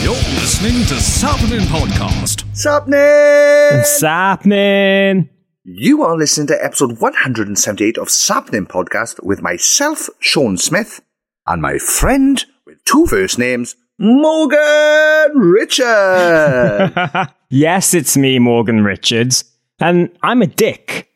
You're 0.00 0.14
listening 0.14 0.84
to 0.86 0.94
Sappenin 0.94 1.66
Podcast. 1.66 2.44
Sapnin! 2.54 3.82
Sapnin. 3.84 5.28
You 5.64 6.02
are 6.04 6.16
listening 6.16 6.46
to 6.46 6.64
episode 6.64 7.00
178 7.00 7.98
of 7.98 8.08
Sapnin 8.08 8.66
Podcast 8.66 9.20
with 9.24 9.42
myself, 9.42 10.08
Sean 10.20 10.56
Smith, 10.56 11.00
and 11.48 11.60
my 11.60 11.78
friend 11.78 12.44
with 12.64 12.82
two 12.84 13.06
first 13.06 13.40
names, 13.40 13.74
Morgan 13.98 15.36
Richard. 15.36 16.92
yes, 17.50 17.92
it's 17.92 18.16
me, 18.16 18.38
Morgan 18.38 18.84
Richards, 18.84 19.44
and 19.80 20.16
I'm 20.22 20.42
a 20.42 20.46
dick. 20.46 21.07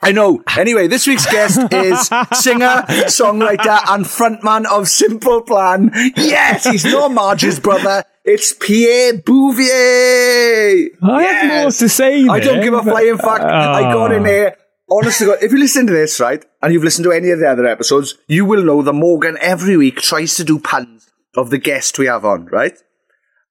I 0.00 0.12
know. 0.12 0.42
Anyway, 0.56 0.88
this 0.88 1.06
week's 1.06 1.26
guest 1.26 1.58
is 1.72 2.06
singer, 2.38 2.84
songwriter, 3.08 3.80
and 3.88 4.04
frontman 4.04 4.66
of 4.66 4.88
Simple 4.88 5.42
Plan. 5.42 5.90
Yes, 6.16 6.64
he's 6.64 6.84
not 6.84 7.12
Marge's 7.12 7.58
brother. 7.58 8.04
It's 8.24 8.52
Pierre 8.52 9.14
Bouvier. 9.14 10.90
I 11.02 11.22
have 11.22 11.62
more 11.62 11.70
to 11.70 11.88
say. 11.88 12.26
I 12.26 12.40
don't 12.40 12.60
give 12.60 12.74
a 12.74 12.82
flying 12.82 13.18
fuck. 13.18 13.40
I 13.40 13.92
got 13.92 14.12
in 14.12 14.18
ah. 14.18 14.24
Oh. 14.24 14.28
there. 14.28 14.56
Honestly, 14.88 15.26
if 15.42 15.50
you 15.50 15.58
listen 15.58 15.86
to 15.86 15.92
this, 15.92 16.20
right, 16.20 16.44
and 16.62 16.72
you've 16.72 16.84
listened 16.84 17.04
to 17.04 17.12
any 17.12 17.30
of 17.30 17.40
the 17.40 17.48
other 17.48 17.66
episodes, 17.66 18.14
you 18.28 18.44
will 18.44 18.62
know 18.62 18.82
that 18.82 18.92
Morgan 18.92 19.36
every 19.40 19.76
week 19.76 20.00
tries 20.00 20.36
to 20.36 20.44
do 20.44 20.58
puns 20.60 21.10
of 21.36 21.50
the 21.50 21.58
guest 21.58 21.98
we 21.98 22.06
have 22.06 22.24
on, 22.24 22.46
right? 22.46 22.78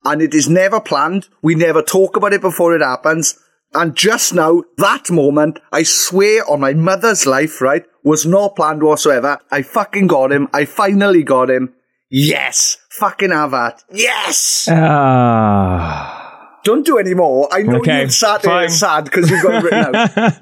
And 0.05 0.21
it 0.21 0.33
is 0.33 0.47
never 0.47 0.79
planned. 0.79 1.27
We 1.41 1.55
never 1.55 1.81
talk 1.81 2.15
about 2.15 2.33
it 2.33 2.41
before 2.41 2.75
it 2.75 2.81
happens. 2.81 3.37
And 3.75 3.95
just 3.95 4.33
now, 4.33 4.63
that 4.77 5.11
moment, 5.11 5.59
I 5.71 5.83
swear 5.83 6.49
on 6.49 6.61
my 6.61 6.73
mother's 6.73 7.25
life, 7.25 7.61
right, 7.61 7.83
was 8.03 8.25
not 8.25 8.55
planned 8.55 8.81
whatsoever. 8.81 9.37
I 9.51 9.61
fucking 9.61 10.07
got 10.07 10.31
him. 10.31 10.47
I 10.53 10.65
finally 10.65 11.23
got 11.23 11.49
him. 11.49 11.73
Yes! 12.09 12.77
Fucking 12.99 13.31
have 13.31 13.51
that. 13.51 13.83
Yes! 13.91 14.67
Ah. 14.71 16.59
Don't 16.63 16.85
do 16.85 16.97
any 16.97 17.13
more. 17.13 17.47
I 17.51 17.61
know 17.61 17.77
Okay, 17.77 17.99
you're 18.01 18.09
fine. 18.09 18.69
sad 18.69 19.03
because 19.03 19.29
you've 19.29 19.43
got 19.43 19.63
it 19.63 19.71
written 19.71 19.95
out. 19.95 20.33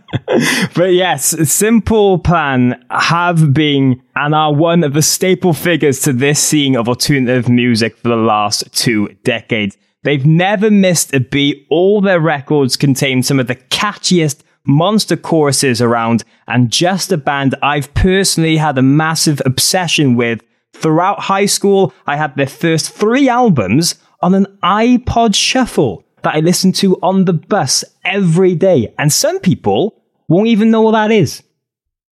But 0.75 0.93
yes, 0.93 1.51
Simple 1.51 2.17
Plan 2.19 2.81
have 2.89 3.53
been 3.53 4.01
and 4.15 4.33
are 4.33 4.53
one 4.53 4.83
of 4.85 4.93
the 4.93 5.01
staple 5.01 5.53
figures 5.53 5.99
to 6.01 6.13
this 6.13 6.39
scene 6.39 6.75
of 6.77 6.87
alternative 6.87 7.49
music 7.49 7.97
for 7.97 8.07
the 8.09 8.15
last 8.15 8.71
two 8.73 9.09
decades. 9.25 9.77
They've 10.03 10.25
never 10.25 10.69
missed 10.69 11.13
a 11.13 11.19
beat. 11.19 11.65
All 11.69 12.01
their 12.01 12.19
records 12.19 12.77
contain 12.77 13.23
some 13.23 13.39
of 13.39 13.47
the 13.47 13.55
catchiest 13.55 14.41
monster 14.65 15.17
choruses 15.17 15.81
around, 15.81 16.23
and 16.47 16.71
just 16.71 17.11
a 17.11 17.17
band 17.17 17.55
I've 17.61 17.93
personally 17.93 18.57
had 18.57 18.77
a 18.77 18.81
massive 18.81 19.41
obsession 19.45 20.15
with. 20.15 20.41
Throughout 20.73 21.19
high 21.19 21.45
school, 21.45 21.93
I 22.07 22.17
had 22.17 22.35
their 22.35 22.47
first 22.47 22.89
three 22.91 23.29
albums 23.29 23.95
on 24.21 24.33
an 24.33 24.45
iPod 24.63 25.35
Shuffle 25.35 26.03
that 26.23 26.35
I 26.35 26.39
listened 26.39 26.75
to 26.75 26.97
on 27.01 27.25
the 27.25 27.33
bus 27.33 27.83
every 28.03 28.55
day. 28.55 28.93
And 28.97 29.11
some 29.11 29.39
people 29.39 30.01
won't 30.27 30.47
even 30.47 30.71
know 30.71 30.81
what 30.81 30.93
that 30.93 31.11
is. 31.11 31.43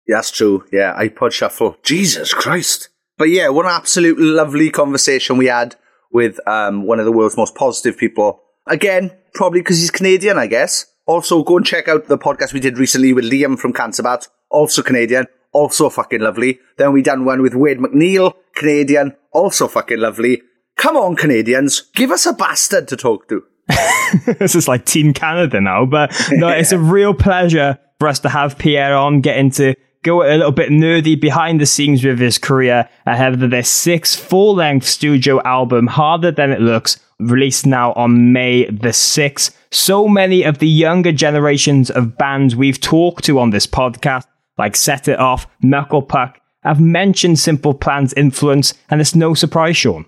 Yeah, 0.06 0.16
that's 0.16 0.30
true. 0.30 0.64
Yeah, 0.72 0.98
iPod 0.98 1.32
Shuffle. 1.32 1.76
Jesus 1.82 2.32
Christ. 2.34 2.88
But 3.18 3.28
yeah, 3.28 3.48
what 3.48 3.66
an 3.66 3.72
absolute 3.72 4.18
lovely 4.18 4.70
conversation 4.70 5.36
we 5.36 5.46
had 5.46 5.76
with 6.10 6.38
um, 6.48 6.84
one 6.84 6.98
of 6.98 7.04
the 7.04 7.12
world's 7.12 7.36
most 7.36 7.54
positive 7.54 7.96
people. 7.96 8.42
Again, 8.66 9.12
probably 9.34 9.60
because 9.60 9.78
he's 9.80 9.90
Canadian, 9.90 10.38
I 10.38 10.46
guess. 10.46 10.86
Also, 11.06 11.42
go 11.42 11.56
and 11.56 11.64
check 11.64 11.88
out 11.88 12.06
the 12.06 12.18
podcast 12.18 12.52
we 12.52 12.60
did 12.60 12.78
recently 12.78 13.12
with 13.12 13.24
Liam 13.24 13.58
from 13.58 13.72
Cancerbat, 13.72 14.28
also 14.50 14.82
Canadian, 14.82 15.26
also 15.52 15.88
fucking 15.88 16.20
lovely. 16.20 16.60
Then 16.76 16.92
we 16.92 17.02
done 17.02 17.24
one 17.24 17.40
with 17.40 17.54
Wade 17.54 17.78
MacNeil, 17.78 18.34
Canadian, 18.54 19.16
also 19.32 19.68
fucking 19.68 19.98
lovely. 19.98 20.42
Come 20.76 20.96
on, 20.96 21.16
Canadians, 21.16 21.80
give 21.94 22.10
us 22.10 22.26
a 22.26 22.32
bastard 22.32 22.88
to 22.88 22.96
talk 22.96 23.28
to. 23.28 23.42
this 24.38 24.54
is 24.54 24.68
like 24.68 24.84
Team 24.84 25.12
Canada 25.12 25.60
now, 25.60 25.84
but 25.84 26.12
no, 26.30 26.48
it's 26.48 26.72
a 26.72 26.78
real 26.78 27.14
pleasure 27.14 27.78
for 27.98 28.08
us 28.08 28.20
to 28.20 28.28
have 28.28 28.58
Pierre 28.58 28.94
on, 28.94 29.20
getting 29.20 29.50
to 29.52 29.74
go 30.02 30.22
a 30.22 30.36
little 30.36 30.52
bit 30.52 30.70
nerdy 30.70 31.20
behind 31.20 31.60
the 31.60 31.66
scenes 31.66 32.04
with 32.04 32.18
his 32.18 32.38
career 32.38 32.88
ahead 33.06 33.42
of 33.42 33.50
their 33.50 33.62
sixth 33.62 34.18
full 34.18 34.54
length 34.54 34.86
studio 34.86 35.42
album, 35.42 35.86
Harder 35.86 36.30
Than 36.30 36.50
It 36.50 36.60
Looks, 36.60 36.98
released 37.18 37.66
now 37.66 37.92
on 37.94 38.32
May 38.32 38.66
the 38.66 38.90
6th. 38.90 39.54
So 39.70 40.08
many 40.08 40.44
of 40.44 40.58
the 40.58 40.68
younger 40.68 41.12
generations 41.12 41.90
of 41.90 42.16
bands 42.16 42.56
we've 42.56 42.80
talked 42.80 43.24
to 43.24 43.38
on 43.38 43.50
this 43.50 43.66
podcast, 43.66 44.26
like 44.56 44.76
Set 44.76 45.08
It 45.08 45.18
Off, 45.18 45.46
Knuckle 45.62 46.02
Puck, 46.02 46.40
have 46.62 46.80
mentioned 46.80 47.38
Simple 47.38 47.74
Plan's 47.74 48.12
influence, 48.14 48.74
and 48.90 49.00
it's 49.00 49.14
no 49.14 49.34
surprise, 49.34 49.76
Sean. 49.76 50.06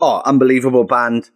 Oh, 0.00 0.22
unbelievable 0.24 0.84
band. 0.84 1.30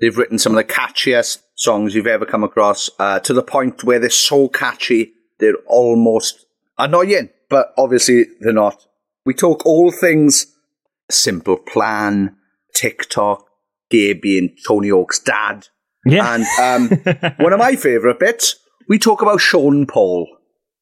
They've 0.00 0.16
written 0.16 0.38
some 0.38 0.56
of 0.56 0.56
the 0.56 0.72
catchiest 0.72 1.40
songs 1.54 1.94
you've 1.94 2.06
ever 2.06 2.26
come 2.26 2.44
across, 2.44 2.90
uh, 2.98 3.20
to 3.20 3.32
the 3.32 3.42
point 3.42 3.84
where 3.84 3.98
they're 3.98 4.10
so 4.10 4.48
catchy, 4.48 5.12
they're 5.38 5.56
almost 5.66 6.43
annoying, 6.78 7.30
but 7.48 7.72
obviously 7.76 8.26
they're 8.40 8.52
not. 8.52 8.86
We 9.26 9.34
talk 9.34 9.64
all 9.64 9.90
things 9.90 10.46
Simple 11.10 11.56
Plan, 11.56 12.36
TikTok, 12.74 13.46
Gabe 13.90 14.20
being 14.20 14.56
Tony 14.66 14.88
Hawk's 14.88 15.18
dad. 15.18 15.68
Yeah. 16.06 16.34
And 16.34 16.92
um, 16.92 16.98
one 17.38 17.52
of 17.52 17.58
my 17.58 17.76
favourite 17.76 18.18
bits, 18.18 18.56
we 18.88 18.98
talk 18.98 19.22
about 19.22 19.40
Sean 19.40 19.86
Paul. 19.86 20.28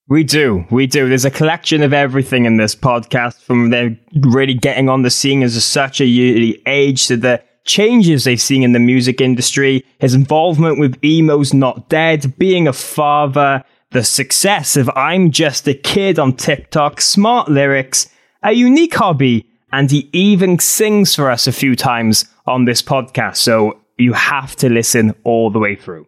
We 0.08 0.24
do, 0.24 0.64
we 0.70 0.86
do. 0.86 1.08
There's 1.08 1.24
a 1.24 1.30
collection 1.30 1.82
of 1.82 1.92
everything 1.92 2.44
in 2.44 2.56
this 2.56 2.74
podcast, 2.74 3.40
from 3.40 3.70
them 3.70 3.98
really 4.20 4.54
getting 4.54 4.88
on 4.88 5.02
the 5.02 5.10
scene 5.10 5.42
as 5.42 5.56
a, 5.56 5.60
such 5.60 6.00
a 6.00 6.04
early 6.04 6.60
age 6.66 7.06
to 7.06 7.16
the 7.16 7.42
changes 7.64 8.24
they've 8.24 8.40
seen 8.40 8.64
in 8.64 8.72
the 8.72 8.80
music 8.80 9.20
industry, 9.20 9.84
his 10.00 10.14
involvement 10.14 10.80
with 10.80 10.98
Emo's 11.04 11.54
Not 11.54 11.88
Dead, 11.88 12.36
being 12.36 12.66
a 12.66 12.72
father, 12.72 13.64
the 13.92 14.02
success 14.02 14.76
of 14.76 14.90
I'm 14.96 15.30
Just 15.30 15.68
a 15.68 15.74
Kid 15.74 16.18
on 16.18 16.34
TikTok, 16.34 17.00
smart 17.00 17.48
lyrics, 17.48 18.08
a 18.42 18.52
unique 18.52 18.94
hobby, 18.94 19.46
and 19.70 19.90
he 19.90 20.08
even 20.12 20.58
sings 20.58 21.14
for 21.14 21.30
us 21.30 21.46
a 21.46 21.52
few 21.52 21.76
times 21.76 22.24
on 22.46 22.64
this 22.64 22.82
podcast. 22.82 23.36
So 23.36 23.80
you 23.98 24.14
have 24.14 24.56
to 24.56 24.68
listen 24.68 25.14
all 25.24 25.50
the 25.50 25.58
way 25.58 25.76
through. 25.76 26.06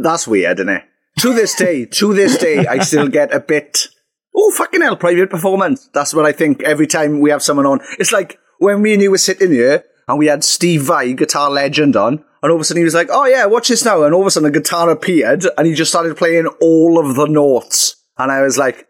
That's 0.00 0.26
weird, 0.26 0.58
isn't 0.58 0.68
it? 0.68 0.84
To 1.20 1.32
this 1.32 1.54
day, 1.54 1.86
to 1.86 2.14
this 2.14 2.36
day, 2.38 2.66
I 2.66 2.80
still 2.80 3.08
get 3.08 3.32
a 3.32 3.40
bit, 3.40 3.86
oh, 4.36 4.52
fucking 4.56 4.80
hell, 4.80 4.96
private 4.96 5.30
performance. 5.30 5.88
That's 5.94 6.14
what 6.14 6.26
I 6.26 6.32
think 6.32 6.62
every 6.62 6.86
time 6.86 7.20
we 7.20 7.30
have 7.30 7.42
someone 7.42 7.66
on. 7.66 7.80
It's 7.98 8.12
like 8.12 8.38
when 8.58 8.82
me 8.82 8.94
and 8.94 9.02
you 9.02 9.10
were 9.10 9.18
sitting 9.18 9.50
here 9.50 9.84
and 10.06 10.18
we 10.18 10.26
had 10.26 10.44
Steve 10.44 10.82
Vai, 10.82 11.14
guitar 11.14 11.50
legend, 11.50 11.96
on, 11.96 12.24
and 12.42 12.50
all 12.50 12.56
of 12.56 12.60
a 12.60 12.64
sudden 12.64 12.80
he 12.80 12.84
was 12.84 12.94
like, 12.94 13.08
oh 13.10 13.26
yeah, 13.26 13.46
watch 13.46 13.68
this 13.68 13.84
now. 13.84 14.02
And 14.04 14.14
all 14.14 14.20
of 14.20 14.26
a 14.26 14.30
sudden 14.30 14.48
a 14.48 14.52
guitar 14.52 14.90
appeared 14.90 15.44
and 15.56 15.66
he 15.66 15.74
just 15.74 15.90
started 15.90 16.16
playing 16.16 16.46
all 16.60 16.98
of 16.98 17.16
the 17.16 17.26
notes. 17.26 17.96
And 18.16 18.30
I 18.30 18.42
was 18.42 18.58
like, 18.58 18.88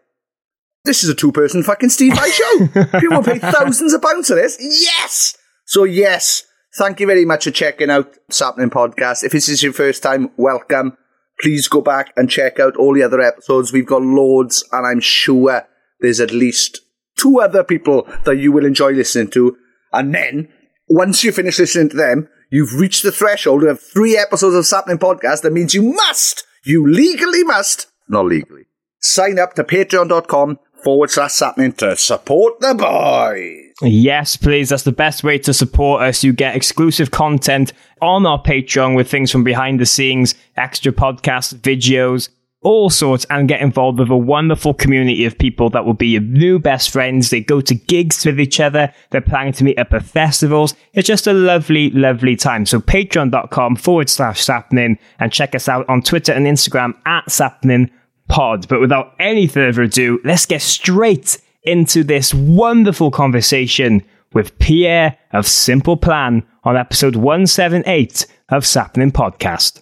this 0.85 1.03
is 1.03 1.09
a 1.09 1.15
two 1.15 1.31
person 1.31 1.63
fucking 1.63 1.89
Steve 1.89 2.15
Vai 2.15 2.29
show. 2.29 2.67
People 2.99 3.23
pay 3.23 3.39
thousands 3.39 3.93
of 3.93 4.01
pounds 4.01 4.27
for 4.27 4.35
this. 4.35 4.57
Yes! 4.59 5.37
So, 5.65 5.83
yes, 5.83 6.43
thank 6.77 6.99
you 6.99 7.07
very 7.07 7.25
much 7.25 7.43
for 7.43 7.51
checking 7.51 7.89
out 7.89 8.15
Sapling 8.29 8.69
Podcast. 8.69 9.23
If 9.23 9.33
this 9.33 9.49
is 9.49 9.61
your 9.61 9.73
first 9.73 10.01
time, 10.01 10.31
welcome. 10.37 10.97
Please 11.41 11.67
go 11.67 11.81
back 11.81 12.11
and 12.17 12.29
check 12.29 12.59
out 12.59 12.75
all 12.75 12.93
the 12.93 13.03
other 13.03 13.21
episodes. 13.21 13.71
We've 13.71 13.85
got 13.85 14.01
loads, 14.01 14.67
and 14.71 14.85
I'm 14.85 14.99
sure 14.99 15.67
there's 15.99 16.19
at 16.19 16.31
least 16.31 16.79
two 17.17 17.39
other 17.39 17.63
people 17.63 18.07
that 18.25 18.37
you 18.37 18.51
will 18.51 18.65
enjoy 18.65 18.91
listening 18.91 19.29
to. 19.31 19.57
And 19.93 20.13
then, 20.13 20.49
once 20.89 21.23
you 21.23 21.31
finish 21.31 21.59
listening 21.59 21.89
to 21.89 21.97
them, 21.97 22.29
you've 22.49 22.73
reached 22.73 23.03
the 23.03 23.11
threshold 23.11 23.63
of 23.63 23.81
three 23.81 24.17
episodes 24.17 24.55
of 24.55 24.65
Sapling 24.65 24.97
Podcast. 24.97 25.41
That 25.41 25.53
means 25.53 25.73
you 25.73 25.81
must, 25.81 26.45
you 26.63 26.87
legally 26.89 27.43
must, 27.43 27.87
not 28.07 28.25
legally, 28.25 28.65
sign 28.99 29.39
up 29.39 29.53
to 29.55 29.63
patreon.com 29.63 30.59
forward 30.83 31.11
slash 31.11 31.33
sapling 31.33 31.73
to 31.73 31.95
support 31.95 32.59
the 32.59 32.73
boys. 32.73 33.69
Yes, 33.81 34.35
please. 34.35 34.69
That's 34.69 34.83
the 34.83 34.91
best 34.91 35.23
way 35.23 35.37
to 35.39 35.53
support 35.53 36.01
us. 36.01 36.23
You 36.23 36.33
get 36.33 36.55
exclusive 36.55 37.11
content 37.11 37.73
on 38.01 38.25
our 38.25 38.41
Patreon 38.41 38.95
with 38.95 39.09
things 39.09 39.31
from 39.31 39.43
behind 39.43 39.79
the 39.79 39.85
scenes, 39.85 40.35
extra 40.57 40.91
podcasts, 40.91 41.53
videos, 41.55 42.29
all 42.61 42.89
sorts, 42.89 43.25
and 43.29 43.47
get 43.47 43.61
involved 43.61 43.99
with 43.99 44.09
a 44.09 44.17
wonderful 44.17 44.73
community 44.73 45.25
of 45.25 45.37
people 45.37 45.69
that 45.69 45.85
will 45.85 45.93
be 45.93 46.07
your 46.09 46.21
new 46.21 46.59
best 46.59 46.89
friends. 46.89 47.29
They 47.29 47.41
go 47.41 47.61
to 47.61 47.75
gigs 47.75 48.25
with 48.25 48.39
each 48.39 48.59
other. 48.59 48.93
They're 49.11 49.21
planning 49.21 49.53
to 49.53 49.63
meet 49.63 49.79
up 49.79 49.93
at 49.93 50.03
festivals. 50.03 50.73
It's 50.93 51.07
just 51.07 51.27
a 51.27 51.33
lovely, 51.33 51.89
lovely 51.91 52.35
time. 52.35 52.65
So 52.65 52.79
patreon.com 52.79 53.77
forward 53.77 54.09
slash 54.09 54.41
sapnin 54.41 54.97
and 55.19 55.31
check 55.31 55.55
us 55.55 55.69
out 55.69 55.87
on 55.87 56.01
Twitter 56.01 56.33
and 56.33 56.45
Instagram 56.45 56.93
at 57.05 57.31
sapling 57.31 57.89
pod. 58.27 58.67
But 58.67 58.81
without 58.81 59.13
any 59.19 59.47
further 59.47 59.83
ado, 59.83 60.19
let's 60.23 60.45
get 60.45 60.61
straight 60.61 61.37
into 61.63 62.03
this 62.03 62.33
wonderful 62.33 63.11
conversation 63.11 64.03
with 64.33 64.57
Pierre 64.59 65.17
of 65.31 65.47
Simple 65.47 65.97
Plan 65.97 66.43
on 66.63 66.77
episode 66.77 67.15
178 67.15 68.25
of 68.49 68.65
Sapnin 68.65 69.11
Podcast. 69.11 69.81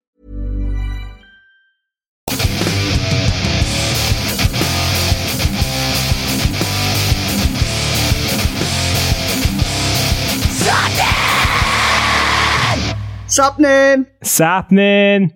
Sapling! 13.31 14.07
Sapling! 14.23 15.31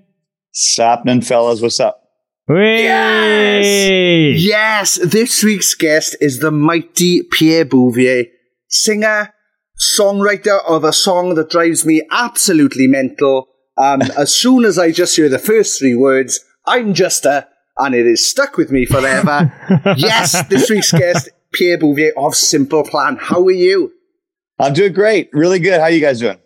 Sapnin 0.51 1.21
fellas, 1.21 1.61
what's 1.61 1.79
up? 1.79 2.01
Whee! 2.45 4.35
Yes, 4.37 4.99
this 5.01 5.41
week's 5.41 5.73
guest 5.75 6.17
is 6.19 6.39
the 6.39 6.51
mighty 6.51 7.23
Pierre 7.23 7.63
Bouvier, 7.63 8.25
singer, 8.67 9.33
songwriter 9.79 10.59
of 10.67 10.83
a 10.83 10.91
song 10.91 11.35
that 11.35 11.49
drives 11.49 11.85
me 11.85 12.05
absolutely 12.11 12.87
mental. 12.87 13.47
Um, 13.77 14.01
as 14.17 14.35
soon 14.35 14.65
as 14.65 14.77
I 14.77 14.91
just 14.91 15.15
hear 15.15 15.29
the 15.29 15.39
first 15.39 15.79
three 15.79 15.95
words, 15.95 16.41
I'm 16.65 16.93
just 16.93 17.23
a, 17.25 17.47
and 17.77 17.95
it 17.95 18.05
is 18.05 18.25
stuck 18.25 18.57
with 18.57 18.71
me 18.71 18.85
forever. 18.85 19.53
yes, 19.95 20.45
this 20.49 20.69
week's 20.69 20.91
guest, 20.91 21.29
Pierre 21.53 21.77
Bouvier 21.77 22.11
of 22.17 22.35
Simple 22.35 22.83
Plan. 22.83 23.15
How 23.15 23.41
are 23.45 23.51
you? 23.51 23.93
I'm 24.59 24.73
doing 24.73 24.91
great. 24.91 25.29
Really 25.31 25.59
good. 25.59 25.79
How 25.79 25.85
are 25.85 25.91
you 25.91 26.01
guys 26.01 26.19
doing? 26.19 26.39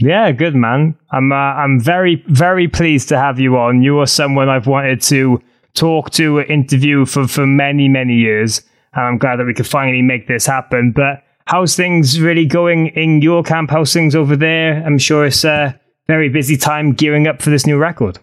Yeah, 0.00 0.32
good 0.32 0.54
man. 0.54 0.96
I'm 1.12 1.30
uh, 1.30 1.34
I'm 1.34 1.78
very 1.78 2.24
very 2.26 2.68
pleased 2.68 3.10
to 3.10 3.18
have 3.18 3.38
you 3.38 3.58
on. 3.58 3.82
You 3.82 3.98
are 4.00 4.06
someone 4.06 4.48
I've 4.48 4.66
wanted 4.66 5.02
to 5.02 5.42
talk 5.74 6.10
to, 6.12 6.40
interview 6.40 7.04
for 7.04 7.28
for 7.28 7.46
many 7.46 7.86
many 7.86 8.14
years, 8.14 8.62
and 8.94 9.04
I'm 9.04 9.18
glad 9.18 9.36
that 9.36 9.44
we 9.44 9.52
could 9.52 9.66
finally 9.66 10.00
make 10.00 10.26
this 10.26 10.46
happen. 10.46 10.92
But 10.92 11.22
how's 11.44 11.76
things 11.76 12.18
really 12.18 12.46
going 12.46 12.86
in 12.88 13.20
your 13.20 13.42
camp? 13.42 13.70
How's 13.70 13.92
things 13.92 14.14
over 14.14 14.36
there? 14.36 14.82
I'm 14.86 14.96
sure 14.96 15.26
it's 15.26 15.44
a 15.44 15.78
very 16.06 16.30
busy 16.30 16.56
time 16.56 16.92
gearing 16.92 17.28
up 17.28 17.42
for 17.42 17.50
this 17.50 17.66
new 17.66 17.76
record. 17.76 18.18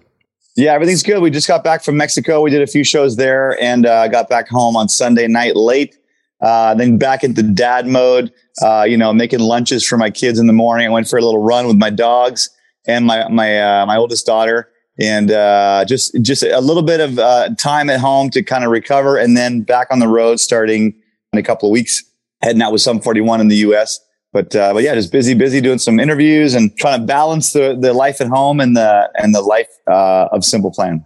Yeah, 0.55 0.73
everything's 0.73 1.03
good. 1.03 1.21
We 1.21 1.29
just 1.29 1.47
got 1.47 1.63
back 1.63 1.83
from 1.83 1.95
Mexico. 1.95 2.41
We 2.41 2.49
did 2.49 2.63
a 2.63 2.67
few 2.67 2.83
shows 2.83 3.17
there 3.17 3.61
and 3.61 3.85
uh, 3.85 4.07
got 4.07 4.29
back 4.29 4.49
home 4.49 4.75
on 4.75 4.89
Sunday 4.89 5.27
night 5.27 5.55
late. 5.55 5.95
Uh, 6.41 6.75
then 6.75 6.97
back 6.97 7.23
into 7.23 7.41
dad 7.41 7.87
mode, 7.87 8.31
uh, 8.61 8.83
you 8.83 8.97
know, 8.97 9.11
making 9.11 9.39
lunches 9.39 9.85
for 9.85 9.97
my 9.97 10.09
kids 10.09 10.37
in 10.37 10.47
the 10.47 10.53
morning. 10.53 10.87
I 10.87 10.89
went 10.89 11.07
for 11.07 11.17
a 11.17 11.21
little 11.21 11.41
run 11.41 11.67
with 11.67 11.77
my 11.77 11.89
dogs 11.89 12.49
and 12.87 13.05
my 13.05 13.27
my 13.29 13.59
uh, 13.59 13.85
my 13.85 13.97
oldest 13.97 14.25
daughter, 14.25 14.69
and 14.99 15.31
uh, 15.31 15.83
just 15.87 16.15
just 16.21 16.43
a 16.43 16.61
little 16.61 16.83
bit 16.83 16.99
of 16.99 17.17
uh, 17.17 17.49
time 17.55 17.89
at 17.89 17.99
home 17.99 18.29
to 18.31 18.43
kind 18.43 18.63
of 18.63 18.71
recover, 18.71 19.17
and 19.17 19.35
then 19.35 19.61
back 19.61 19.87
on 19.89 19.99
the 19.99 20.07
road 20.07 20.39
starting 20.39 20.93
in 21.33 21.39
a 21.39 21.43
couple 21.43 21.69
of 21.69 21.73
weeks, 21.73 22.03
heading 22.43 22.61
out 22.61 22.71
with 22.71 22.81
Sum 22.81 22.99
41 23.01 23.41
in 23.41 23.47
the 23.47 23.57
U.S. 23.57 23.99
But 24.31 24.55
uh, 24.55 24.73
but 24.73 24.83
yeah, 24.83 24.93
just 24.93 25.11
busy, 25.11 25.33
busy 25.33 25.59
doing 25.59 25.79
some 25.79 25.99
interviews 25.99 26.53
and 26.53 26.75
trying 26.77 26.99
to 26.99 27.05
balance 27.05 27.53
the 27.53 27.75
the 27.79 27.93
life 27.93 28.21
at 28.21 28.27
home 28.27 28.59
and 28.59 28.77
the 28.77 29.09
and 29.15 29.33
the 29.33 29.41
life 29.41 29.69
of 29.87 30.45
Simple 30.45 30.71
Plan. 30.71 31.03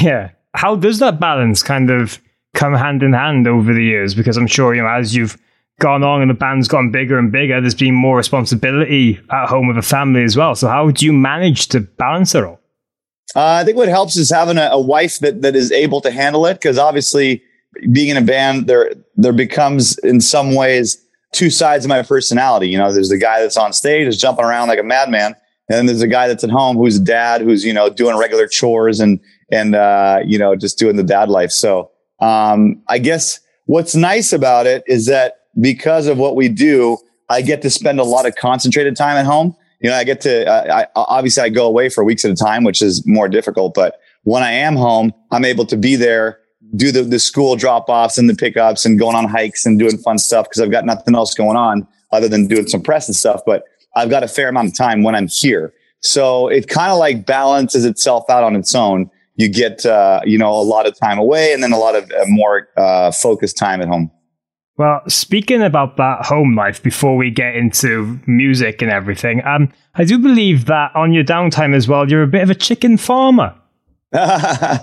Yeah, 0.00 0.30
how 0.54 0.76
does 0.76 0.98
that 1.00 1.20
balance 1.20 1.62
kind 1.62 1.90
of 1.90 2.20
come 2.54 2.74
hand 2.74 3.02
in 3.02 3.12
hand 3.12 3.46
over 3.46 3.72
the 3.72 3.84
years? 3.84 4.14
Because 4.14 4.36
I'm 4.36 4.46
sure 4.46 4.74
you 4.74 4.82
know 4.82 4.88
as 4.88 5.14
you've 5.14 5.38
gone 5.80 6.02
on 6.02 6.20
and 6.20 6.30
the 6.30 6.34
band's 6.34 6.68
gotten 6.68 6.90
bigger 6.90 7.18
and 7.18 7.32
bigger, 7.32 7.60
there's 7.60 7.74
been 7.74 7.94
more 7.94 8.16
responsibility 8.16 9.18
at 9.30 9.46
home 9.46 9.66
with 9.66 9.76
the 9.76 9.82
family 9.82 10.22
as 10.22 10.36
well. 10.36 10.54
So 10.54 10.68
how 10.68 10.90
do 10.90 11.06
you 11.06 11.12
manage 11.12 11.68
to 11.68 11.80
balance 11.80 12.34
it 12.34 12.44
all? 12.44 12.60
Uh, 13.34 13.60
I 13.60 13.64
think 13.64 13.76
what 13.76 13.88
helps 13.88 14.16
is 14.16 14.30
having 14.30 14.58
a, 14.58 14.68
a 14.72 14.80
wife 14.80 15.18
that 15.20 15.42
that 15.42 15.56
is 15.56 15.72
able 15.72 16.00
to 16.02 16.10
handle 16.10 16.46
it 16.46 16.54
because 16.54 16.78
obviously 16.78 17.42
being 17.92 18.08
in 18.08 18.16
a 18.16 18.22
band 18.22 18.66
there 18.66 18.92
there 19.16 19.32
becomes 19.32 19.98
in 19.98 20.20
some 20.20 20.54
ways 20.54 21.04
two 21.32 21.50
sides 21.50 21.84
of 21.84 21.88
my 21.88 22.02
personality. 22.02 22.68
You 22.68 22.78
know, 22.78 22.92
there's 22.92 23.08
the 23.08 23.18
guy 23.18 23.40
that's 23.40 23.56
on 23.56 23.72
stage 23.72 24.06
is 24.06 24.20
jumping 24.20 24.44
around 24.44 24.68
like 24.68 24.78
a 24.78 24.84
madman, 24.84 25.36
and 25.68 25.78
then 25.78 25.86
there's 25.86 26.02
a 26.02 26.08
guy 26.08 26.26
that's 26.26 26.44
at 26.44 26.50
home 26.50 26.76
who's 26.76 26.96
a 26.96 27.04
dad 27.04 27.40
who's 27.40 27.64
you 27.64 27.72
know 27.72 27.88
doing 27.88 28.16
regular 28.16 28.46
chores 28.46 29.00
and 29.00 29.20
and 29.50 29.74
uh, 29.74 30.20
you 30.24 30.38
know 30.38 30.56
just 30.56 30.78
doing 30.78 30.96
the 30.96 31.04
dad 31.04 31.28
life. 31.28 31.52
So 31.52 31.90
um, 32.20 32.82
I 32.88 32.98
guess 32.98 33.40
what's 33.66 33.94
nice 33.94 34.32
about 34.32 34.66
it 34.66 34.82
is 34.86 35.06
that 35.06 35.40
because 35.60 36.06
of 36.06 36.18
what 36.18 36.36
we 36.36 36.48
do, 36.48 36.98
I 37.28 37.42
get 37.42 37.62
to 37.62 37.70
spend 37.70 38.00
a 38.00 38.04
lot 38.04 38.26
of 38.26 38.34
concentrated 38.36 38.96
time 38.96 39.16
at 39.16 39.26
home 39.26 39.56
you 39.80 39.88
know, 39.88 39.96
I 39.96 40.04
get 40.04 40.20
to, 40.22 40.46
uh, 40.46 40.84
I, 40.84 40.86
obviously 40.94 41.42
I 41.42 41.48
go 41.48 41.66
away 41.66 41.88
for 41.88 42.04
weeks 42.04 42.24
at 42.24 42.30
a 42.30 42.34
time, 42.34 42.64
which 42.64 42.82
is 42.82 43.06
more 43.06 43.28
difficult, 43.28 43.74
but 43.74 43.98
when 44.24 44.42
I 44.42 44.52
am 44.52 44.76
home, 44.76 45.12
I'm 45.30 45.44
able 45.44 45.64
to 45.66 45.76
be 45.76 45.96
there, 45.96 46.38
do 46.76 46.92
the, 46.92 47.02
the 47.02 47.18
school 47.18 47.56
drop 47.56 47.88
offs 47.88 48.18
and 48.18 48.28
the 48.28 48.34
pickups 48.34 48.84
and 48.84 48.98
going 48.98 49.16
on 49.16 49.26
hikes 49.26 49.64
and 49.64 49.78
doing 49.78 49.96
fun 49.96 50.18
stuff 50.18 50.46
because 50.48 50.60
I've 50.60 50.70
got 50.70 50.84
nothing 50.84 51.14
else 51.14 51.34
going 51.34 51.56
on 51.56 51.88
other 52.12 52.28
than 52.28 52.46
doing 52.46 52.68
some 52.68 52.82
press 52.82 53.08
and 53.08 53.16
stuff. 53.16 53.40
But 53.46 53.64
I've 53.96 54.10
got 54.10 54.22
a 54.22 54.28
fair 54.28 54.48
amount 54.48 54.68
of 54.68 54.76
time 54.76 55.02
when 55.02 55.14
I'm 55.14 55.28
here. 55.28 55.72
So 56.00 56.48
it 56.48 56.68
kind 56.68 56.92
of 56.92 56.98
like 56.98 57.24
balances 57.24 57.84
itself 57.84 58.28
out 58.28 58.44
on 58.44 58.56
its 58.56 58.74
own. 58.74 59.10
You 59.40 59.48
get, 59.48 59.86
uh, 59.86 60.20
you 60.24 60.36
know, 60.36 60.50
a 60.50 60.62
lot 60.62 60.86
of 60.86 60.98
time 60.98 61.18
away 61.18 61.52
and 61.52 61.62
then 61.62 61.72
a 61.72 61.78
lot 61.78 61.96
of 61.96 62.10
uh, 62.10 62.24
more 62.26 62.68
uh, 62.76 63.10
focused 63.10 63.56
time 63.56 63.80
at 63.80 63.88
home. 63.88 64.10
Well, 64.76 65.02
speaking 65.08 65.62
about 65.62 65.96
that 65.96 66.26
home 66.26 66.54
life 66.56 66.82
before 66.82 67.16
we 67.16 67.30
get 67.30 67.54
into 67.54 68.18
music 68.26 68.82
and 68.82 68.90
everything, 68.90 69.42
um, 69.46 69.72
I 69.94 70.04
do 70.04 70.18
believe 70.18 70.66
that 70.66 70.90
on 70.94 71.12
your 71.12 71.24
downtime 71.24 71.74
as 71.74 71.88
well, 71.88 72.08
you're 72.10 72.22
a 72.22 72.26
bit 72.26 72.42
of 72.42 72.50
a 72.50 72.54
chicken 72.54 72.96
farmer. 72.96 73.54
yeah, 74.12 74.80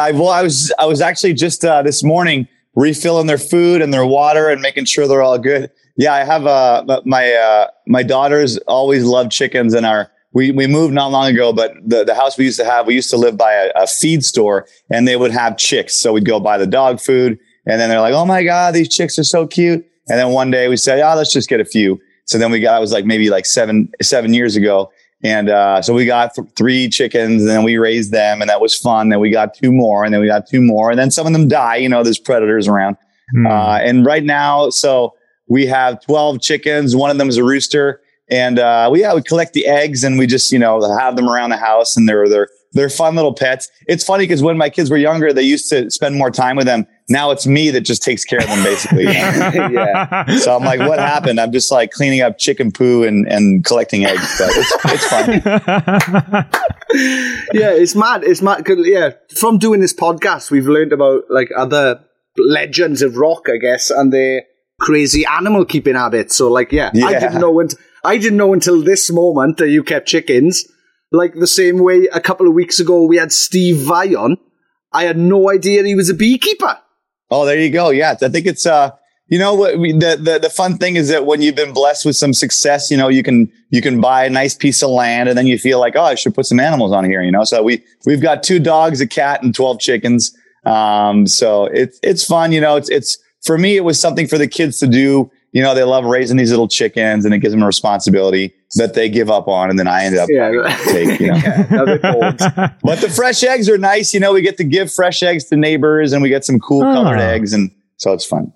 I, 0.00 0.12
well, 0.12 0.28
I 0.28 0.42
was 0.42 0.72
I 0.78 0.86
was 0.86 1.00
actually 1.00 1.34
just 1.34 1.64
uh, 1.64 1.82
this 1.82 2.04
morning 2.04 2.46
refilling 2.74 3.26
their 3.26 3.38
food 3.38 3.82
and 3.82 3.92
their 3.92 4.06
water 4.06 4.48
and 4.48 4.60
making 4.60 4.84
sure 4.84 5.08
they're 5.08 5.22
all 5.22 5.38
good. 5.38 5.70
Yeah, 5.96 6.14
I 6.14 6.24
have 6.24 6.46
uh, 6.46 7.02
my 7.04 7.32
uh, 7.32 7.68
my 7.86 8.02
daughters 8.02 8.56
always 8.68 9.04
love 9.04 9.30
chickens, 9.30 9.74
and 9.74 9.84
our 9.84 10.10
we 10.32 10.50
we 10.50 10.66
moved 10.66 10.94
not 10.94 11.10
long 11.10 11.32
ago, 11.32 11.52
but 11.52 11.72
the 11.84 12.04
the 12.04 12.14
house 12.14 12.36
we 12.36 12.44
used 12.44 12.58
to 12.58 12.64
have, 12.64 12.86
we 12.86 12.94
used 12.94 13.10
to 13.10 13.16
live 13.16 13.36
by 13.36 13.52
a, 13.52 13.70
a 13.76 13.86
feed 13.86 14.24
store, 14.24 14.66
and 14.90 15.08
they 15.08 15.16
would 15.16 15.30
have 15.30 15.56
chicks, 15.56 15.94
so 15.94 16.12
we'd 16.12 16.26
go 16.26 16.38
buy 16.40 16.58
the 16.58 16.66
dog 16.66 17.00
food 17.00 17.38
and 17.68 17.80
then 17.80 17.90
they're 17.90 18.00
like, 18.00 18.14
oh 18.14 18.24
my 18.24 18.42
God, 18.42 18.74
these 18.74 18.88
chicks 18.88 19.18
are 19.18 19.24
so 19.24 19.46
cute. 19.46 19.86
And 20.08 20.18
then 20.18 20.30
one 20.30 20.50
day 20.50 20.68
we 20.68 20.76
said, 20.76 21.00
oh, 21.00 21.14
let's 21.14 21.32
just 21.32 21.50
get 21.50 21.60
a 21.60 21.66
few. 21.66 22.00
So 22.24 22.38
then 22.38 22.50
we 22.50 22.60
got, 22.60 22.78
it 22.78 22.80
was 22.80 22.92
like 22.92 23.04
maybe 23.04 23.28
like 23.28 23.44
seven, 23.44 23.92
seven 24.00 24.32
years 24.32 24.56
ago. 24.56 24.90
And, 25.22 25.50
uh, 25.50 25.82
so 25.82 25.92
we 25.92 26.06
got 26.06 26.34
th- 26.34 26.48
three 26.56 26.88
chickens 26.88 27.42
and 27.42 27.50
then 27.50 27.64
we 27.64 27.76
raised 27.76 28.10
them 28.10 28.40
and 28.40 28.48
that 28.48 28.62
was 28.62 28.74
fun. 28.74 29.10
Then 29.10 29.20
we 29.20 29.30
got 29.30 29.52
two 29.52 29.70
more 29.70 30.04
and 30.04 30.14
then 30.14 30.20
we 30.22 30.26
got 30.26 30.46
two 30.48 30.62
more 30.62 30.90
and 30.90 30.98
then 30.98 31.10
some 31.10 31.26
of 31.26 31.32
them 31.34 31.46
die, 31.46 31.76
you 31.76 31.88
know, 31.88 32.02
there's 32.02 32.18
predators 32.18 32.66
around. 32.68 32.96
Mm. 33.36 33.50
Uh, 33.50 33.82
and 33.82 34.06
right 34.06 34.24
now, 34.24 34.70
so 34.70 35.14
we 35.46 35.66
have 35.66 36.00
12 36.02 36.40
chickens. 36.40 36.96
One 36.96 37.10
of 37.10 37.18
them 37.18 37.28
is 37.28 37.36
a 37.36 37.44
rooster. 37.44 38.00
And, 38.30 38.58
uh, 38.58 38.88
we, 38.92 39.00
yeah, 39.00 39.14
we 39.14 39.22
collect 39.22 39.52
the 39.52 39.66
eggs 39.66 40.04
and 40.04 40.18
we 40.18 40.26
just, 40.26 40.52
you 40.52 40.58
know, 40.58 40.80
have 40.98 41.16
them 41.16 41.28
around 41.28 41.50
the 41.50 41.56
house 41.56 41.96
and 41.96 42.08
they're, 42.08 42.28
they're, 42.28 42.48
they're 42.72 42.90
fun 42.90 43.14
little 43.14 43.32
pets. 43.32 43.70
It's 43.86 44.04
funny 44.04 44.24
because 44.24 44.42
when 44.42 44.58
my 44.58 44.68
kids 44.70 44.90
were 44.90 44.96
younger, 44.96 45.32
they 45.32 45.42
used 45.42 45.68
to 45.70 45.88
spend 45.90 46.16
more 46.16 46.30
time 46.30 46.56
with 46.56 46.66
them. 46.66 46.86
Now 47.08 47.30
it's 47.30 47.46
me 47.46 47.70
that 47.70 47.80
just 47.80 48.02
takes 48.02 48.24
care 48.24 48.40
of 48.40 48.46
them 48.46 48.62
basically. 48.62 49.04
yeah. 49.72 50.26
So 50.36 50.54
I'm 50.54 50.62
like, 50.62 50.80
what 50.80 50.98
happened? 50.98 51.40
I'm 51.40 51.52
just 51.52 51.70
like 51.70 51.92
cleaning 51.92 52.20
up 52.20 52.36
chicken 52.38 52.70
poo 52.70 53.04
and, 53.04 53.26
and 53.26 53.64
collecting 53.64 54.04
eggs, 54.04 54.36
but 54.38 54.50
it's, 54.52 54.72
it's 54.84 55.06
fun. 55.06 55.30
yeah, 57.54 57.70
it's 57.70 57.94
mad. 57.94 58.24
It's 58.24 58.42
mad. 58.42 58.66
Yeah. 58.68 59.12
From 59.34 59.56
doing 59.58 59.80
this 59.80 59.94
podcast, 59.94 60.50
we've 60.50 60.68
learned 60.68 60.92
about 60.92 61.22
like 61.30 61.48
other 61.56 62.04
legends 62.36 63.00
of 63.00 63.16
rock, 63.16 63.48
I 63.48 63.56
guess, 63.56 63.88
and 63.90 64.12
their 64.12 64.42
crazy 64.80 65.24
animal 65.24 65.64
keeping 65.64 65.94
habits. 65.94 66.36
So 66.36 66.50
like, 66.50 66.72
yeah, 66.72 66.90
yeah. 66.92 67.06
I 67.06 67.18
didn't 67.18 67.40
know 67.40 67.58
until, 67.60 67.78
I 68.04 68.18
didn't 68.18 68.38
know 68.38 68.52
until 68.52 68.82
this 68.82 69.10
moment 69.10 69.56
that 69.58 69.70
you 69.70 69.82
kept 69.82 70.08
chickens 70.08 70.66
like 71.10 71.34
the 71.34 71.46
same 71.46 71.78
way 71.78 72.08
a 72.12 72.20
couple 72.20 72.46
of 72.46 72.54
weeks 72.54 72.80
ago 72.80 73.04
we 73.04 73.16
had 73.16 73.32
Steve 73.32 73.76
Vai 73.78 74.14
on. 74.14 74.36
I 74.92 75.04
had 75.04 75.18
no 75.18 75.50
idea 75.50 75.84
he 75.84 75.94
was 75.94 76.10
a 76.10 76.14
beekeeper. 76.14 76.78
Oh, 77.30 77.44
there 77.44 77.58
you 77.58 77.70
go. 77.70 77.90
Yeah, 77.90 78.14
I 78.22 78.28
think 78.28 78.46
it's 78.46 78.66
uh, 78.66 78.92
you 79.28 79.38
know 79.38 79.54
what 79.54 79.72
the, 79.72 80.18
the 80.20 80.38
the 80.42 80.50
fun 80.50 80.78
thing 80.78 80.96
is 80.96 81.08
that 81.08 81.26
when 81.26 81.42
you've 81.42 81.54
been 81.54 81.74
blessed 81.74 82.06
with 82.06 82.16
some 82.16 82.32
success, 82.32 82.90
you 82.90 82.96
know 82.96 83.08
you 83.08 83.22
can 83.22 83.52
you 83.70 83.82
can 83.82 84.00
buy 84.00 84.24
a 84.24 84.30
nice 84.30 84.54
piece 84.54 84.82
of 84.82 84.90
land 84.90 85.28
and 85.28 85.36
then 85.36 85.46
you 85.46 85.58
feel 85.58 85.78
like 85.78 85.94
oh 85.96 86.02
I 86.02 86.14
should 86.14 86.34
put 86.34 86.46
some 86.46 86.60
animals 86.60 86.92
on 86.92 87.04
here. 87.04 87.22
You 87.22 87.32
know, 87.32 87.44
so 87.44 87.62
we 87.62 87.84
we've 88.06 88.22
got 88.22 88.42
two 88.42 88.58
dogs, 88.58 89.00
a 89.00 89.06
cat, 89.06 89.42
and 89.42 89.54
twelve 89.54 89.80
chickens. 89.80 90.34
Um, 90.64 91.26
so 91.26 91.66
it's 91.66 91.98
it's 92.02 92.24
fun. 92.24 92.52
You 92.52 92.62
know, 92.62 92.76
it's 92.76 92.88
it's 92.88 93.18
for 93.44 93.58
me 93.58 93.76
it 93.76 93.84
was 93.84 94.00
something 94.00 94.26
for 94.26 94.38
the 94.38 94.48
kids 94.48 94.78
to 94.80 94.86
do. 94.86 95.30
You 95.52 95.62
know, 95.62 95.74
they 95.74 95.84
love 95.84 96.04
raising 96.04 96.36
these 96.36 96.50
little 96.50 96.68
chickens 96.68 97.24
and 97.24 97.32
it 97.32 97.38
gives 97.38 97.52
them 97.52 97.62
a 97.62 97.66
responsibility 97.66 98.54
that 98.76 98.94
they 98.94 99.08
give 99.08 99.30
up 99.30 99.48
on, 99.48 99.70
and 99.70 99.78
then 99.78 99.88
I 99.88 100.04
ended 100.04 100.20
up 100.20 100.28
yeah. 100.30 100.50
take. 100.84 101.20
You 101.20 101.28
know? 101.28 101.34
yeah, 101.36 102.74
but 102.82 103.00
the 103.00 103.10
fresh 103.14 103.42
eggs 103.42 103.68
are 103.68 103.78
nice. 103.78 104.12
You 104.12 104.20
know, 104.20 104.32
we 104.32 104.42
get 104.42 104.56
to 104.58 104.64
give 104.64 104.92
fresh 104.92 105.22
eggs 105.22 105.44
to 105.44 105.56
neighbors, 105.56 106.12
and 106.12 106.22
we 106.22 106.28
get 106.28 106.44
some 106.44 106.58
cool 106.60 106.82
oh. 106.82 106.92
colored 106.92 107.18
eggs, 107.18 107.52
and 107.52 107.70
so 107.96 108.12
it's 108.12 108.26
fun. 108.26 108.52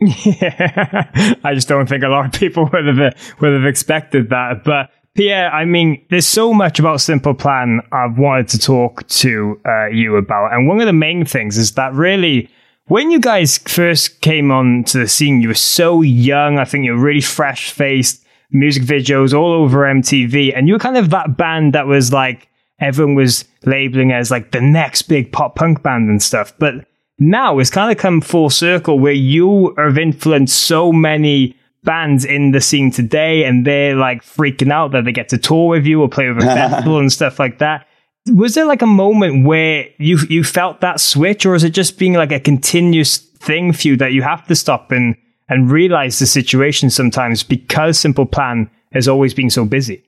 Yeah, 0.00 1.10
I 1.44 1.54
just 1.54 1.68
don't 1.68 1.88
think 1.88 2.02
a 2.02 2.08
lot 2.08 2.26
of 2.26 2.38
people 2.38 2.68
would 2.72 2.86
have 2.86 3.34
would 3.40 3.52
have 3.52 3.64
expected 3.64 4.30
that. 4.30 4.64
But 4.64 4.90
Pierre, 5.14 5.50
I 5.50 5.64
mean, 5.64 6.04
there's 6.10 6.26
so 6.26 6.52
much 6.52 6.78
about 6.78 7.00
Simple 7.00 7.34
Plan 7.34 7.80
I've 7.92 8.18
wanted 8.18 8.48
to 8.48 8.58
talk 8.58 9.06
to 9.08 9.60
uh, 9.64 9.86
you 9.86 10.16
about, 10.16 10.52
and 10.52 10.68
one 10.68 10.80
of 10.80 10.86
the 10.86 10.92
main 10.92 11.24
things 11.24 11.56
is 11.56 11.72
that 11.72 11.94
really. 11.94 12.50
When 12.86 13.10
you 13.10 13.18
guys 13.18 13.56
first 13.58 14.20
came 14.20 14.50
on 14.50 14.84
to 14.84 14.98
the 14.98 15.08
scene, 15.08 15.40
you 15.40 15.48
were 15.48 15.54
so 15.54 16.02
young. 16.02 16.58
I 16.58 16.66
think 16.66 16.84
you're 16.84 16.98
really 16.98 17.22
fresh 17.22 17.70
faced 17.70 18.22
music 18.50 18.82
videos 18.82 19.32
all 19.32 19.52
over 19.52 19.80
MTV, 19.80 20.52
and 20.54 20.68
you 20.68 20.74
were 20.74 20.78
kind 20.78 20.98
of 20.98 21.08
that 21.08 21.38
band 21.38 21.72
that 21.72 21.86
was 21.86 22.12
like 22.12 22.46
everyone 22.80 23.14
was 23.14 23.46
labeling 23.64 24.12
as 24.12 24.30
like 24.30 24.50
the 24.50 24.60
next 24.60 25.02
big 25.02 25.32
pop 25.32 25.56
punk 25.56 25.82
band 25.82 26.10
and 26.10 26.22
stuff. 26.22 26.52
But 26.58 26.86
now 27.18 27.58
it's 27.58 27.70
kind 27.70 27.90
of 27.90 27.96
come 27.96 28.20
full 28.20 28.50
circle 28.50 28.98
where 28.98 29.12
you 29.12 29.74
have 29.78 29.96
influenced 29.96 30.64
so 30.64 30.92
many 30.92 31.56
bands 31.84 32.26
in 32.26 32.50
the 32.50 32.60
scene 32.60 32.90
today, 32.90 33.44
and 33.44 33.66
they're 33.66 33.96
like 33.96 34.22
freaking 34.22 34.70
out 34.70 34.92
that 34.92 35.06
they 35.06 35.12
get 35.12 35.30
to 35.30 35.38
tour 35.38 35.68
with 35.68 35.86
you 35.86 36.02
or 36.02 36.08
play 36.10 36.28
with 36.28 36.44
a 36.44 36.46
festival 36.54 36.98
and 36.98 37.10
stuff 37.10 37.38
like 37.38 37.60
that. 37.60 37.86
Was 38.26 38.54
there 38.54 38.64
like 38.64 38.82
a 38.82 38.86
moment 38.86 39.46
where 39.46 39.86
you 39.98 40.18
you 40.30 40.44
felt 40.44 40.80
that 40.80 41.00
switch, 41.00 41.44
or 41.44 41.54
is 41.54 41.62
it 41.62 41.70
just 41.70 41.98
being 41.98 42.14
like 42.14 42.32
a 42.32 42.40
continuous 42.40 43.18
thing 43.18 43.72
for 43.72 43.88
you 43.88 43.96
that 43.98 44.12
you 44.12 44.22
have 44.22 44.46
to 44.46 44.56
stop 44.56 44.90
and 44.90 45.16
and 45.48 45.70
realize 45.70 46.18
the 46.18 46.26
situation 46.26 46.90
sometimes 46.90 47.42
because 47.42 47.98
Simple 47.98 48.26
Plan 48.26 48.70
has 48.92 49.08
always 49.08 49.34
been 49.34 49.50
so 49.50 49.64
busy. 49.64 50.02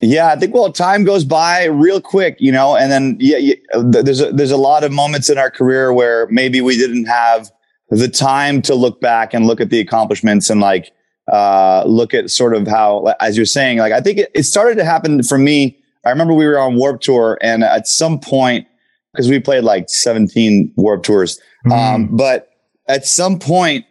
Yeah, 0.00 0.28
I 0.28 0.36
think 0.36 0.52
well, 0.52 0.72
time 0.72 1.04
goes 1.04 1.24
by 1.24 1.64
real 1.64 2.00
quick, 2.00 2.36
you 2.40 2.50
know, 2.50 2.76
and 2.76 2.90
then 2.90 3.16
yeah, 3.20 3.36
yeah, 3.36 3.54
there's 3.74 4.20
a, 4.20 4.32
there's 4.32 4.50
a 4.50 4.56
lot 4.56 4.82
of 4.82 4.92
moments 4.92 5.30
in 5.30 5.38
our 5.38 5.50
career 5.50 5.92
where 5.92 6.26
maybe 6.30 6.60
we 6.60 6.76
didn't 6.76 7.04
have 7.04 7.50
the 7.90 8.08
time 8.08 8.60
to 8.62 8.74
look 8.74 9.00
back 9.00 9.32
and 9.32 9.46
look 9.46 9.60
at 9.60 9.70
the 9.70 9.78
accomplishments 9.78 10.50
and 10.50 10.60
like 10.60 10.90
uh, 11.32 11.84
look 11.86 12.12
at 12.12 12.30
sort 12.30 12.54
of 12.54 12.66
how, 12.66 13.14
as 13.20 13.36
you're 13.36 13.46
saying, 13.46 13.78
like 13.78 13.92
I 13.92 14.00
think 14.00 14.18
it, 14.18 14.30
it 14.34 14.42
started 14.42 14.76
to 14.76 14.84
happen 14.84 15.22
for 15.22 15.38
me. 15.38 15.78
I 16.04 16.10
remember 16.10 16.34
we 16.34 16.46
were 16.46 16.58
on 16.58 16.76
Warped 16.76 17.04
Tour, 17.04 17.38
and 17.40 17.64
at 17.64 17.86
some 17.86 18.18
point, 18.18 18.66
because 19.12 19.28
we 19.28 19.38
played 19.40 19.64
like 19.64 19.88
17 19.88 20.72
Warped 20.76 21.04
Tours, 21.04 21.40
mm. 21.66 21.72
um, 21.72 22.16
but 22.16 22.50
at 22.88 23.06
some 23.06 23.38
point 23.38 23.86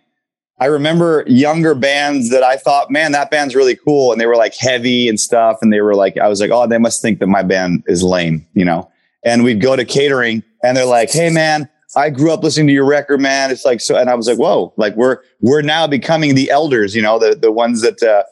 I 0.63 0.67
remember 0.67 1.25
younger 1.27 1.75
bands 1.75 2.29
that 2.29 2.41
I 2.41 2.55
thought, 2.55 2.89
man, 2.89 3.11
that 3.11 3.29
band's 3.29 3.53
really 3.53 3.75
cool. 3.75 4.13
And 4.13 4.21
they 4.21 4.25
were 4.25 4.37
like 4.37 4.55
heavy 4.55 5.09
and 5.09 5.19
stuff. 5.19 5.57
And 5.61 5.73
they 5.73 5.81
were 5.81 5.93
like, 5.93 6.17
I 6.17 6.29
was 6.29 6.39
like, 6.39 6.51
oh, 6.51 6.67
they 6.67 6.77
must 6.77 7.01
think 7.01 7.19
that 7.19 7.27
my 7.27 7.43
band 7.43 7.83
is 7.87 8.01
lame, 8.01 8.47
you 8.53 8.63
know? 8.63 8.89
And 9.25 9.43
we'd 9.43 9.59
go 9.59 9.75
to 9.75 9.83
catering 9.83 10.41
and 10.63 10.77
they're 10.77 10.85
like, 10.85 11.11
hey, 11.11 11.29
man, 11.29 11.67
I 11.97 12.09
grew 12.09 12.31
up 12.31 12.43
listening 12.43 12.67
to 12.67 12.73
your 12.73 12.85
record, 12.85 13.19
man. 13.19 13.51
It's 13.51 13.65
like, 13.65 13.81
so, 13.81 13.97
and 13.97 14.09
I 14.09 14.15
was 14.15 14.27
like, 14.27 14.37
whoa, 14.37 14.73
like 14.77 14.95
we're, 14.95 15.17
we're 15.41 15.61
now 15.61 15.85
becoming 15.85 16.33
the 16.33 16.49
elders, 16.49 16.95
you 16.95 17.01
know, 17.01 17.19
the, 17.19 17.35
the 17.35 17.51
ones 17.51 17.81
that, 17.81 18.01
uh, 18.01 18.23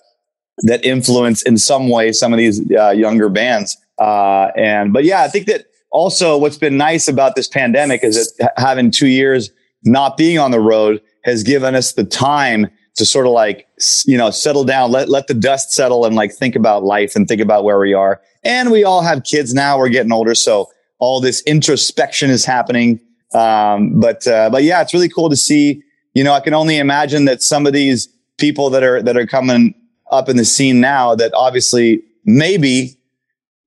that 0.62 0.84
influence 0.86 1.41
in 1.44 1.58
some 1.58 1.89
way 1.89 2.12
some 2.12 2.34
of 2.34 2.38
these 2.38 2.62
uh, 2.72 2.89
younger 2.89 3.30
bands. 3.30 3.77
Uh, 4.00 4.48
and, 4.56 4.94
but 4.94 5.03
yeah, 5.03 5.22
I 5.22 5.27
think 5.27 5.48
that 5.48 5.65
also 5.91 6.38
what's 6.38 6.58
been 6.58 6.77
nice 6.77 7.08
about 7.08 7.36
this 7.36 7.48
pandemic 7.48 8.03
is 8.03 8.34
that 8.36 8.53
having 8.58 8.91
two 8.91 9.08
years 9.08 9.51
not 9.84 10.18
being 10.18 10.38
on 10.38 10.51
the 10.51 10.60
road, 10.60 11.01
has 11.24 11.44
given 11.44 11.75
us 11.75 11.94
the 11.94 12.03
time 12.03 12.68
to 12.96 13.06
sort 13.06 13.25
of 13.25 13.32
like, 13.32 13.68
you 14.06 14.18
know, 14.18 14.32
settle 14.32 14.63
down, 14.63 14.91
let, 14.91 15.08
let 15.08 15.27
the 15.27 15.34
dust 15.34 15.72
settle 15.72 16.06
and 16.06 16.15
like 16.15 16.34
think 16.34 16.56
about 16.56 16.84
life 16.84 17.15
and 17.15 17.27
think 17.27 17.41
about 17.41 17.63
where 17.63 17.80
we 17.80 17.94
are. 17.94 18.22
And 18.44 18.72
we 18.72 18.84
all 18.84 19.01
have 19.01 19.24
kids 19.24 19.53
now. 19.53 19.77
We're 19.77 19.89
getting 19.89 20.12
older. 20.12 20.36
So 20.36 20.70
all 21.00 21.22
this 21.22 21.41
introspection 21.44 22.30
is 22.30 22.44
happening. 22.44 23.00
Um, 23.34 24.00
but, 24.00 24.27
uh, 24.27 24.50
but 24.50 24.63
yeah, 24.63 24.82
it's 24.82 24.94
really 24.94 25.10
cool 25.10 25.30
to 25.30 25.38
see, 25.38 25.82
you 26.13 26.24
know, 26.24 26.34
I 26.34 26.41
can 26.41 26.53
only 26.53 26.77
imagine 26.77 27.25
that 27.25 27.41
some 27.41 27.65
of 27.65 27.74
these 27.74 28.08
people 28.38 28.70
that 28.72 28.84
are, 28.84 29.01
that 29.01 29.15
are 29.15 29.25
coming 29.25 29.74
up 30.12 30.30
in 30.30 30.38
the 30.38 30.46
scene 30.46 30.80
now 30.80 31.15
that 31.15 31.34
obviously 31.34 32.03
maybe, 32.25 32.98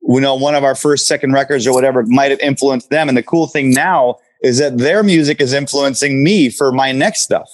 you 0.03 0.21
know, 0.21 0.35
one 0.35 0.55
of 0.55 0.63
our 0.63 0.75
first, 0.75 1.07
second 1.07 1.33
records 1.33 1.67
or 1.67 1.73
whatever 1.73 2.05
might 2.05 2.31
have 2.31 2.41
influenced 2.41 2.91
them. 2.91 3.09
And 3.09 3.17
the 3.17 3.23
cool 3.23 3.47
thing 3.47 3.71
now 3.71 4.17
is 4.43 4.59
that 4.59 4.79
their 4.79 5.03
music 5.03 5.41
is 5.41 5.53
influencing 5.53 6.23
me 6.23 6.51
for 6.51 6.71
my 6.71 6.93
next 6.93 7.23
stuff, 7.23 7.49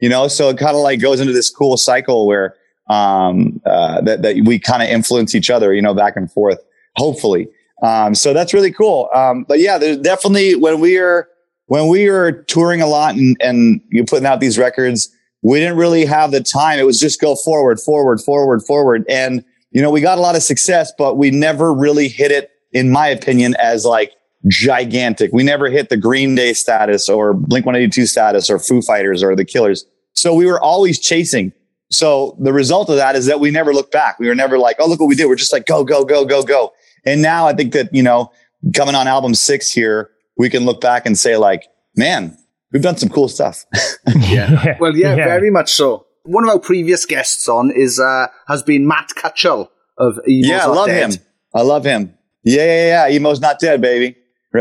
you 0.00 0.08
know? 0.08 0.26
So 0.26 0.48
it 0.48 0.58
kind 0.58 0.74
of 0.74 0.82
like 0.82 1.00
goes 1.00 1.20
into 1.20 1.34
this 1.34 1.50
cool 1.50 1.76
cycle 1.76 2.26
where, 2.26 2.56
um, 2.88 3.60
uh, 3.66 4.00
that, 4.00 4.22
that 4.22 4.36
we 4.44 4.58
kind 4.58 4.82
of 4.82 4.88
influence 4.88 5.34
each 5.34 5.50
other, 5.50 5.74
you 5.74 5.82
know, 5.82 5.94
back 5.94 6.16
and 6.16 6.32
forth, 6.32 6.58
hopefully. 6.96 7.48
Um, 7.82 8.14
so 8.14 8.32
that's 8.32 8.52
really 8.52 8.72
cool. 8.72 9.08
Um, 9.14 9.44
but 9.44 9.60
yeah, 9.60 9.78
there's 9.78 9.98
definitely 9.98 10.54
when 10.54 10.80
we 10.80 10.98
are, 10.98 11.28
when 11.66 11.88
we 11.88 12.08
are 12.08 12.32
touring 12.32 12.80
a 12.80 12.86
lot 12.86 13.14
and, 13.14 13.36
and 13.40 13.80
you 13.90 14.04
putting 14.04 14.26
out 14.26 14.40
these 14.40 14.58
records, 14.58 15.14
we 15.42 15.58
didn't 15.58 15.76
really 15.76 16.04
have 16.04 16.30
the 16.32 16.42
time. 16.42 16.78
It 16.78 16.86
was 16.86 17.00
just 17.00 17.20
go 17.20 17.34
forward, 17.34 17.80
forward, 17.80 18.20
forward, 18.20 18.62
forward. 18.62 19.04
And, 19.08 19.44
you 19.70 19.80
know, 19.80 19.90
we 19.90 20.00
got 20.00 20.18
a 20.18 20.20
lot 20.20 20.36
of 20.36 20.42
success, 20.42 20.92
but 20.96 21.16
we 21.16 21.30
never 21.30 21.72
really 21.72 22.08
hit 22.08 22.30
it, 22.30 22.50
in 22.72 22.90
my 22.90 23.08
opinion, 23.08 23.54
as 23.58 23.84
like 23.84 24.12
gigantic. 24.48 25.32
We 25.32 25.42
never 25.42 25.68
hit 25.68 25.88
the 25.88 25.96
Green 25.96 26.34
Day 26.34 26.52
status 26.52 27.08
or 27.08 27.34
Blink 27.34 27.66
182 27.66 28.06
status 28.06 28.50
or 28.50 28.58
Foo 28.58 28.82
Fighters 28.82 29.22
or 29.22 29.34
the 29.34 29.44
Killers. 29.44 29.84
So 30.14 30.34
we 30.34 30.46
were 30.46 30.60
always 30.60 30.98
chasing. 30.98 31.52
So 31.90 32.36
the 32.38 32.52
result 32.52 32.88
of 32.88 32.96
that 32.96 33.16
is 33.16 33.26
that 33.26 33.40
we 33.40 33.50
never 33.50 33.72
looked 33.72 33.92
back. 33.92 34.18
We 34.18 34.28
were 34.28 34.34
never 34.34 34.58
like, 34.58 34.76
oh, 34.78 34.88
look 34.88 35.00
what 35.00 35.06
we 35.06 35.14
did. 35.14 35.26
We're 35.26 35.36
just 35.36 35.52
like, 35.52 35.66
go, 35.66 35.84
go, 35.84 36.04
go, 36.04 36.24
go, 36.24 36.42
go. 36.42 36.72
And 37.04 37.22
now 37.22 37.46
I 37.46 37.52
think 37.54 37.72
that, 37.72 37.92
you 37.92 38.02
know, 38.02 38.30
coming 38.74 38.94
on 38.94 39.08
album 39.08 39.34
six 39.34 39.72
here, 39.72 40.10
we 40.36 40.50
can 40.50 40.64
look 40.64 40.80
back 40.80 41.06
and 41.06 41.18
say 41.18 41.36
like, 41.36 41.64
man, 41.96 42.36
we've 42.72 42.82
done 42.82 42.96
some 42.96 43.08
cool 43.08 43.28
stuff. 43.28 43.64
yeah. 44.20 44.76
Well, 44.80 44.96
yeah, 44.96 45.16
yeah, 45.16 45.24
very 45.24 45.50
much 45.50 45.72
so. 45.72 46.06
One 46.24 46.44
of 46.44 46.50
our 46.50 46.58
previous 46.58 47.06
guests 47.06 47.48
on 47.48 47.70
is 47.74 47.98
uh, 47.98 48.26
has 48.48 48.62
been 48.62 48.86
Matt 48.86 49.10
Cutchell 49.14 49.70
of 49.98 50.14
Emo's 50.26 50.48
Yeah, 50.48 50.64
I 50.64 50.66
love 50.66 50.86
Dead. 50.86 51.14
him. 51.14 51.20
I 51.54 51.62
love 51.62 51.84
him. 51.84 52.14
Yeah, 52.44 52.64
yeah, 52.64 53.08
yeah. 53.08 53.14
Emo's 53.16 53.40
not 53.40 53.58
dead, 53.58 53.80
baby. 53.80 54.16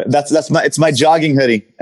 That's 0.06 0.32
that's 0.32 0.50
my 0.52 0.64
it's 0.64 0.78
my 0.78 0.92
jogging 0.92 1.36
hoodie. 1.36 1.66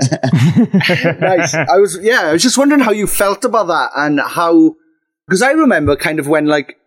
nice. 1.20 1.54
I 1.54 1.76
was 1.76 1.98
yeah, 2.00 2.22
I 2.22 2.32
was 2.32 2.42
just 2.42 2.56
wondering 2.56 2.80
how 2.80 2.90
you 2.90 3.06
felt 3.06 3.44
about 3.44 3.66
that 3.66 3.90
and 3.96 4.18
how 4.20 4.74
because 5.26 5.42
I 5.42 5.50
remember 5.52 5.94
kind 5.96 6.18
of 6.18 6.26
when 6.26 6.46
like 6.46 6.78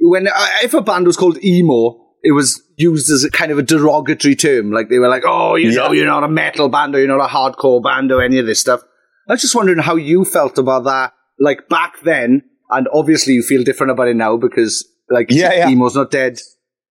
when 0.00 0.26
uh, 0.26 0.46
if 0.62 0.74
a 0.74 0.80
band 0.82 1.06
was 1.06 1.16
called 1.16 1.42
emo, 1.44 2.04
it 2.22 2.32
was 2.32 2.60
used 2.76 3.10
as 3.10 3.24
a 3.24 3.30
kind 3.30 3.50
of 3.50 3.58
a 3.58 3.62
derogatory 3.62 4.36
term. 4.36 4.70
Like 4.70 4.88
they 4.88 4.98
were 4.98 5.08
like, 5.08 5.24
oh, 5.26 5.56
you 5.56 5.72
know, 5.72 5.92
you're 5.92 6.06
not 6.06 6.24
a 6.24 6.28
metal 6.28 6.68
band 6.68 6.94
or 6.94 6.98
you're 6.98 7.08
not 7.08 7.24
a 7.24 7.32
hardcore 7.32 7.82
band 7.82 8.12
or 8.12 8.22
any 8.22 8.38
of 8.38 8.46
this 8.46 8.60
stuff. 8.60 8.82
I 9.28 9.32
was 9.32 9.40
just 9.40 9.54
wondering 9.54 9.78
how 9.78 9.96
you 9.96 10.24
felt 10.24 10.58
about 10.58 10.84
that, 10.84 11.12
like 11.40 11.68
back 11.68 12.00
then, 12.04 12.42
and 12.70 12.86
obviously 12.92 13.34
you 13.34 13.42
feel 13.42 13.64
different 13.64 13.90
about 13.90 14.08
it 14.08 14.14
now 14.16 14.36
because 14.36 14.86
like 15.10 15.26
Yeah, 15.30 15.52
yeah. 15.52 15.68
emo's 15.68 15.96
not 15.96 16.10
dead. 16.10 16.38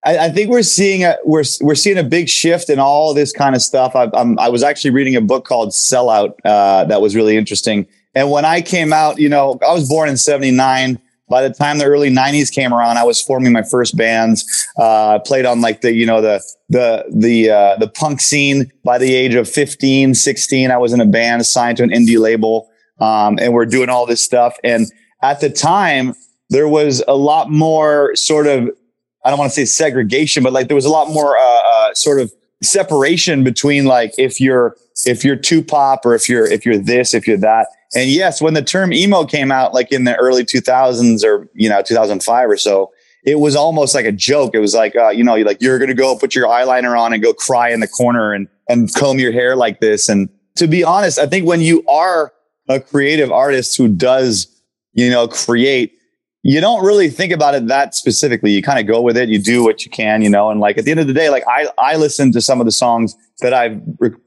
I, 0.06 0.18
I 0.26 0.30
think 0.30 0.50
we're 0.50 0.64
seeing 0.64 1.04
a 1.04 1.18
we're 1.24 1.44
we're 1.62 1.76
seeing 1.76 1.98
a 1.98 2.04
big 2.04 2.30
shift 2.30 2.70
in 2.70 2.80
all 2.80 3.14
this 3.14 3.32
kind 3.32 3.56
of 3.56 3.62
stuff. 3.62 3.96
I, 3.96 4.10
I'm, 4.14 4.38
I 4.40 4.50
was 4.50 4.64
actually 4.64 4.92
reading 4.92 5.16
a 5.16 5.22
book 5.22 5.46
called 5.46 5.70
Sellout 5.70 6.34
uh, 6.44 6.86
that 6.86 7.02
was 7.02 7.16
really 7.16 7.38
interesting. 7.38 7.88
And 8.14 8.32
when 8.32 8.46
I 8.46 8.62
came 8.62 8.94
out, 8.94 9.20
you 9.20 9.30
know, 9.30 9.60
I 9.68 9.74
was 9.74 9.90
born 9.90 10.10
in 10.10 10.18
'79. 10.18 11.00
By 11.28 11.48
the 11.48 11.54
time 11.54 11.80
the 11.80 11.86
early 11.86 12.10
'90s 12.10 12.52
came 12.52 12.74
around, 12.74 12.98
I 12.98 13.04
was 13.04 13.22
forming 13.22 13.52
my 13.52 13.64
first 13.64 13.98
bands. 13.98 14.46
Uh, 14.78 15.20
played 15.20 15.46
on 15.46 15.62
like 15.62 15.82
the 15.82 15.94
you 15.94 16.06
know 16.06 16.22
the 16.22 16.44
the 16.70 17.06
the 17.12 17.50
uh, 17.50 17.78
the 17.78 17.88
punk 17.88 18.22
scene. 18.22 18.72
By 18.84 18.98
the 18.98 19.14
age 19.16 19.34
of 19.34 19.50
15, 19.50 20.14
16, 20.14 20.72
I 20.72 20.78
was 20.78 20.94
in 20.94 21.02
a 21.02 21.06
band 21.06 21.46
signed 21.46 21.78
to 21.78 21.84
an 21.84 21.90
indie 21.90 22.20
label, 22.20 22.70
um, 23.00 23.40
and 23.42 23.54
we're 23.54 23.66
doing 23.66 23.90
all 23.90 24.06
this 24.06 24.22
stuff. 24.22 24.56
And 24.64 24.86
at 25.24 25.40
the 25.40 25.50
time, 25.50 26.14
there 26.50 26.68
was 26.68 27.04
a 27.08 27.16
lot 27.16 27.50
more 27.50 28.16
sort 28.16 28.46
of 28.48 28.70
I 29.26 29.30
don't 29.30 29.40
want 29.40 29.52
to 29.52 29.56
say 29.56 29.66
segregation, 29.66 30.44
but 30.44 30.54
like 30.54 30.68
there 30.68 30.76
was 30.76 30.86
a 30.86 30.90
lot 30.90 31.10
more 31.10 31.36
uh, 31.36 31.42
uh, 31.42 31.94
sort 31.96 32.22
of 32.22 32.32
separation 32.66 33.44
between 33.44 33.86
like 33.86 34.14
if 34.18 34.40
you're 34.42 34.76
if 35.06 35.24
you're 35.24 35.36
too 35.36 35.64
pop 35.64 36.06
or 36.06 36.16
if 36.16 36.28
you're 36.28 36.46
if 36.46 36.66
you're 36.66 36.78
this 36.78 37.14
if 37.14 37.28
you're 37.28 37.38
that. 37.38 37.68
And 37.96 38.10
yes, 38.10 38.42
when 38.42 38.54
the 38.54 38.62
term 38.62 38.92
emo 38.92 39.26
came 39.26 39.52
out, 39.52 39.74
like 39.74 39.92
in 39.92 40.04
the 40.04 40.16
early 40.18 40.44
2000s 40.44 41.24
or 41.24 41.48
you 41.54 41.70
know 41.70 41.82
2005 41.82 42.50
or 42.50 42.58
so, 42.58 42.92
it 43.24 43.40
was 43.40 43.56
almost 43.56 43.96
like 43.96 44.06
a 44.06 44.12
joke. 44.12 44.54
It 44.54 44.60
was 44.60 44.74
like 44.74 44.96
uh, 44.96 45.10
you 45.10 45.24
know 45.24 45.36
like 45.36 45.62
you're 45.62 45.80
gonna 45.80 45.94
go 45.94 46.18
put 46.18 46.36
your 46.36 46.48
eyeliner 46.48 47.00
on 47.00 47.14
and 47.14 47.24
go 47.24 47.34
cry 47.34 47.70
in 47.70 47.80
the 47.80 47.88
corner 47.88 48.34
and 48.34 48.48
and 48.68 48.94
comb 48.96 49.20
your 49.20 49.32
hair 49.32 49.56
like 49.56 49.80
this. 49.80 50.10
And 50.10 50.30
to 50.56 50.68
be 50.68 50.84
honest, 50.84 51.20
I 51.20 51.28
think 51.28 51.48
when 51.48 51.62
you 51.62 51.86
are 51.88 52.34
a 52.68 52.80
creative 52.80 53.32
artist 53.32 53.78
who 53.78 53.88
does 53.88 54.48
you 54.94 55.10
know 55.10 55.28
create 55.28 55.94
you 56.48 56.62
don't 56.62 56.86
really 56.86 57.10
think 57.10 57.34
about 57.34 57.56
it 57.56 57.66
that 57.70 57.96
specifically. 57.96 58.52
You 58.52 58.62
kind 58.62 58.78
of 58.78 58.86
go 58.86 59.02
with 59.02 59.18
it. 59.18 59.30
You 59.30 59.40
do 59.40 59.64
what 59.64 59.84
you 59.84 59.90
can, 59.90 60.22
you 60.22 60.30
know, 60.30 60.52
and 60.52 60.60
like 60.60 60.78
at 60.78 60.86
the 60.86 60.92
end 60.92 61.00
of 61.00 61.08
the 61.08 61.14
day, 61.14 61.32
like 61.32 61.44
I, 61.48 61.68
I 61.80 61.96
listen 61.96 62.32
to 62.34 62.40
some 62.40 62.62
of 62.62 62.66
the 62.68 62.72
songs 62.72 63.18
that 63.42 63.52
I've, 63.52 63.82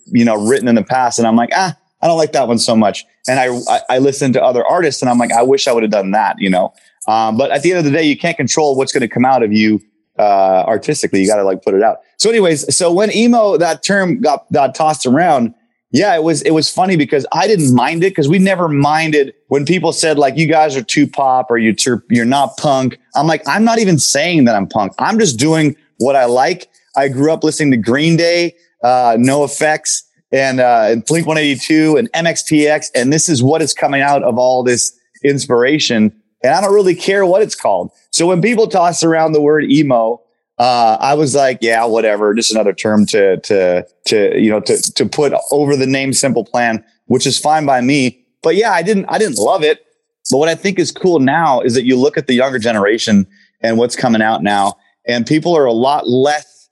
you 0.06 0.24
know, 0.24 0.34
written 0.34 0.66
in 0.66 0.74
the 0.74 0.82
past 0.82 1.20
and 1.20 1.28
I'm 1.28 1.36
like, 1.36 1.50
ah, 1.54 1.76
I 2.02 2.08
don't 2.08 2.18
like 2.18 2.32
that 2.32 2.48
one 2.48 2.58
so 2.58 2.74
much. 2.74 3.04
And 3.28 3.38
I, 3.38 3.56
I, 3.72 3.80
I 3.88 3.98
listen 3.98 4.32
to 4.32 4.42
other 4.42 4.66
artists 4.66 5.00
and 5.00 5.08
I'm 5.08 5.16
like, 5.16 5.30
I 5.30 5.44
wish 5.44 5.68
I 5.68 5.72
would 5.72 5.84
have 5.84 5.92
done 5.92 6.10
that, 6.10 6.34
you 6.40 6.50
know? 6.50 6.74
Um, 7.06 7.36
but 7.38 7.52
at 7.52 7.62
the 7.62 7.70
end 7.70 7.78
of 7.78 7.84
the 7.84 7.92
day, 7.92 8.02
you 8.02 8.18
can't 8.18 8.36
control 8.36 8.74
what's 8.74 8.92
going 8.92 9.02
to 9.02 9.08
come 9.08 9.24
out 9.24 9.44
of 9.44 9.52
you, 9.52 9.80
uh, 10.18 10.64
artistically. 10.66 11.20
You 11.20 11.28
got 11.28 11.36
to 11.36 11.44
like 11.44 11.62
put 11.62 11.74
it 11.74 11.84
out. 11.84 11.98
So 12.16 12.30
anyways, 12.30 12.76
so 12.76 12.92
when 12.92 13.14
emo, 13.14 13.56
that 13.58 13.84
term 13.84 14.20
got, 14.20 14.50
got 14.52 14.74
tossed 14.74 15.06
around, 15.06 15.54
yeah, 15.90 16.14
it 16.14 16.22
was 16.22 16.42
it 16.42 16.50
was 16.50 16.70
funny 16.70 16.96
because 16.96 17.26
I 17.32 17.46
didn't 17.46 17.74
mind 17.74 18.04
it 18.04 18.10
because 18.10 18.28
we 18.28 18.38
never 18.38 18.68
minded 18.68 19.34
when 19.48 19.64
people 19.64 19.92
said 19.92 20.18
like 20.18 20.36
you 20.36 20.46
guys 20.46 20.76
are 20.76 20.82
too 20.82 21.06
pop 21.06 21.50
or 21.50 21.56
you 21.56 21.72
too, 21.72 22.02
you're 22.10 22.26
not 22.26 22.56
punk. 22.58 22.98
I'm 23.14 23.26
like 23.26 23.42
I'm 23.46 23.64
not 23.64 23.78
even 23.78 23.98
saying 23.98 24.44
that 24.44 24.54
I'm 24.54 24.66
punk. 24.66 24.92
I'm 24.98 25.18
just 25.18 25.38
doing 25.38 25.76
what 25.98 26.14
I 26.14 26.26
like. 26.26 26.68
I 26.96 27.08
grew 27.08 27.32
up 27.32 27.42
listening 27.42 27.70
to 27.70 27.76
Green 27.78 28.16
Day, 28.16 28.54
uh, 28.82 29.16
NOFX, 29.16 30.02
and 30.30 30.60
uh, 30.60 30.88
and 30.90 31.04
Blink 31.06 31.26
182 31.26 31.96
and 31.96 32.12
MXPX, 32.12 32.88
and 32.94 33.12
this 33.12 33.28
is 33.28 33.42
what 33.42 33.62
is 33.62 33.72
coming 33.72 34.02
out 34.02 34.22
of 34.22 34.38
all 34.38 34.62
this 34.62 34.98
inspiration. 35.24 36.12
And 36.42 36.52
I 36.52 36.60
don't 36.60 36.74
really 36.74 36.94
care 36.94 37.24
what 37.24 37.42
it's 37.42 37.54
called. 37.54 37.90
So 38.12 38.26
when 38.26 38.42
people 38.42 38.68
toss 38.68 39.02
around 39.02 39.32
the 39.32 39.40
word 39.40 39.64
emo, 39.64 40.20
uh, 40.58 40.96
I 41.00 41.14
was 41.14 41.34
like, 41.34 41.58
yeah, 41.60 41.84
whatever. 41.84 42.34
Just 42.34 42.50
another 42.50 42.72
term 42.72 43.06
to, 43.06 43.38
to, 43.38 43.86
to, 44.06 44.40
you 44.40 44.50
know, 44.50 44.60
to, 44.60 44.92
to 44.94 45.06
put 45.06 45.32
over 45.50 45.76
the 45.76 45.86
name 45.86 46.12
Simple 46.12 46.44
Plan, 46.44 46.84
which 47.06 47.26
is 47.26 47.38
fine 47.38 47.66
by 47.66 47.80
me. 47.80 48.24
But 48.42 48.56
yeah, 48.56 48.72
I 48.72 48.82
didn't, 48.82 49.06
I 49.08 49.18
didn't 49.18 49.38
love 49.38 49.62
it. 49.62 49.84
But 50.30 50.38
what 50.38 50.48
I 50.48 50.54
think 50.54 50.78
is 50.78 50.92
cool 50.92 51.20
now 51.20 51.60
is 51.60 51.74
that 51.74 51.84
you 51.84 51.96
look 51.96 52.18
at 52.18 52.26
the 52.26 52.34
younger 52.34 52.58
generation 52.58 53.26
and 53.60 53.78
what's 53.78 53.96
coming 53.96 54.22
out 54.22 54.42
now 54.42 54.74
and 55.08 55.26
people 55.26 55.56
are 55.56 55.64
a 55.64 55.72
lot 55.72 56.06
less. 56.06 56.68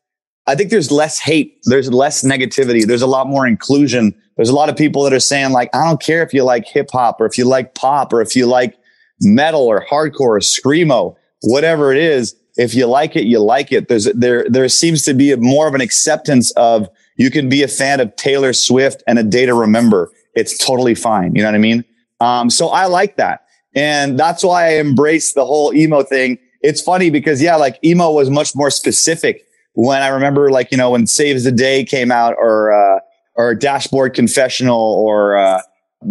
I 0.47 0.55
think 0.55 0.71
there's 0.71 0.93
less 0.93 1.19
hate. 1.19 1.59
There's 1.65 1.91
less 1.91 2.23
negativity. 2.23 2.87
There's 2.87 3.03
a 3.03 3.07
lot 3.09 3.27
more 3.27 3.47
inclusion. 3.47 4.15
There's 4.37 4.51
a 4.51 4.55
lot 4.55 4.69
of 4.69 4.77
people 4.77 5.03
that 5.03 5.13
are 5.13 5.19
saying 5.19 5.51
like, 5.53 5.75
I 5.75 5.85
don't 5.85 6.01
care 6.01 6.23
if 6.23 6.33
you 6.33 6.45
like 6.45 6.69
hip 6.69 6.91
hop 6.93 7.21
or 7.21 7.27
if 7.27 7.37
you 7.37 7.47
like 7.47 7.75
pop 7.75 8.13
or 8.13 8.21
if 8.21 8.37
you 8.37 8.47
like 8.47 8.79
metal 9.21 9.63
or 9.63 9.85
hardcore 9.85 10.21
or 10.21 10.41
screamo, 10.41 11.17
whatever 11.41 11.91
it 11.91 11.99
is 11.99 12.37
if 12.57 12.75
you 12.75 12.87
like 12.87 13.17
it, 13.17 13.25
you 13.25 13.39
like 13.39 13.73
it. 13.73 13.89
There's 13.89 14.05
there 14.07 14.47
there 14.49 14.69
seems 14.69 15.03
to 15.05 15.15
be 15.15 15.33
a, 15.33 15.37
more 15.37 15.69
of 15.69 15.75
an 15.75 15.81
acceptance 15.81 16.51
of 16.53 16.89
you 17.17 17.31
can 17.31 17.49
be 17.49 17.63
a 17.63 17.69
fan 17.69 18.01
of 18.01 18.15
Taylor 18.17 18.53
Swift 18.53 19.03
and 19.07 19.19
a 19.19 19.23
day 19.23 19.47
to 19.47 19.55
remember. 19.55 20.11
It's 20.35 20.57
totally 20.59 20.95
fine. 20.95 21.35
You 21.35 21.43
know 21.43 21.49
what 21.49 21.55
I 21.55 21.59
mean? 21.59 21.85
Um, 22.21 22.51
so 22.51 22.69
I 22.69 22.87
like 22.87 23.17
that, 23.17 23.47
and 23.75 24.19
that's 24.19 24.43
why 24.43 24.67
I 24.67 24.79
embrace 24.79 25.35
the 25.35 25.45
whole 25.45 25.75
emo 25.75 26.03
thing. 26.03 26.39
It's 26.63 26.81
funny 26.81 27.11
because 27.11 27.43
yeah, 27.43 27.57
like 27.57 27.79
emo 27.85 28.11
was 28.11 28.31
much 28.31 28.55
more 28.55 28.71
specific. 28.71 29.45
When 29.75 30.01
I 30.01 30.09
remember, 30.09 30.51
like 30.51 30.71
you 30.71 30.79
know, 30.79 30.91
when 30.91 31.07
Saves 31.07 31.45
the 31.45 31.53
Day 31.53 31.85
came 31.85 32.11
out, 32.11 32.35
or 32.39 32.73
uh, 32.73 33.01
or 33.35 33.55
Dashboard 33.55 34.15
Confessional, 34.15 34.81
or 34.81 35.37
uh, 35.37 35.61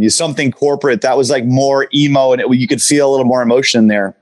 something 0.10 0.52
corporate, 0.52 1.02
that 1.02 1.18
was 1.18 1.32
like 1.32 1.46
more 1.46 1.88
emo, 1.94 2.34
and 2.34 2.42
it, 2.42 2.54
you 2.56 2.68
could 2.68 2.82
feel 2.82 3.10
a 3.10 3.12
little 3.12 3.26
more 3.26 3.42
emotion 3.42 3.88
there. 3.88 4.16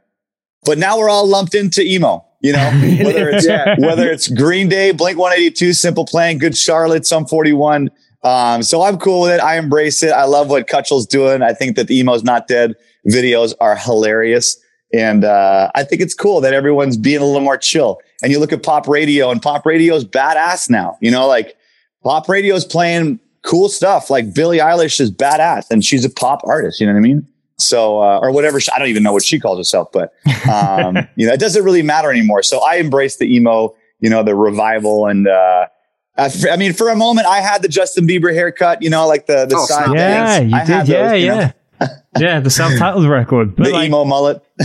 But 0.65 0.78
now 0.78 0.97
we're 0.97 1.10
all 1.10 1.28
lumped 1.28 1.56
into 1.56 1.82
emo. 1.82 2.26
You 2.41 2.54
know, 2.54 2.71
whether 3.04 3.30
it's 3.30 3.45
Yeah. 3.47 3.76
whether 3.80 4.10
it's 4.12 4.28
Green 4.28 4.67
Day, 4.69 4.91
Blink 4.91 5.17
182, 5.17 5.73
Simple 5.73 6.06
Plan, 6.06 6.38
Good 6.38 6.58
Charlotte, 6.58 7.06
Sum 7.06 7.26
41. 7.26 7.89
Um, 8.23 8.63
so 8.63 8.82
I'm 8.84 8.97
cool 8.97 9.21
with 9.21 9.32
it. 9.32 9.39
I 9.41 9.58
embrace 9.58 10.02
it. 10.04 10.12
I 10.12 10.23
love 10.26 10.49
what 10.49 10.67
Cutchell's 10.67 11.06
doing. 11.06 11.41
I 11.41 11.54
think 11.54 11.76
that 11.76 11.88
the 11.88 11.97
emo's 11.99 12.23
not 12.23 12.47
dead 12.47 12.76
videos 13.10 13.54
are 13.60 13.76
hilarious. 13.76 14.58
And 14.93 15.26
uh, 15.26 15.71
I 15.76 15.84
think 15.84 16.02
it's 16.02 16.13
cool 16.13 16.39
that 16.41 16.54
everyone's 16.54 16.97
being 16.97 17.21
a 17.21 17.26
little 17.26 17.41
more 17.41 17.58
chill. 17.58 17.99
And 18.21 18.32
you 18.32 18.39
look 18.39 18.54
at 18.54 18.62
pop 18.63 18.88
radio, 18.88 19.30
and 19.32 19.41
pop 19.41 19.65
radio 19.65 19.95
is 19.95 20.06
badass 20.06 20.69
now. 20.69 20.97
You 21.02 21.12
know, 21.12 21.28
like 21.28 21.58
pop 22.04 22.30
radio 22.30 22.56
is 22.56 22.63
playing 22.63 23.19
cool 23.41 23.67
stuff. 23.69 24.10
Like 24.10 24.34
Billie 24.34 24.60
Eilish 24.60 24.99
is 25.02 25.12
badass, 25.12 25.65
and 25.71 25.84
she's 25.84 26.06
a 26.06 26.10
pop 26.10 26.41
artist. 26.45 26.80
You 26.80 26.88
know 26.88 26.93
what 26.93 26.99
I 26.99 27.02
mean? 27.02 27.28
So, 27.63 27.99
uh, 28.02 28.19
or 28.19 28.32
whatever. 28.32 28.60
She, 28.60 28.71
I 28.76 28.80
don't 28.80 28.88
even 28.89 29.04
know 29.04 29.13
what 29.13 29.23
she 29.23 29.39
calls 29.39 29.58
herself, 29.58 29.89
but 29.91 30.13
um, 30.49 30.97
you 31.15 31.28
know, 31.28 31.34
it 31.34 31.39
doesn't 31.39 31.63
really 31.63 31.82
matter 31.82 32.12
anymore. 32.12 32.43
So 32.43 32.60
I 32.60 32.76
embrace 32.76 33.17
the 33.17 33.34
emo, 33.34 33.76
you 33.99 34.10
know, 34.10 34.23
the 34.23 34.36
revival, 34.36 35.08
and 35.08 35.28
uh, 35.28 35.67
I 36.17 36.30
I 36.52 36.58
mean, 36.58 36.73
for 36.73 36.89
a 36.89 36.95
moment, 36.95 37.28
I 37.28 37.39
had 37.39 37.62
the 37.62 37.67
Justin 37.69 38.08
Bieber 38.08 38.34
haircut, 38.34 38.82
you 38.82 38.89
know, 38.89 39.08
like 39.08 39.26
the 39.26 39.45
the 39.45 39.56
Oh, 39.58 39.65
side. 39.65 39.89
Yeah, 39.95 40.39
bangs. 40.39 40.52
you 40.52 40.58
I 40.58 40.65
did. 40.65 40.88
Yeah, 40.88 41.13
you 41.13 41.28
know. 41.28 41.36
yeah. 41.36 41.52
yeah, 42.19 42.39
the 42.39 42.49
self-titled 42.49 43.08
record. 43.10 43.56
But 43.56 43.65
the 43.65 43.71
like, 43.71 43.88
emo 43.88 44.06
mullet. 44.06 44.41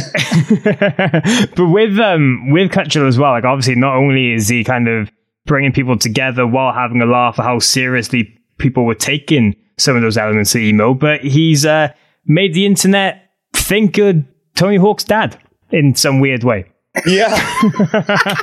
but 0.62 1.66
with 1.66 1.98
um 1.98 2.50
with 2.50 2.70
Cutchel 2.70 3.06
as 3.08 3.18
well, 3.18 3.32
like 3.32 3.44
obviously 3.44 3.74
not 3.74 3.96
only 3.96 4.32
is 4.32 4.48
he 4.48 4.64
kind 4.64 4.88
of 4.88 5.10
bringing 5.46 5.72
people 5.72 5.98
together 5.98 6.46
while 6.46 6.72
having 6.72 7.00
a 7.00 7.06
laugh 7.06 7.38
at 7.38 7.44
how 7.44 7.58
seriously 7.58 8.38
people 8.58 8.84
were 8.84 8.94
taking 8.94 9.56
some 9.78 9.96
of 9.96 10.02
those 10.02 10.16
elements 10.18 10.54
of 10.54 10.60
emo, 10.60 10.92
but 10.94 11.20
he's 11.22 11.64
uh, 11.64 11.88
made 12.28 12.54
the 12.54 12.66
internet 12.66 13.30
think 13.54 13.98
of 13.98 14.22
Tony 14.54 14.76
Hawk's 14.76 15.04
dad 15.04 15.40
in 15.72 15.94
some 15.94 16.20
weird 16.20 16.44
way. 16.44 16.66
Yeah, 17.06 17.28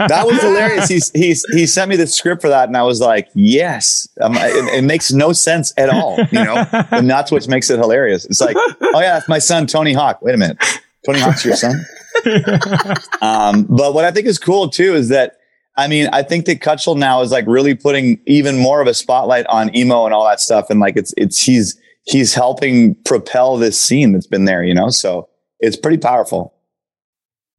that 0.08 0.24
was 0.26 0.41
hilarious. 0.41 0.88
He's 0.88 1.12
he's 1.12 1.45
he 1.52 1.65
sent 1.65 1.89
me 1.89 1.95
the 1.95 2.08
script 2.08 2.41
for 2.41 2.50
that, 2.50 2.67
and 2.67 2.78
I 2.78 2.84
was 2.84 3.02
like, 3.02 3.28
yes. 3.34 4.08
Um, 4.21 4.34
it, 4.36 4.76
it, 4.76 4.84
makes 4.84 5.12
no 5.12 5.34
sense 5.34 5.74
at 5.78 5.89
all, 5.89 6.17
you 6.32 6.43
know. 6.43 6.65
And 6.91 7.10
that's 7.10 7.32
what 7.32 7.45
makes 7.50 7.69
it 7.69 7.80
hilarious. 7.80 8.26
It's 8.26 8.39
like, 8.39 8.56
oh 8.56 9.00
yeah, 9.00 9.15
that's 9.15 9.28
my 9.28 9.39
son 9.39 9.67
Tony 9.67 9.93
Hawk. 9.93 10.21
Wait 10.21 10.36
a 10.36 10.38
minute, 10.38 10.58
Tony 11.06 11.19
Hawk's 11.19 11.43
your 11.43 11.56
son. 11.56 11.84
um, 13.21 13.63
but 13.63 13.93
what 13.93 14.06
I 14.06 14.12
think 14.12 14.28
is 14.28 14.39
cool 14.39 14.69
too 14.69 14.95
is 14.95 15.10
that 15.10 15.38
I 15.76 15.88
mean, 15.88 16.08
I 16.13 16.24
think 16.24 16.45
that 16.45 16.62
Cutchel 16.62 16.95
now 16.95 17.21
is 17.21 17.32
like 17.32 17.45
really 17.48 17.76
putting 17.76 18.21
even 18.26 18.58
more 18.58 18.80
of 18.80 18.88
a 18.88 18.93
spotlight 18.93 19.45
on 19.48 19.76
emo 19.76 20.06
and 20.06 20.13
all 20.13 20.26
that 20.26 20.39
stuff, 20.39 20.69
and 20.69 20.80
like 20.80 20.95
it's 20.95 21.13
it's 21.17 21.41
he's 21.41 21.78
he's 22.06 22.34
helping 22.34 22.96
propel 23.04 23.58
this 23.58 23.80
scene 23.80 24.13
that's 24.13 24.28
been 24.28 24.46
there, 24.46 24.63
you 24.63 24.74
know. 24.74 24.89
So 24.89 25.28
it's 25.60 25.76
pretty 25.76 25.98
powerful. 25.98 26.54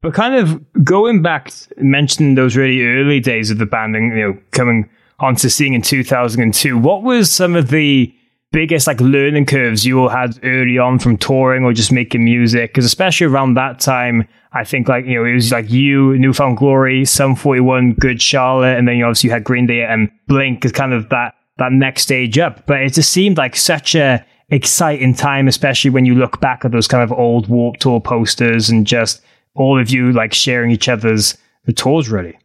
But 0.03 0.15
kind 0.15 0.35
of 0.35 0.85
going 0.85 1.23
back, 1.23 1.53
mentioning 1.79 2.35
those 2.35 2.57
really 2.57 2.83
early 2.83 3.21
days 3.21 3.51
of 3.51 3.59
the 3.59 3.67
band 3.67 3.97
and, 3.97 4.17
you 4.17 4.25
know, 4.29 4.39
coming 4.53 4.89
onto 5.19 5.49
seeing 5.49 5.75
in 5.75 5.83
2002, 5.83 6.79
what 6.79 7.03
was 7.03 7.33
some 7.33 7.57
of 7.57 7.71
the 7.71 8.15
biggest 8.53 8.87
like 8.87 9.01
learning 9.01 9.45
curves 9.45 9.85
you 9.85 10.01
all 10.01 10.09
had 10.09 10.39
early 10.45 10.79
on 10.79 10.99
from 10.99 11.17
touring 11.17 11.65
or 11.65 11.73
just 11.73 11.91
making 11.91 12.25
music? 12.25 12.71
Because 12.71 12.85
especially 12.85 13.27
around 13.27 13.55
that 13.55 13.81
time, 13.81 14.29
I 14.53 14.65
think 14.65 14.87
like, 14.89 15.07
you 15.07 15.15
know, 15.15 15.25
it 15.25 15.35
was 15.35 15.51
like 15.51 15.71
you, 15.71 16.17
New 16.19 16.33
Found 16.35 16.59
Glory, 16.59 17.05
Sum 17.05 17.35
41, 17.35 17.95
Good 17.95 18.23
Charlotte, 18.23 18.79
and 18.79 18.87
then 18.87 18.97
you 18.97 19.05
obviously 19.05 19.31
had 19.31 19.45
Green 19.45 19.67
Day 19.67 19.83
and 19.83 20.11
Blink 20.29 20.65
as 20.65 20.73
kind 20.73 20.93
of 20.93 21.09
that, 21.09 21.35
that 21.59 21.73
next 21.73 22.03
stage 22.03 22.39
up. 22.39 22.67
But 22.67 22.83
it 22.83 22.93
just 22.93 23.11
seemed 23.11 23.39
like 23.39 23.57
such 23.57 23.95
a 23.95 24.25
exciting 24.49 25.15
time, 25.15 25.49
especially 25.49 25.91
when 25.91 26.05
you 26.05 26.15
look 26.15 26.41
back 26.41 26.65
at 26.65 26.73
those 26.73 26.89
kind 26.89 27.03
of 27.03 27.13
old 27.13 27.49
Warped 27.49 27.81
Tour 27.81 28.01
posters 28.01 28.69
and 28.71 28.87
just 28.87 29.21
all 29.55 29.81
of 29.81 29.91
you 29.91 30.13
like 30.13 30.33
sharing 30.33 30.71
each 30.71 30.89
other's 30.89 31.37
the 31.65 31.73
tours 31.73 32.09
really. 32.09 32.39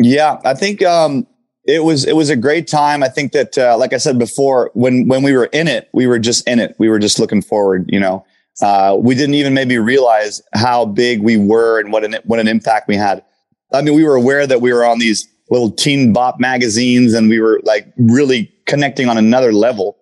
Yeah, 0.00 0.40
I 0.44 0.54
think 0.54 0.82
um, 0.82 1.26
it 1.64 1.84
was 1.84 2.04
it 2.04 2.16
was 2.16 2.30
a 2.30 2.36
great 2.36 2.66
time. 2.66 3.02
I 3.02 3.08
think 3.08 3.32
that, 3.32 3.56
uh, 3.56 3.76
like 3.78 3.92
I 3.92 3.98
said 3.98 4.18
before, 4.18 4.70
when 4.74 5.06
when 5.06 5.22
we 5.22 5.32
were 5.32 5.46
in 5.46 5.68
it, 5.68 5.88
we 5.92 6.06
were 6.06 6.18
just 6.18 6.46
in 6.48 6.58
it. 6.58 6.74
We 6.78 6.88
were 6.88 6.98
just 6.98 7.18
looking 7.18 7.42
forward. 7.42 7.88
You 7.88 8.00
know, 8.00 8.24
uh, 8.60 8.96
we 8.98 9.14
didn't 9.14 9.34
even 9.34 9.54
maybe 9.54 9.78
realize 9.78 10.42
how 10.54 10.84
big 10.84 11.22
we 11.22 11.36
were 11.36 11.78
and 11.78 11.92
what 11.92 12.04
an 12.04 12.16
what 12.24 12.40
an 12.40 12.48
impact 12.48 12.88
we 12.88 12.96
had. 12.96 13.24
I 13.72 13.82
mean, 13.82 13.94
we 13.94 14.04
were 14.04 14.14
aware 14.14 14.46
that 14.46 14.60
we 14.60 14.72
were 14.72 14.84
on 14.84 14.98
these 14.98 15.28
little 15.50 15.70
teen 15.70 16.12
bop 16.12 16.40
magazines 16.40 17.14
and 17.14 17.28
we 17.28 17.40
were 17.40 17.60
like 17.64 17.92
really 17.98 18.52
connecting 18.66 19.08
on 19.08 19.18
another 19.18 19.52
level, 19.52 19.96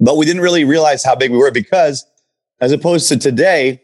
but 0.00 0.16
we 0.16 0.24
didn't 0.26 0.42
really 0.42 0.64
realize 0.64 1.04
how 1.04 1.14
big 1.14 1.30
we 1.30 1.36
were 1.36 1.50
because, 1.50 2.06
as 2.60 2.72
opposed 2.72 3.08
to 3.08 3.18
today, 3.18 3.82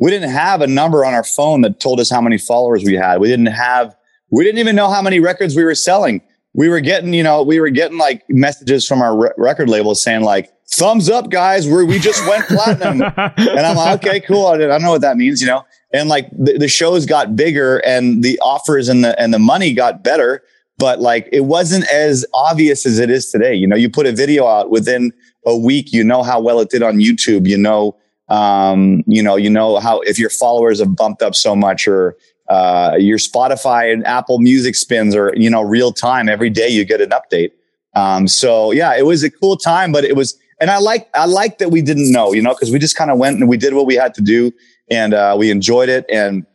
we 0.00 0.10
didn't 0.10 0.30
have 0.30 0.60
a 0.60 0.66
number 0.66 1.04
on 1.04 1.14
our 1.14 1.24
phone 1.24 1.60
that 1.62 1.80
told 1.80 2.00
us 2.00 2.10
how 2.10 2.20
many 2.20 2.38
followers 2.38 2.84
we 2.84 2.94
had. 2.94 3.20
We 3.20 3.28
didn't 3.28 3.46
have, 3.46 3.96
we 4.30 4.44
didn't 4.44 4.58
even 4.58 4.76
know 4.76 4.88
how 4.88 5.02
many 5.02 5.20
records 5.20 5.56
we 5.56 5.64
were 5.64 5.74
selling. 5.74 6.22
We 6.54 6.68
were 6.68 6.80
getting, 6.80 7.12
you 7.12 7.22
know, 7.22 7.42
we 7.42 7.60
were 7.60 7.70
getting 7.70 7.98
like 7.98 8.24
messages 8.28 8.86
from 8.86 9.02
our 9.02 9.16
re- 9.16 9.30
record 9.36 9.68
labels 9.68 10.00
saying 10.02 10.22
like, 10.22 10.52
thumbs 10.70 11.08
up 11.08 11.30
guys, 11.30 11.66
we 11.66 11.84
we 11.84 11.98
just 11.98 12.26
went 12.26 12.46
platinum. 12.46 13.02
and 13.16 13.60
I'm 13.60 13.76
like, 13.76 14.04
okay, 14.04 14.20
cool. 14.20 14.46
I 14.46 14.58
don't 14.58 14.82
know 14.82 14.90
what 14.90 15.00
that 15.00 15.16
means, 15.16 15.40
you 15.40 15.46
know? 15.46 15.64
And 15.92 16.08
like 16.08 16.28
the, 16.30 16.58
the 16.58 16.68
shows 16.68 17.06
got 17.06 17.36
bigger 17.36 17.78
and 17.78 18.22
the 18.22 18.38
offers 18.40 18.88
and 18.88 19.02
the, 19.02 19.18
and 19.20 19.32
the 19.32 19.38
money 19.38 19.72
got 19.72 20.04
better, 20.04 20.42
but 20.76 21.00
like 21.00 21.28
it 21.32 21.42
wasn't 21.46 21.88
as 21.90 22.26
obvious 22.34 22.84
as 22.84 22.98
it 22.98 23.10
is 23.10 23.30
today. 23.30 23.54
You 23.54 23.66
know, 23.66 23.76
you 23.76 23.88
put 23.88 24.06
a 24.06 24.12
video 24.12 24.46
out 24.46 24.70
within 24.70 25.12
a 25.48 25.56
week, 25.56 25.92
you 25.92 26.04
know 26.04 26.22
how 26.22 26.40
well 26.40 26.60
it 26.60 26.70
did 26.70 26.82
on 26.82 26.98
YouTube, 26.98 27.46
you 27.48 27.58
know, 27.58 27.96
um, 28.28 29.02
you 29.06 29.22
know, 29.22 29.36
you 29.36 29.50
know 29.50 29.78
how 29.78 30.00
if 30.00 30.18
your 30.18 30.30
followers 30.30 30.80
have 30.80 30.94
bumped 30.94 31.22
up 31.22 31.34
so 31.34 31.56
much 31.56 31.88
or 31.88 32.16
uh, 32.48 32.96
your 32.98 33.18
Spotify 33.18 33.92
and 33.92 34.06
Apple 34.06 34.38
Music 34.38 34.74
spins 34.74 35.14
or 35.14 35.32
you 35.36 35.50
know 35.50 35.62
real 35.62 35.92
time 35.92 36.28
every 36.28 36.50
day 36.50 36.68
you 36.68 36.84
get 36.84 37.00
an 37.00 37.10
update. 37.10 37.52
Um, 37.94 38.28
so 38.28 38.70
yeah, 38.72 38.96
it 38.96 39.06
was 39.06 39.22
a 39.22 39.30
cool 39.30 39.56
time, 39.56 39.92
but 39.92 40.04
it 40.04 40.14
was, 40.14 40.38
and 40.60 40.70
I 40.70 40.78
like 40.78 41.08
I 41.14 41.26
like 41.26 41.58
that 41.58 41.70
we 41.70 41.82
didn't 41.82 42.10
know, 42.12 42.32
you 42.32 42.42
know, 42.42 42.54
because 42.54 42.70
we 42.70 42.78
just 42.78 42.96
kind 42.96 43.10
of 43.10 43.18
went 43.18 43.38
and 43.38 43.48
we 43.48 43.56
did 43.56 43.74
what 43.74 43.86
we 43.86 43.94
had 43.94 44.14
to 44.14 44.22
do, 44.22 44.52
and 44.90 45.14
uh, 45.14 45.36
we 45.38 45.50
enjoyed 45.50 45.88
it, 45.88 46.04
and 46.10 46.46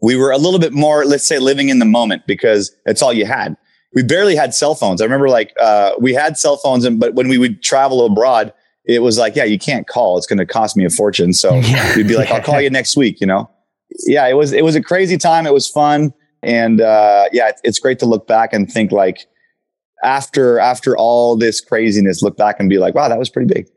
we 0.00 0.16
were 0.16 0.30
a 0.30 0.38
little 0.38 0.60
bit 0.60 0.72
more, 0.72 1.04
let's 1.04 1.26
say, 1.26 1.38
living 1.38 1.68
in 1.68 1.78
the 1.78 1.84
moment 1.84 2.26
because 2.26 2.74
it's 2.86 3.02
all 3.02 3.12
you 3.12 3.24
had. 3.24 3.56
We 3.94 4.02
barely 4.02 4.36
had 4.36 4.54
cell 4.54 4.74
phones. 4.74 5.00
I 5.00 5.04
remember 5.04 5.28
like 5.28 5.52
uh, 5.60 5.92
we 6.00 6.14
had 6.14 6.36
cell 6.36 6.56
phones, 6.56 6.84
and 6.84 6.98
but 6.98 7.14
when 7.14 7.28
we 7.28 7.38
would 7.38 7.62
travel 7.62 8.04
abroad 8.04 8.52
it 8.84 9.02
was 9.02 9.18
like, 9.18 9.34
yeah, 9.34 9.44
you 9.44 9.58
can't 9.58 9.86
call. 9.86 10.18
It's 10.18 10.26
going 10.26 10.38
to 10.38 10.46
cost 10.46 10.76
me 10.76 10.84
a 10.84 10.90
fortune. 10.90 11.32
So 11.32 11.54
yeah. 11.60 11.96
you'd 11.96 12.08
be 12.08 12.16
like, 12.16 12.30
I'll 12.30 12.42
call 12.42 12.60
you 12.60 12.70
next 12.80 12.96
week, 12.96 13.20
you 13.20 13.26
know? 13.26 13.50
Yeah, 14.06 14.26
it 14.28 14.34
was, 14.34 14.52
it 14.52 14.64
was 14.64 14.74
a 14.74 14.82
crazy 14.82 15.16
time. 15.16 15.46
It 15.46 15.52
was 15.52 15.68
fun. 15.68 16.12
And, 16.42 16.80
uh, 16.80 17.28
yeah, 17.32 17.48
it's, 17.48 17.60
it's 17.64 17.78
great 17.78 17.98
to 18.00 18.06
look 18.06 18.26
back 18.26 18.52
and 18.52 18.70
think 18.70 18.92
like 18.92 19.26
after, 20.02 20.58
after 20.58 20.96
all 20.96 21.36
this 21.36 21.60
craziness, 21.60 22.22
look 22.22 22.36
back 22.36 22.60
and 22.60 22.68
be 22.68 22.78
like, 22.78 22.94
wow, 22.94 23.08
that 23.08 23.18
was 23.18 23.30
pretty 23.30 23.52
big. 23.52 23.68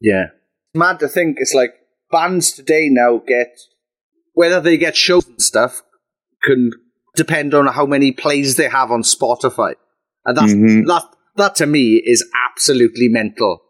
Yeah. 0.00 0.26
Mad 0.74 1.00
to 1.00 1.08
think 1.08 1.36
it's 1.40 1.52
like 1.52 1.74
bands 2.10 2.52
today 2.52 2.88
now 2.90 3.20
get, 3.26 3.58
whether 4.32 4.60
they 4.60 4.78
get 4.78 4.96
shows 4.96 5.26
and 5.26 5.42
stuff 5.42 5.82
can 6.42 6.70
depend 7.16 7.54
on 7.54 7.66
how 7.66 7.86
many 7.86 8.12
plays 8.12 8.56
they 8.56 8.68
have 8.68 8.90
on 8.90 9.02
Spotify. 9.02 9.74
And 10.24 10.36
that's, 10.36 10.52
mm-hmm. 10.52 10.86
that, 10.86 11.04
that 11.36 11.54
to 11.56 11.66
me 11.66 12.02
is 12.04 12.24
absolutely 12.48 13.08
mental 13.08 13.60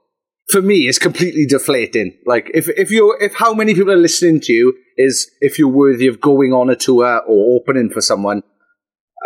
for 0.50 0.60
me 0.60 0.88
is 0.88 0.98
completely 0.98 1.46
deflating. 1.46 2.18
Like 2.26 2.50
if 2.52 2.68
if 2.70 2.90
you 2.90 3.16
if 3.20 3.34
how 3.34 3.54
many 3.54 3.74
people 3.74 3.92
are 3.92 3.96
listening 3.96 4.40
to 4.42 4.52
you 4.52 4.74
is 4.96 5.30
if 5.40 5.58
you're 5.58 5.68
worthy 5.68 6.06
of 6.06 6.20
going 6.20 6.52
on 6.52 6.68
a 6.68 6.76
tour 6.76 7.22
or 7.26 7.60
opening 7.60 7.90
for 7.90 8.00
someone. 8.00 8.42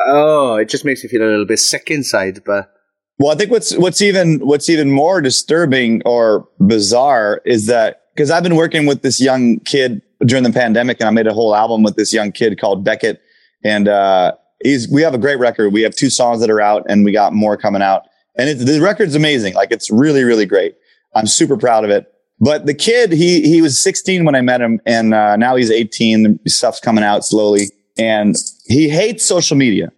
Oh, 0.06 0.56
it 0.56 0.68
just 0.68 0.84
makes 0.84 1.02
me 1.02 1.08
feel 1.08 1.22
a 1.22 1.30
little 1.30 1.46
bit 1.46 1.58
sick 1.58 1.90
inside. 1.90 2.42
But 2.44 2.70
well, 3.18 3.32
I 3.32 3.36
think 3.36 3.50
what's 3.50 3.76
what's 3.76 4.02
even 4.02 4.40
what's 4.40 4.68
even 4.68 4.90
more 4.90 5.20
disturbing 5.20 6.02
or 6.04 6.48
bizarre 6.60 7.40
is 7.44 7.66
that 7.66 8.02
because 8.14 8.30
I've 8.30 8.42
been 8.42 8.56
working 8.56 8.86
with 8.86 9.02
this 9.02 9.20
young 9.20 9.60
kid 9.60 10.02
during 10.24 10.44
the 10.44 10.52
pandemic, 10.52 10.98
and 11.00 11.08
I 11.08 11.10
made 11.10 11.26
a 11.26 11.32
whole 11.32 11.54
album 11.54 11.82
with 11.82 11.96
this 11.96 12.12
young 12.12 12.32
kid 12.32 12.60
called 12.60 12.84
Beckett, 12.84 13.20
and 13.64 13.88
uh, 13.88 14.32
he's 14.62 14.88
we 14.88 15.02
have 15.02 15.14
a 15.14 15.18
great 15.18 15.38
record. 15.38 15.72
We 15.72 15.82
have 15.82 15.96
two 15.96 16.10
songs 16.10 16.40
that 16.40 16.50
are 16.50 16.60
out, 16.60 16.84
and 16.88 17.04
we 17.04 17.12
got 17.12 17.32
more 17.32 17.56
coming 17.56 17.82
out. 17.82 18.02
And 18.36 18.48
it, 18.48 18.54
the 18.64 18.80
record's 18.80 19.14
amazing. 19.14 19.54
Like 19.54 19.70
it's 19.70 19.90
really, 19.90 20.24
really 20.24 20.46
great. 20.46 20.74
I'm 21.14 21.26
super 21.26 21.56
proud 21.56 21.84
of 21.84 21.90
it. 21.90 22.06
But 22.40 22.66
the 22.66 22.74
kid, 22.74 23.12
he 23.12 23.42
he 23.42 23.62
was 23.62 23.80
16 23.80 24.24
when 24.24 24.34
I 24.34 24.40
met 24.40 24.60
him, 24.60 24.80
and 24.86 25.14
uh, 25.14 25.36
now 25.36 25.56
he's 25.56 25.70
18. 25.70 26.40
The 26.44 26.50
stuff's 26.50 26.80
coming 26.80 27.04
out 27.04 27.24
slowly, 27.24 27.70
and 27.98 28.36
he 28.66 28.88
hates 28.88 29.24
social 29.24 29.56
media. 29.56 29.92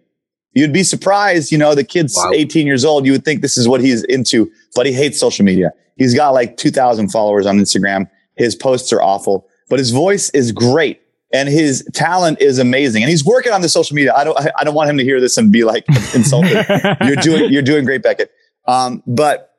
You'd 0.53 0.73
be 0.73 0.83
surprised, 0.83 1.51
you 1.51 1.57
know, 1.57 1.75
the 1.75 1.83
kid's 1.83 2.15
wow. 2.15 2.31
18 2.33 2.65
years 2.65 2.83
old. 2.83 3.05
You 3.05 3.11
would 3.11 3.23
think 3.23 3.41
this 3.41 3.59
is 3.59 3.67
what 3.67 3.79
he's 3.79 4.03
into, 4.05 4.51
but 4.73 4.87
he 4.87 4.91
hates 4.93 5.19
social 5.19 5.45
media. 5.45 5.71
He's 5.97 6.15
got 6.15 6.31
like 6.31 6.57
2,000 6.57 7.09
followers 7.09 7.45
on 7.45 7.59
Instagram. 7.59 8.09
His 8.37 8.55
posts 8.55 8.91
are 8.91 9.01
awful, 9.01 9.47
but 9.69 9.77
his 9.77 9.91
voice 9.91 10.31
is 10.31 10.51
great 10.51 10.99
and 11.33 11.49
his 11.49 11.87
talent 11.93 12.41
is 12.41 12.59
amazing. 12.59 13.03
And 13.03 13.09
he's 13.09 13.25
working 13.25 13.51
on 13.51 13.61
the 13.61 13.69
social 13.69 13.95
media. 13.95 14.13
I 14.15 14.23
don't, 14.23 14.37
I 14.57 14.63
don't 14.63 14.73
want 14.73 14.89
him 14.89 14.97
to 14.97 15.03
hear 15.03 15.19
this 15.19 15.37
and 15.37 15.51
be 15.51 15.63
like 15.63 15.85
insulted. 16.15 16.65
you're 17.01 17.15
doing, 17.17 17.51
you're 17.51 17.61
doing 17.61 17.85
great, 17.85 18.01
Beckett. 18.01 18.31
Um, 18.67 19.03
but 19.05 19.51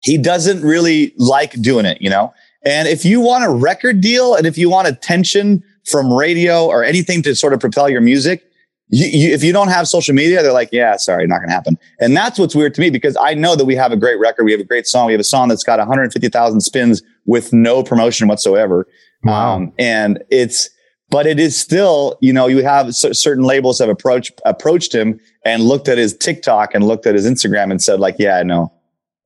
he 0.00 0.18
doesn't 0.18 0.62
really 0.62 1.14
like 1.16 1.60
doing 1.60 1.86
it, 1.86 2.00
you 2.00 2.10
know? 2.10 2.34
And 2.64 2.88
if 2.88 3.04
you 3.04 3.20
want 3.20 3.44
a 3.44 3.50
record 3.50 4.00
deal 4.00 4.34
and 4.34 4.46
if 4.46 4.58
you 4.58 4.68
want 4.68 4.88
attention 4.88 5.62
from 5.88 6.12
radio 6.12 6.66
or 6.66 6.84
anything 6.84 7.22
to 7.22 7.34
sort 7.34 7.52
of 7.52 7.60
propel 7.60 7.88
your 7.88 8.00
music, 8.00 8.42
you, 8.88 9.06
you, 9.06 9.34
if 9.34 9.42
you 9.42 9.52
don't 9.52 9.68
have 9.68 9.88
social 9.88 10.14
media, 10.14 10.42
they're 10.42 10.52
like, 10.52 10.68
yeah, 10.72 10.96
sorry, 10.96 11.26
not 11.26 11.38
going 11.38 11.48
to 11.48 11.54
happen. 11.54 11.78
And 12.00 12.16
that's 12.16 12.38
what's 12.38 12.54
weird 12.54 12.74
to 12.74 12.80
me 12.80 12.90
because 12.90 13.16
I 13.20 13.34
know 13.34 13.56
that 13.56 13.64
we 13.64 13.74
have 13.74 13.92
a 13.92 13.96
great 13.96 14.18
record. 14.18 14.44
We 14.44 14.52
have 14.52 14.60
a 14.60 14.64
great 14.64 14.86
song. 14.86 15.06
We 15.06 15.12
have 15.12 15.20
a 15.20 15.24
song 15.24 15.48
that's 15.48 15.64
got 15.64 15.78
150,000 15.78 16.60
spins 16.60 17.02
with 17.24 17.52
no 17.52 17.82
promotion 17.82 18.28
whatsoever. 18.28 18.86
Wow. 19.24 19.56
Um, 19.56 19.72
and 19.78 20.22
it's, 20.30 20.70
but 21.10 21.26
it 21.26 21.38
is 21.38 21.56
still, 21.56 22.16
you 22.20 22.32
know, 22.32 22.46
you 22.48 22.62
have 22.64 22.94
certain 22.94 23.44
labels 23.44 23.78
have 23.78 23.88
approached, 23.88 24.40
approached 24.44 24.94
him 24.94 25.20
and 25.44 25.62
looked 25.62 25.88
at 25.88 25.98
his 25.98 26.16
TikTok 26.16 26.74
and 26.74 26.84
looked 26.84 27.06
at 27.06 27.14
his 27.14 27.26
Instagram 27.26 27.70
and 27.70 27.82
said 27.82 28.00
like, 28.00 28.16
yeah, 28.18 28.36
I 28.38 28.42
know. 28.42 28.72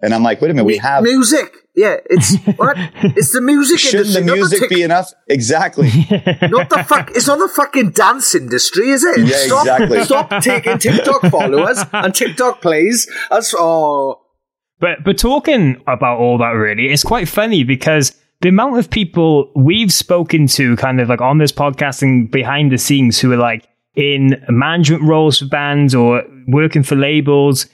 and 0.03 0.15
I'm 0.15 0.23
like, 0.23 0.41
wait 0.41 0.51
a 0.51 0.55
minute, 0.55 0.67
we 0.67 0.79
have 0.79 1.03
music. 1.03 1.55
Yeah, 1.77 1.97
it's 2.07 2.37
what? 2.57 2.77
It's 3.03 3.33
the 3.33 3.41
music 3.41 3.79
Shouldn't 3.79 4.09
industry. 4.09 4.23
the 4.27 4.35
music 4.35 4.61
tic- 4.61 4.71
be 4.71 4.83
enough? 4.83 5.13
Exactly. 5.29 5.87
not 6.43 6.69
the 6.69 6.85
fuck. 6.87 7.11
It's 7.15 7.29
not 7.29 7.39
the 7.39 7.49
fucking 7.49 7.91
dance 7.93 8.35
industry, 8.35 8.91
is 8.91 9.05
it? 9.05 9.21
Yeah, 9.21 9.37
stop, 9.37 9.63
exactly. 9.63 10.05
Stop 10.05 10.43
taking 10.43 10.79
TikTok 10.79 11.23
followers 11.31 11.79
and 11.93 12.15
TikTok 12.15 12.61
plays 12.61 13.09
as 13.31 13.55
oh. 13.57 14.21
But 14.81 15.05
but 15.05 15.17
talking 15.17 15.81
about 15.87 16.19
all 16.19 16.39
that 16.39 16.51
really, 16.51 16.91
it's 16.93 17.05
quite 17.05 17.29
funny 17.29 17.63
because 17.65 18.17
the 18.41 18.49
amount 18.49 18.79
of 18.79 18.91
people 18.91 19.51
we've 19.55 19.93
spoken 19.93 20.47
to 20.47 20.77
kind 20.77 21.01
of 21.01 21.09
like 21.09 21.21
on 21.21 21.39
this 21.39 21.53
podcast 21.53 22.03
and 22.03 22.31
behind 22.31 22.73
the 22.73 22.79
scenes 22.79 23.19
who 23.19 23.33
are 23.33 23.37
like 23.37 23.69
in 23.95 24.43
management 24.49 25.03
roles 25.03 25.39
for 25.39 25.47
bands 25.47 25.95
or 25.95 26.23
working 26.47 26.83
for 26.83 26.97
labels 26.97 27.67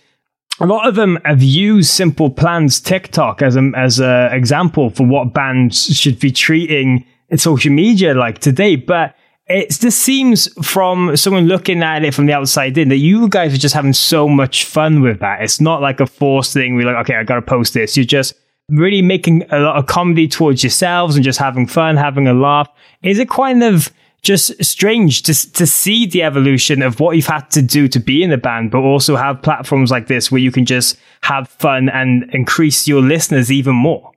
a 0.60 0.66
lot 0.66 0.88
of 0.88 0.94
them 0.94 1.18
have 1.24 1.42
used 1.42 1.90
Simple 1.90 2.30
Plans 2.30 2.80
TikTok 2.80 3.42
as 3.42 3.56
a 3.56 3.72
as 3.76 4.00
a 4.00 4.30
example 4.32 4.90
for 4.90 5.06
what 5.06 5.34
bands 5.34 5.86
should 5.94 6.18
be 6.18 6.30
treating 6.30 7.04
social 7.36 7.72
media 7.72 8.14
like 8.14 8.38
today. 8.38 8.76
But 8.76 9.14
it 9.48 9.70
just 9.70 9.98
seems 9.98 10.48
from 10.66 11.16
someone 11.16 11.46
looking 11.46 11.82
at 11.82 12.04
it 12.04 12.14
from 12.14 12.26
the 12.26 12.32
outside 12.32 12.76
in 12.78 12.88
that 12.88 12.96
you 12.96 13.28
guys 13.28 13.54
are 13.54 13.58
just 13.58 13.74
having 13.74 13.92
so 13.92 14.28
much 14.28 14.64
fun 14.64 15.02
with 15.02 15.20
that. 15.20 15.42
It's 15.42 15.60
not 15.60 15.82
like 15.82 16.00
a 16.00 16.06
forced 16.06 16.54
thing. 16.54 16.74
We're 16.74 16.86
like, 16.86 17.04
okay, 17.04 17.16
I 17.16 17.22
got 17.22 17.36
to 17.36 17.42
post 17.42 17.74
this. 17.74 17.96
You're 17.96 18.06
just 18.06 18.34
really 18.68 19.02
making 19.02 19.44
a 19.50 19.60
lot 19.60 19.76
of 19.76 19.86
comedy 19.86 20.26
towards 20.26 20.62
yourselves 20.62 21.14
and 21.14 21.24
just 21.24 21.38
having 21.38 21.66
fun, 21.66 21.96
having 21.96 22.26
a 22.26 22.34
laugh. 22.34 22.68
Is 23.02 23.18
it 23.18 23.28
kind 23.28 23.62
of 23.62 23.92
just 24.22 24.62
strange 24.64 25.22
to, 25.22 25.52
to 25.52 25.66
see 25.66 26.04
the 26.04 26.22
evolution 26.22 26.82
of 26.82 26.98
what 26.98 27.14
you've 27.14 27.26
had 27.26 27.48
to 27.52 27.62
do 27.62 27.86
to 27.86 28.00
be 28.00 28.22
in 28.22 28.30
the 28.30 28.36
band, 28.36 28.72
but 28.72 28.78
also 28.78 29.14
have 29.14 29.40
platforms 29.40 29.90
like 29.90 30.08
this 30.08 30.32
where 30.32 30.40
you 30.40 30.50
can 30.50 30.64
just 30.64 30.98
have 31.22 31.48
fun 31.48 31.88
and 31.88 32.28
increase 32.34 32.88
your 32.88 33.00
listeners 33.00 33.52
even 33.52 33.76
more. 33.76 34.10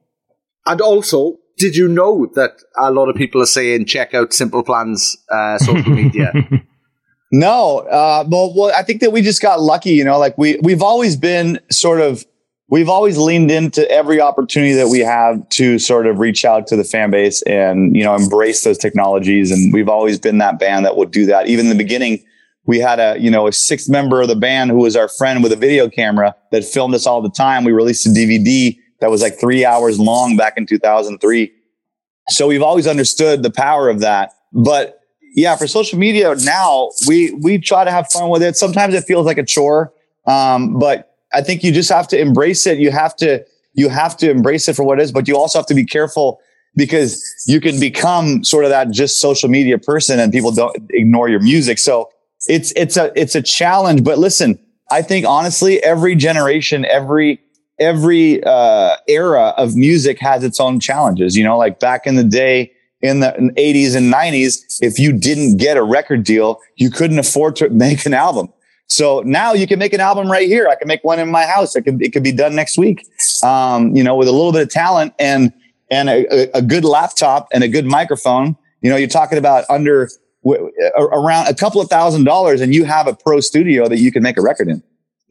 And 0.65 0.81
also, 0.81 1.37
did 1.57 1.75
you 1.75 1.87
know 1.87 2.27
that 2.33 2.51
a 2.77 2.91
lot 2.91 3.09
of 3.09 3.15
people 3.15 3.41
are 3.41 3.45
saying 3.47 3.85
check 3.85 4.15
out 4.15 4.33
Simple 4.33 4.63
Plans 4.63 5.15
uh, 5.29 5.59
social 5.59 5.91
media? 5.91 6.33
no, 7.31 7.79
uh, 7.79 8.23
well, 8.27 8.53
well, 8.55 8.73
I 8.75 8.81
think 8.81 9.01
that 9.01 9.11
we 9.11 9.21
just 9.21 9.41
got 9.41 9.61
lucky. 9.61 9.91
You 9.91 10.05
know, 10.05 10.17
like 10.17 10.37
we 10.37 10.59
we've 10.63 10.81
always 10.81 11.15
been 11.15 11.59
sort 11.69 12.01
of 12.01 12.25
we've 12.69 12.89
always 12.89 13.17
leaned 13.17 13.51
into 13.51 13.89
every 13.91 14.21
opportunity 14.21 14.73
that 14.73 14.87
we 14.87 14.99
have 14.99 15.47
to 15.49 15.79
sort 15.79 16.07
of 16.07 16.19
reach 16.19 16.45
out 16.45 16.67
to 16.67 16.75
the 16.75 16.83
fan 16.83 17.11
base 17.11 17.41
and 17.43 17.95
you 17.95 18.03
know 18.03 18.15
embrace 18.15 18.63
those 18.63 18.77
technologies. 18.77 19.51
And 19.51 19.73
we've 19.73 19.89
always 19.89 20.19
been 20.19 20.37
that 20.37 20.59
band 20.59 20.85
that 20.85 20.95
would 20.95 21.11
do 21.11 21.25
that. 21.25 21.47
Even 21.47 21.65
in 21.65 21.69
the 21.69 21.83
beginning 21.83 22.23
we 22.65 22.77
had 22.77 22.99
a 22.99 23.17
you 23.19 23.31
know 23.31 23.47
a 23.47 23.51
sixth 23.51 23.89
member 23.89 24.21
of 24.21 24.27
the 24.27 24.35
band 24.35 24.69
who 24.69 24.77
was 24.77 24.95
our 24.95 25.07
friend 25.07 25.41
with 25.41 25.51
a 25.51 25.55
video 25.55 25.89
camera 25.89 26.35
that 26.51 26.63
filmed 26.63 26.93
us 26.93 27.05
all 27.07 27.21
the 27.21 27.29
time. 27.29 27.63
We 27.63 27.71
released 27.71 28.05
a 28.05 28.09
dvd 28.09 28.77
that 28.99 29.09
was 29.09 29.21
like 29.21 29.39
three 29.39 29.65
hours 29.65 29.99
long 29.99 30.37
back 30.37 30.53
in 30.57 30.65
2003 30.65 31.53
so 32.31 32.47
we've 32.47 32.61
always 32.61 32.85
understood 32.85 33.41
the 33.41 33.49
power 33.49 33.89
of 33.89 34.01
that. 34.01 34.33
But 34.53 34.99
yeah 35.35 35.55
for 35.55 35.67
social 35.67 35.97
media 35.97 36.35
now 36.43 36.91
we 37.07 37.31
we 37.41 37.57
try 37.57 37.83
to 37.83 37.91
have 37.91 38.11
fun 38.11 38.29
with 38.29 38.43
it. 38.43 38.55
Sometimes 38.55 38.93
it 38.93 39.03
feels 39.05 39.25
like 39.25 39.37
a 39.37 39.45
chore 39.45 39.91
um, 40.27 40.77
but 40.77 41.08
I 41.33 41.41
think 41.41 41.63
you 41.63 41.71
just 41.71 41.89
have 41.89 42.07
to 42.09 42.19
embrace 42.19 42.65
it. 42.65 42.79
You 42.79 42.91
have 42.91 43.15
to 43.17 43.45
you 43.73 43.89
have 43.89 44.17
to 44.17 44.29
embrace 44.29 44.67
it 44.67 44.75
for 44.75 44.83
what 44.83 44.99
it 44.99 45.03
is, 45.03 45.11
but 45.11 45.27
you 45.27 45.37
also 45.37 45.59
have 45.59 45.67
to 45.67 45.75
be 45.75 45.85
careful 45.85 46.39
because 46.75 47.23
you 47.47 47.61
can 47.61 47.79
become 47.79 48.43
sort 48.43 48.63
of 48.63 48.71
that 48.71 48.91
just 48.91 49.19
social 49.19 49.49
media 49.49 49.77
person 49.77 50.19
and 50.19 50.31
people 50.31 50.51
don't 50.51 50.75
ignore 50.91 51.29
your 51.29 51.39
music. 51.39 51.77
So 51.77 52.09
it's 52.47 52.71
it's 52.75 52.97
a 52.97 53.11
it's 53.15 53.35
a 53.35 53.41
challenge. 53.41 54.03
But 54.03 54.17
listen, 54.17 54.59
I 54.91 55.01
think 55.01 55.25
honestly, 55.25 55.83
every 55.83 56.15
generation, 56.15 56.85
every 56.85 57.39
every 57.79 58.43
uh, 58.43 58.95
era 59.07 59.53
of 59.57 59.75
music 59.75 60.19
has 60.19 60.43
its 60.43 60.59
own 60.59 60.79
challenges. 60.79 61.35
You 61.35 61.43
know, 61.43 61.57
like 61.57 61.79
back 61.79 62.07
in 62.07 62.15
the 62.15 62.23
day 62.23 62.71
in 63.01 63.21
the 63.21 63.53
80s 63.57 63.95
and 63.95 64.13
90s, 64.13 64.79
if 64.81 64.99
you 64.99 65.13
didn't 65.13 65.57
get 65.57 65.77
a 65.77 65.83
record 65.83 66.23
deal, 66.23 66.59
you 66.75 66.89
couldn't 66.89 67.19
afford 67.19 67.55
to 67.57 67.69
make 67.85 68.05
an 68.05 68.13
album. 68.13 68.51
So 68.89 69.21
now 69.25 69.53
you 69.53 69.67
can 69.67 69.79
make 69.79 69.93
an 69.93 69.99
album 69.99 70.29
right 70.29 70.47
here. 70.47 70.67
I 70.67 70.75
can 70.75 70.87
make 70.87 71.03
one 71.03 71.19
in 71.19 71.29
my 71.29 71.45
house. 71.45 71.75
It 71.75 71.83
could, 71.83 72.01
it 72.01 72.11
could 72.11 72.23
be 72.23 72.31
done 72.31 72.55
next 72.55 72.77
week. 72.77 73.07
Um, 73.43 73.95
you 73.95 74.03
know, 74.03 74.15
with 74.15 74.27
a 74.27 74.31
little 74.31 74.51
bit 74.51 74.63
of 74.63 74.69
talent 74.69 75.13
and, 75.19 75.53
and 75.91 76.09
a, 76.09 76.57
a 76.57 76.61
good 76.61 76.83
laptop 76.83 77.47
and 77.53 77.63
a 77.63 77.67
good 77.67 77.85
microphone. 77.85 78.57
You 78.81 78.89
know, 78.89 78.95
you're 78.95 79.07
talking 79.07 79.37
about 79.37 79.65
under 79.69 80.09
w- 80.43 80.71
around 80.97 81.47
a 81.47 81.53
couple 81.53 81.81
of 81.81 81.89
thousand 81.89 82.23
dollars 82.23 82.61
and 82.61 82.73
you 82.73 82.85
have 82.85 83.07
a 83.07 83.15
pro 83.15 83.39
studio 83.39 83.87
that 83.87 83.99
you 83.99 84.11
can 84.11 84.23
make 84.23 84.37
a 84.37 84.41
record 84.41 84.67
in. 84.67 84.81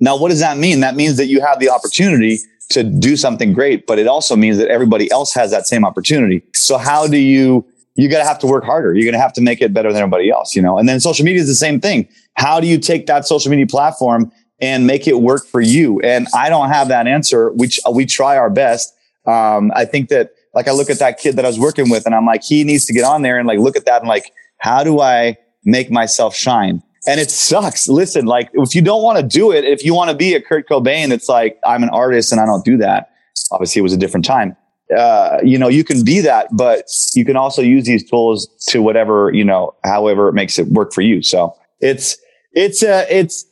Now, 0.00 0.16
what 0.16 0.28
does 0.28 0.40
that 0.40 0.56
mean? 0.56 0.80
That 0.80 0.94
means 0.94 1.16
that 1.16 1.26
you 1.26 1.40
have 1.40 1.58
the 1.58 1.68
opportunity 1.68 2.38
to 2.70 2.84
do 2.84 3.16
something 3.16 3.52
great, 3.52 3.86
but 3.86 3.98
it 3.98 4.06
also 4.06 4.36
means 4.36 4.58
that 4.58 4.68
everybody 4.68 5.10
else 5.10 5.34
has 5.34 5.50
that 5.50 5.66
same 5.66 5.84
opportunity. 5.84 6.42
So 6.54 6.78
how 6.78 7.06
do 7.08 7.16
you, 7.16 7.64
you 7.98 8.08
got 8.08 8.18
to 8.18 8.24
have 8.24 8.38
to 8.38 8.46
work 8.46 8.62
harder. 8.62 8.94
You're 8.94 9.04
going 9.04 9.14
to 9.14 9.20
have 9.20 9.32
to 9.32 9.40
make 9.40 9.60
it 9.60 9.74
better 9.74 9.92
than 9.92 10.00
everybody 10.00 10.30
else, 10.30 10.54
you 10.54 10.62
know? 10.62 10.78
And 10.78 10.88
then 10.88 11.00
social 11.00 11.24
media 11.24 11.42
is 11.42 11.48
the 11.48 11.54
same 11.54 11.80
thing. 11.80 12.08
How 12.34 12.60
do 12.60 12.68
you 12.68 12.78
take 12.78 13.06
that 13.06 13.26
social 13.26 13.50
media 13.50 13.66
platform 13.66 14.30
and 14.60 14.86
make 14.86 15.08
it 15.08 15.20
work 15.20 15.44
for 15.44 15.60
you? 15.60 15.98
And 16.02 16.28
I 16.32 16.48
don't 16.48 16.68
have 16.68 16.86
that 16.88 17.08
answer. 17.08 17.50
We, 17.54 17.68
we 17.92 18.06
try 18.06 18.36
our 18.36 18.50
best. 18.50 18.94
Um, 19.26 19.72
I 19.74 19.84
think 19.84 20.10
that 20.10 20.30
like 20.54 20.68
I 20.68 20.70
look 20.70 20.90
at 20.90 21.00
that 21.00 21.18
kid 21.18 21.34
that 21.36 21.44
I 21.44 21.48
was 21.48 21.58
working 21.58 21.90
with 21.90 22.06
and 22.06 22.14
I'm 22.14 22.24
like, 22.24 22.44
he 22.44 22.62
needs 22.62 22.86
to 22.86 22.92
get 22.92 23.02
on 23.02 23.22
there 23.22 23.36
and 23.36 23.48
like 23.48 23.58
look 23.58 23.76
at 23.76 23.84
that 23.86 24.00
and 24.00 24.08
like, 24.08 24.32
how 24.58 24.84
do 24.84 25.00
I 25.00 25.36
make 25.64 25.90
myself 25.90 26.36
shine? 26.36 26.80
And 27.08 27.18
it 27.18 27.32
sucks. 27.32 27.88
Listen, 27.88 28.26
like 28.26 28.48
if 28.54 28.76
you 28.76 28.82
don't 28.82 29.02
want 29.02 29.18
to 29.18 29.24
do 29.24 29.50
it, 29.50 29.64
if 29.64 29.84
you 29.84 29.92
want 29.92 30.10
to 30.10 30.16
be 30.16 30.34
a 30.34 30.40
Kurt 30.40 30.68
Cobain, 30.68 31.10
it's 31.10 31.28
like, 31.28 31.58
I'm 31.66 31.82
an 31.82 31.88
artist 31.88 32.30
and 32.30 32.40
I 32.40 32.46
don't 32.46 32.64
do 32.64 32.76
that. 32.76 33.10
Obviously 33.50 33.80
it 33.80 33.82
was 33.82 33.92
a 33.92 33.98
different 33.98 34.24
time. 34.24 34.56
Uh, 34.96 35.38
you 35.42 35.58
know, 35.58 35.68
you 35.68 35.84
can 35.84 36.02
be 36.02 36.20
that, 36.20 36.48
but 36.56 36.86
you 37.14 37.24
can 37.24 37.36
also 37.36 37.60
use 37.60 37.84
these 37.84 38.08
tools 38.08 38.48
to 38.68 38.80
whatever, 38.80 39.30
you 39.34 39.44
know, 39.44 39.74
however 39.84 40.28
it 40.28 40.32
makes 40.32 40.58
it 40.58 40.66
work 40.68 40.94
for 40.94 41.02
you. 41.02 41.22
So 41.22 41.54
it's, 41.80 42.16
it's 42.52 42.82
a, 42.82 43.06
it's, 43.14 43.44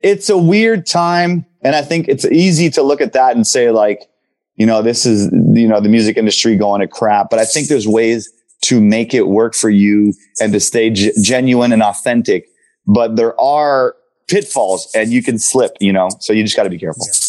it's 0.00 0.30
a 0.30 0.38
weird 0.38 0.86
time. 0.86 1.46
And 1.62 1.74
I 1.74 1.82
think 1.82 2.06
it's 2.06 2.24
easy 2.26 2.70
to 2.70 2.82
look 2.82 3.00
at 3.00 3.12
that 3.14 3.34
and 3.34 3.44
say 3.46 3.70
like, 3.70 4.08
you 4.56 4.66
know, 4.66 4.82
this 4.82 5.04
is, 5.04 5.32
you 5.32 5.66
know, 5.66 5.80
the 5.80 5.88
music 5.88 6.16
industry 6.16 6.56
going 6.56 6.80
to 6.80 6.86
crap, 6.86 7.28
but 7.28 7.40
I 7.40 7.44
think 7.44 7.66
there's 7.66 7.88
ways 7.88 8.30
to 8.62 8.80
make 8.80 9.12
it 9.12 9.26
work 9.26 9.54
for 9.54 9.70
you 9.70 10.12
and 10.40 10.52
to 10.52 10.60
stay 10.60 10.90
g- 10.90 11.12
genuine 11.20 11.72
and 11.72 11.82
authentic. 11.82 12.46
But 12.86 13.16
there 13.16 13.38
are 13.40 13.96
pitfalls 14.28 14.88
and 14.94 15.12
you 15.12 15.22
can 15.22 15.40
slip, 15.40 15.72
you 15.80 15.92
know, 15.92 16.08
so 16.20 16.32
you 16.32 16.44
just 16.44 16.54
got 16.54 16.64
to 16.64 16.70
be 16.70 16.78
careful. 16.78 17.04
Yeah. 17.06 17.23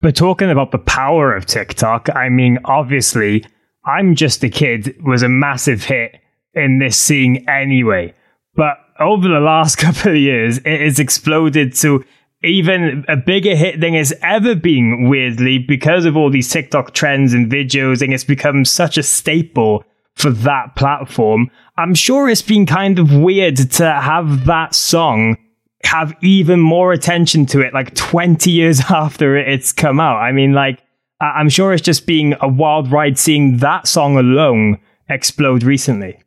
But 0.00 0.16
talking 0.16 0.50
about 0.50 0.72
the 0.72 0.78
power 0.78 1.34
of 1.34 1.46
TikTok, 1.46 2.08
I 2.14 2.28
mean, 2.28 2.58
obviously, 2.64 3.44
I'm 3.84 4.14
just 4.14 4.44
a 4.44 4.48
kid 4.48 4.96
was 5.02 5.22
a 5.22 5.28
massive 5.28 5.84
hit 5.84 6.16
in 6.54 6.78
this 6.78 6.96
scene 6.96 7.48
anyway. 7.48 8.14
But 8.54 8.78
over 8.98 9.28
the 9.28 9.40
last 9.40 9.76
couple 9.76 10.12
of 10.12 10.16
years, 10.16 10.58
it 10.58 10.80
has 10.80 10.98
exploded 10.98 11.74
to 11.76 12.04
even 12.44 13.04
a 13.08 13.16
bigger 13.16 13.56
hit 13.56 13.80
than 13.80 13.94
it's 13.94 14.12
ever 14.22 14.54
been, 14.54 15.08
weirdly, 15.08 15.58
because 15.58 16.04
of 16.04 16.16
all 16.16 16.30
these 16.30 16.50
TikTok 16.50 16.92
trends 16.92 17.32
and 17.32 17.50
videos, 17.50 18.02
and 18.02 18.12
it's 18.12 18.24
become 18.24 18.64
such 18.64 18.98
a 18.98 19.02
staple 19.02 19.84
for 20.14 20.30
that 20.30 20.76
platform. 20.76 21.50
I'm 21.76 21.94
sure 21.94 22.28
it's 22.28 22.42
been 22.42 22.66
kind 22.66 22.98
of 22.98 23.14
weird 23.14 23.56
to 23.72 23.90
have 23.90 24.46
that 24.46 24.74
song 24.74 25.36
have 25.84 26.14
even 26.22 26.60
more 26.60 26.92
attention 26.92 27.46
to 27.46 27.60
it 27.60 27.72
like 27.74 27.94
20 27.94 28.50
years 28.50 28.80
after 28.90 29.36
it's 29.36 29.72
come 29.72 30.00
out. 30.00 30.16
I 30.16 30.32
mean, 30.32 30.52
like, 30.52 30.82
I'm 31.20 31.48
sure 31.48 31.72
it's 31.72 31.82
just 31.82 32.06
being 32.06 32.34
a 32.40 32.48
wild 32.48 32.90
ride 32.90 33.18
seeing 33.18 33.58
that 33.58 33.86
song 33.86 34.16
alone 34.18 34.78
explode 35.08 35.62
recently. 35.62 36.22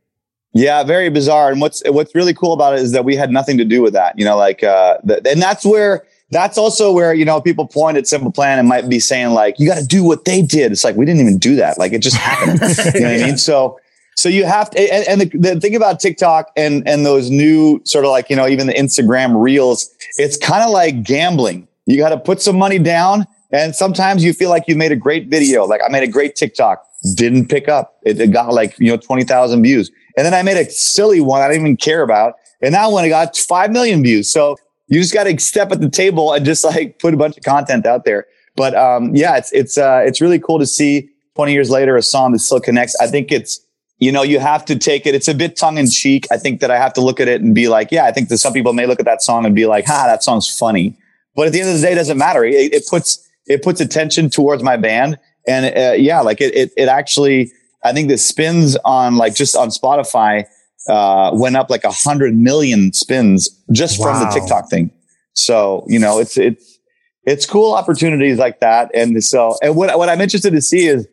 Yeah, 0.54 0.84
very 0.84 1.10
bizarre. 1.10 1.52
And 1.52 1.62
what's 1.62 1.84
what's 1.88 2.16
really 2.16 2.34
cool 2.34 2.54
about 2.54 2.74
it 2.74 2.80
is 2.80 2.92
that 2.94 3.06
we 3.06 3.16
had 3.16 3.32
nothing 3.32 3.58
to 3.60 3.66
do 3.66 3.84
with 3.84 3.94
that. 3.94 4.18
You 4.18 4.26
know, 4.26 4.36
like, 4.36 4.64
uh, 4.64 4.98
the, 5.04 5.22
and 5.30 5.40
that's 5.40 5.64
where 5.64 6.04
that's 6.32 6.58
also 6.58 6.92
where 6.92 7.14
you 7.14 7.24
know 7.24 7.40
people 7.40 7.68
point 7.68 7.98
at 7.98 8.08
Simple 8.08 8.32
Plan 8.32 8.58
and 8.58 8.68
might 8.68 8.90
be 8.90 9.00
saying 9.00 9.32
like, 9.32 9.60
you 9.60 9.68
got 9.68 9.78
to 9.78 9.86
do 9.86 10.04
what 10.04 10.26
they 10.26 10.42
did. 10.42 10.72
It's 10.72 10.84
like 10.84 10.96
we 10.96 11.06
didn't 11.06 11.22
even 11.22 11.38
do 11.38 11.56
that. 11.58 11.78
Like 11.78 11.94
it 11.94 12.00
just 12.00 12.18
happened. 12.18 12.60
you 12.96 13.02
know 13.02 13.12
what 13.12 13.22
I 13.22 13.26
mean? 13.26 13.38
So 13.38 13.80
so 14.20 14.28
you 14.28 14.46
have 14.46 14.70
to, 14.72 14.94
and, 14.94 15.08
and 15.08 15.22
the, 15.22 15.38
the, 15.38 15.60
thing 15.62 15.78
about 15.78 16.02
TikTok 16.02 16.52
and, 16.58 16.86
and 16.86 17.06
those 17.06 17.30
new 17.30 17.82
sort 17.86 18.04
of 18.04 18.12
like, 18.12 18.30
you 18.30 18.36
know, 18.36 18.48
even 18.50 18.68
the 18.68 18.74
Instagram 18.74 19.42
reels, 19.42 19.90
it's 20.18 20.36
kind 20.36 20.62
of 20.62 20.72
like 20.72 21.04
gambling. 21.04 21.70
You 21.86 21.98
got 21.98 22.10
to 22.10 22.18
put 22.18 22.42
some 22.42 22.58
money 22.58 22.80
down. 22.80 23.26
And 23.52 23.74
sometimes 23.74 24.24
you 24.24 24.34
feel 24.34 24.50
like 24.50 24.66
you 24.68 24.76
made 24.76 24.92
a 24.92 24.98
great 24.98 25.30
video. 25.30 25.64
Like 25.66 25.80
I 25.86 25.90
made 25.90 26.04
a 26.04 26.12
great 26.12 26.36
TikTok, 26.36 26.84
didn't 27.16 27.48
pick 27.48 27.70
up. 27.70 27.98
It, 28.04 28.20
it 28.20 28.32
got 28.32 28.54
like, 28.54 28.78
you 28.78 28.92
know, 28.92 28.98
20,000 28.98 29.64
views. 29.64 29.90
And 30.18 30.26
then 30.26 30.34
I 30.34 30.44
made 30.44 30.58
a 30.58 30.70
silly 30.70 31.22
one 31.22 31.42
I 31.42 31.48
didn't 31.48 31.62
even 31.62 31.78
care 31.78 32.04
about. 32.04 32.34
And 32.62 32.74
that 32.76 32.88
one, 32.88 33.08
got 33.08 33.38
5 33.38 33.72
million 33.72 34.04
views. 34.04 34.30
So 34.30 34.58
you 34.88 35.00
just 35.00 35.14
got 35.14 35.24
to 35.24 35.40
step 35.40 35.72
at 35.72 35.80
the 35.80 35.90
table 35.90 36.34
and 36.34 36.46
just 36.46 36.66
like 36.66 37.00
put 37.00 37.14
a 37.14 37.18
bunch 37.18 37.38
of 37.38 37.44
content 37.44 37.86
out 37.86 38.04
there. 38.04 38.28
But, 38.58 38.76
um, 38.76 39.16
yeah, 39.16 39.38
it's, 39.38 39.54
it's, 39.54 39.78
uh, 39.78 40.04
it's 40.06 40.20
really 40.20 40.40
cool 40.40 40.60
to 40.60 40.66
see 40.66 41.10
20 41.36 41.54
years 41.54 41.70
later, 41.70 41.96
a 41.96 42.02
song 42.02 42.34
that 42.34 42.40
still 42.40 42.60
connects. 42.60 43.00
I 43.00 43.08
think 43.08 43.32
it's, 43.32 43.66
you 44.00 44.12
know, 44.12 44.24
you 44.24 44.40
have 44.40 44.64
to 44.66 44.78
take 44.78 45.06
it. 45.06 45.14
It's 45.14 45.28
a 45.28 45.34
bit 45.34 45.58
tongue 45.58 45.78
in 45.78 45.90
cheek. 45.90 46.26
I 46.32 46.38
think 46.38 46.62
that 46.62 46.72
I 46.72 46.78
have 46.78 46.94
to 46.94 47.02
look 47.02 47.20
at 47.20 47.28
it 47.28 47.42
and 47.42 47.54
be 47.54 47.68
like, 47.68 47.92
yeah, 47.92 48.06
I 48.06 48.12
think 48.12 48.30
that 48.30 48.38
some 48.38 48.54
people 48.54 48.72
may 48.72 48.86
look 48.86 49.00
at 49.00 49.06
that 49.06 49.22
song 49.22 49.46
and 49.46 49.54
be 49.54 49.66
like, 49.66 49.86
ha, 49.86 50.06
that 50.08 50.24
song's 50.24 50.50
funny. 50.50 50.98
But 51.36 51.48
at 51.48 51.54
the 51.54 51.60
end 51.60 51.70
of 51.70 51.76
the 51.76 51.82
day, 51.82 51.92
it 51.92 51.96
doesn't 51.96 52.18
matter. 52.18 52.46
It, 52.46 52.74
it 52.74 52.88
puts, 52.88 53.30
it 53.46 53.62
puts 53.62 53.82
attention 53.82 54.30
towards 54.30 54.64
my 54.64 54.78
band. 54.78 55.20
And, 55.48 55.66
uh, 55.78 55.94
yeah, 55.98 56.22
like 56.22 56.40
it, 56.40 56.56
it, 56.56 56.72
it 56.78 56.88
actually, 56.88 57.52
I 57.84 57.92
think 57.92 58.08
the 58.08 58.18
spins 58.18 58.78
on 58.86 59.18
like 59.18 59.36
just 59.36 59.56
on 59.56 59.70
Spotify, 59.70 60.46
uh, 60.88 61.32
went 61.34 61.58
up 61.58 61.70
like 61.70 61.84
a 61.84 61.92
hundred 61.92 62.36
million 62.36 62.94
spins 62.94 63.50
just 63.72 64.00
wow. 64.00 64.14
from 64.14 64.24
the 64.24 64.40
TikTok 64.40 64.70
thing. 64.70 64.92
So, 65.34 65.86
you 65.88 66.00
know, 66.00 66.20
it's, 66.20 66.38
it's, 66.38 66.80
it's 67.26 67.46
cool 67.46 67.74
opportunities 67.74 68.38
like 68.38 68.62
that. 68.62 68.92
And 68.96 69.22
so, 69.24 69.58
and 69.62 69.76
what, 69.76 69.98
what 69.98 70.08
I'm 70.08 70.22
interested 70.22 70.52
to 70.52 70.62
see 70.62 70.88
is, 70.88 71.06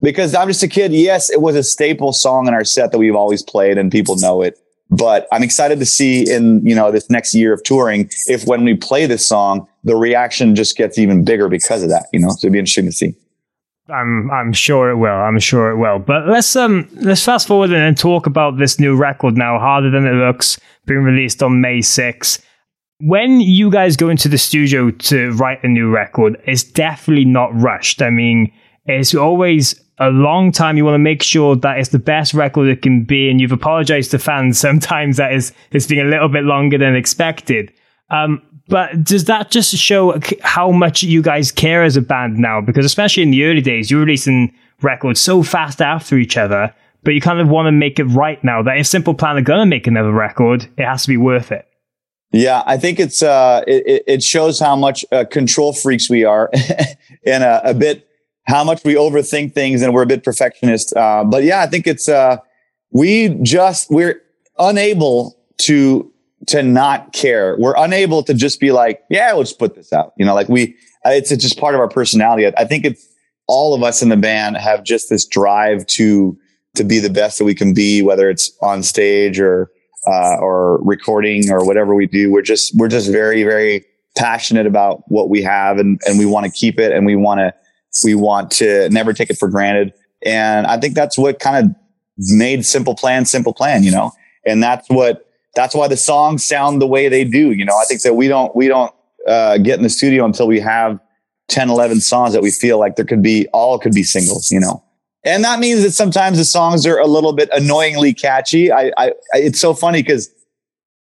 because 0.00 0.34
I'm 0.34 0.48
just 0.48 0.62
a 0.62 0.68
kid. 0.68 0.92
Yes, 0.92 1.30
it 1.30 1.40
was 1.40 1.56
a 1.56 1.62
staple 1.62 2.12
song 2.12 2.46
in 2.46 2.54
our 2.54 2.64
set 2.64 2.92
that 2.92 2.98
we've 2.98 3.16
always 3.16 3.42
played 3.42 3.78
and 3.78 3.90
people 3.90 4.16
know 4.16 4.42
it. 4.42 4.58
But 4.90 5.28
I'm 5.32 5.42
excited 5.42 5.78
to 5.80 5.86
see 5.86 6.30
in, 6.30 6.66
you 6.66 6.74
know, 6.74 6.90
this 6.90 7.10
next 7.10 7.34
year 7.34 7.52
of 7.52 7.62
touring, 7.62 8.08
if 8.26 8.46
when 8.46 8.64
we 8.64 8.74
play 8.74 9.04
this 9.04 9.26
song, 9.26 9.68
the 9.84 9.96
reaction 9.96 10.54
just 10.54 10.76
gets 10.76 10.98
even 10.98 11.24
bigger 11.24 11.48
because 11.48 11.82
of 11.82 11.90
that, 11.90 12.06
you 12.12 12.20
know, 12.20 12.30
so 12.30 12.46
it'd 12.46 12.52
be 12.52 12.58
interesting 12.58 12.86
to 12.86 12.92
see. 12.92 13.14
I'm 13.90 14.30
I'm 14.30 14.52
sure 14.52 14.90
it 14.90 14.96
will. 14.96 15.08
I'm 15.08 15.38
sure 15.38 15.70
it 15.70 15.76
will. 15.76 15.98
But 15.98 16.28
let's 16.28 16.54
um 16.56 16.88
let's 16.96 17.24
fast 17.24 17.46
forward 17.48 17.72
and 17.72 17.96
talk 17.96 18.26
about 18.26 18.58
this 18.58 18.78
new 18.78 18.94
record 18.94 19.36
now. 19.36 19.58
Harder 19.58 19.90
than 19.90 20.06
it 20.06 20.12
looks, 20.12 20.60
being 20.84 21.00
released 21.00 21.42
on 21.42 21.60
May 21.60 21.78
6th. 21.78 22.44
When 23.00 23.40
you 23.40 23.70
guys 23.70 23.96
go 23.96 24.08
into 24.08 24.28
the 24.28 24.38
studio 24.38 24.90
to 24.90 25.30
write 25.32 25.62
a 25.62 25.68
new 25.68 25.88
record, 25.88 26.36
it's 26.46 26.64
definitely 26.64 27.24
not 27.24 27.54
rushed. 27.54 28.02
I 28.02 28.10
mean, 28.10 28.52
it's 28.86 29.14
always 29.14 29.80
a 30.00 30.10
long 30.10 30.52
time. 30.52 30.76
You 30.76 30.84
want 30.84 30.94
to 30.94 31.00
make 31.00 31.22
sure 31.22 31.56
that 31.56 31.78
it's 31.78 31.90
the 31.90 31.98
best 31.98 32.34
record 32.34 32.68
it 32.68 32.82
can 32.82 33.04
be, 33.04 33.30
and 33.30 33.40
you've 33.40 33.52
apologized 33.52 34.10
to 34.12 34.18
fans 34.18 34.58
sometimes 34.68 35.16
that 35.16 35.32
is 35.32 35.52
it's 35.70 35.86
been 35.86 36.06
a 36.06 36.10
little 36.10 36.28
bit 36.28 36.44
longer 36.44 36.78
than 36.78 36.96
expected. 36.96 37.72
Um, 38.10 38.42
but 38.68 39.02
does 39.02 39.24
that 39.24 39.50
just 39.50 39.74
show 39.74 40.20
how 40.42 40.70
much 40.70 41.02
you 41.02 41.22
guys 41.22 41.50
care 41.50 41.82
as 41.82 41.96
a 41.96 42.02
band 42.02 42.38
now? 42.38 42.60
Because 42.60 42.84
especially 42.84 43.22
in 43.22 43.30
the 43.30 43.44
early 43.44 43.62
days, 43.62 43.90
you're 43.90 44.00
releasing 44.00 44.54
records 44.82 45.20
so 45.20 45.42
fast 45.42 45.80
after 45.80 46.16
each 46.18 46.36
other, 46.36 46.74
but 47.02 47.14
you 47.14 47.20
kind 47.20 47.40
of 47.40 47.48
want 47.48 47.66
to 47.66 47.72
make 47.72 47.98
it 47.98 48.04
right 48.04 48.42
now. 48.44 48.62
That 48.62 48.76
if 48.76 48.86
Simple 48.86 49.14
Plan 49.14 49.36
are 49.36 49.42
going 49.42 49.60
to 49.60 49.66
make 49.66 49.86
another 49.86 50.12
record, 50.12 50.68
it 50.76 50.84
has 50.84 51.02
to 51.02 51.08
be 51.08 51.16
worth 51.16 51.50
it. 51.50 51.66
Yeah, 52.30 52.62
I 52.66 52.76
think 52.76 53.00
it's 53.00 53.22
uh, 53.22 53.64
it, 53.66 54.04
it 54.06 54.22
shows 54.22 54.60
how 54.60 54.76
much 54.76 55.04
uh, 55.12 55.24
control 55.24 55.72
freaks 55.72 56.10
we 56.10 56.24
are, 56.24 56.50
and 57.26 57.42
uh, 57.42 57.62
a 57.64 57.72
bit 57.72 58.07
how 58.48 58.64
much 58.64 58.82
we 58.84 58.94
overthink 58.94 59.52
things, 59.52 59.82
and 59.82 59.94
we're 59.94 60.02
a 60.02 60.06
bit 60.06 60.24
perfectionist. 60.24 60.96
Uh, 60.96 61.22
but 61.24 61.44
yeah, 61.44 61.60
I 61.60 61.66
think 61.66 61.86
it's 61.86 62.08
uh, 62.08 62.38
we 62.90 63.28
just 63.42 63.90
we're 63.90 64.20
unable 64.58 65.38
to 65.58 66.10
to 66.46 66.62
not 66.62 67.12
care. 67.12 67.56
We're 67.58 67.76
unable 67.76 68.22
to 68.22 68.34
just 68.34 68.58
be 68.58 68.72
like, 68.72 69.02
yeah, 69.10 69.32
let's 69.32 69.52
put 69.52 69.74
this 69.74 69.92
out. 69.92 70.14
You 70.16 70.24
know, 70.24 70.34
like 70.34 70.48
we, 70.48 70.76
it's 71.04 71.30
just 71.30 71.58
part 71.58 71.74
of 71.74 71.80
our 71.80 71.88
personality. 71.88 72.50
I 72.56 72.64
think 72.64 72.84
it's 72.84 73.06
all 73.48 73.74
of 73.74 73.82
us 73.82 74.02
in 74.02 74.08
the 74.08 74.16
band 74.16 74.56
have 74.56 74.82
just 74.82 75.10
this 75.10 75.26
drive 75.26 75.84
to, 75.86 76.38
to 76.76 76.84
be 76.84 77.00
the 77.00 77.10
best 77.10 77.38
that 77.38 77.44
we 77.44 77.54
can 77.54 77.74
be, 77.74 78.02
whether 78.02 78.30
it's 78.30 78.56
on 78.62 78.82
stage 78.82 79.40
or, 79.40 79.70
uh, 80.06 80.36
or 80.38 80.80
recording 80.84 81.50
or 81.50 81.66
whatever 81.66 81.94
we 81.94 82.06
do. 82.06 82.30
We're 82.30 82.42
just, 82.42 82.74
we're 82.76 82.88
just 82.88 83.10
very, 83.10 83.42
very 83.42 83.84
passionate 84.16 84.66
about 84.66 85.02
what 85.08 85.28
we 85.28 85.42
have 85.42 85.78
and, 85.78 86.00
and 86.06 86.18
we 86.18 86.24
want 86.24 86.46
to 86.46 86.52
keep 86.52 86.78
it 86.78 86.92
and 86.92 87.04
we 87.04 87.16
want 87.16 87.40
to, 87.40 87.52
we 88.04 88.14
want 88.14 88.50
to 88.52 88.88
never 88.90 89.12
take 89.12 89.30
it 89.30 89.38
for 89.38 89.48
granted. 89.48 89.92
And 90.24 90.66
I 90.66 90.78
think 90.78 90.94
that's 90.94 91.16
what 91.16 91.38
kind 91.38 91.66
of 91.66 91.74
made 92.16 92.64
simple 92.66 92.94
plan, 92.94 93.24
simple 93.24 93.52
plan, 93.52 93.82
you 93.82 93.90
know, 93.90 94.12
and 94.44 94.62
that's 94.62 94.88
what, 94.88 95.26
that's 95.54 95.74
why 95.74 95.88
the 95.88 95.96
songs 95.96 96.44
sound 96.44 96.80
the 96.80 96.86
way 96.86 97.08
they 97.08 97.24
do. 97.24 97.52
You 97.52 97.64
know, 97.64 97.76
I 97.76 97.84
think 97.84 98.02
that 98.02 98.14
we 98.14 98.28
don't, 98.28 98.54
we 98.54 98.68
don't, 98.68 98.92
uh, 99.26 99.58
get 99.58 99.76
in 99.76 99.82
the 99.82 99.90
studio 99.90 100.24
until 100.24 100.46
we 100.46 100.60
have 100.60 100.98
10, 101.48 101.70
11 101.70 102.00
songs 102.00 102.32
that 102.32 102.42
we 102.42 102.50
feel 102.50 102.78
like 102.78 102.96
there 102.96 103.04
could 103.04 103.22
be, 103.22 103.46
all 103.52 103.78
could 103.78 103.92
be 103.92 104.02
singles, 104.02 104.50
you 104.50 104.60
know. 104.60 104.82
And 105.24 105.44
that 105.44 105.58
means 105.58 105.82
that 105.82 105.92
sometimes 105.92 106.38
the 106.38 106.44
songs 106.44 106.86
are 106.86 106.98
a 106.98 107.06
little 107.06 107.32
bit 107.32 107.48
annoyingly 107.52 108.14
catchy. 108.14 108.70
I, 108.72 108.92
I, 108.96 109.12
it's 109.34 109.60
so 109.60 109.74
funny 109.74 110.02
because 110.02 110.30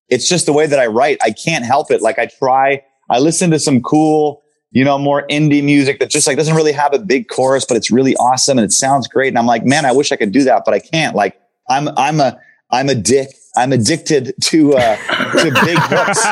it's 0.10 0.30
just 0.30 0.46
the 0.46 0.54
way 0.54 0.66
that 0.66 0.80
I 0.80 0.88
write. 0.88 1.18
I 1.22 1.32
can't 1.32 1.66
help 1.66 1.92
it. 1.92 2.02
Like 2.02 2.18
I 2.18 2.28
try, 2.28 2.84
I 3.10 3.20
listen 3.20 3.52
to 3.52 3.60
some 3.60 3.82
cool, 3.82 4.42
you 4.78 4.84
know, 4.84 5.00
more 5.00 5.26
indie 5.28 5.64
music 5.64 5.98
that 5.98 6.12
just 6.12 6.28
like 6.28 6.38
doesn't 6.38 6.54
really 6.54 6.72
have 6.72 6.94
a 6.94 7.00
big 7.00 7.30
chorus, 7.30 7.66
but 7.66 7.76
it's 7.76 7.90
really 7.90 8.16
awesome 8.18 8.60
and 8.60 8.66
it 8.66 8.72
sounds 8.72 9.08
great. 9.08 9.30
And 9.30 9.40
I'm 9.40 9.48
like, 9.48 9.66
man, 9.66 9.86
I 9.86 9.92
wish 9.92 10.12
I 10.12 10.18
could 10.18 10.32
do 10.32 10.44
that, 10.44 10.62
but 10.66 10.76
I 10.76 10.78
can't. 10.78 11.16
Like 11.16 11.36
I'm, 11.68 11.90
I'm 11.98 12.20
a, 12.20 12.40
I'm 12.70 12.88
a 12.88 12.94
dick. 12.94 13.30
I'm 13.56 13.74
addicted 13.74 14.36
to 14.40 14.76
uh, 14.76 14.96
to 15.42 15.52
big 15.66 15.80
hooks, 15.80 16.24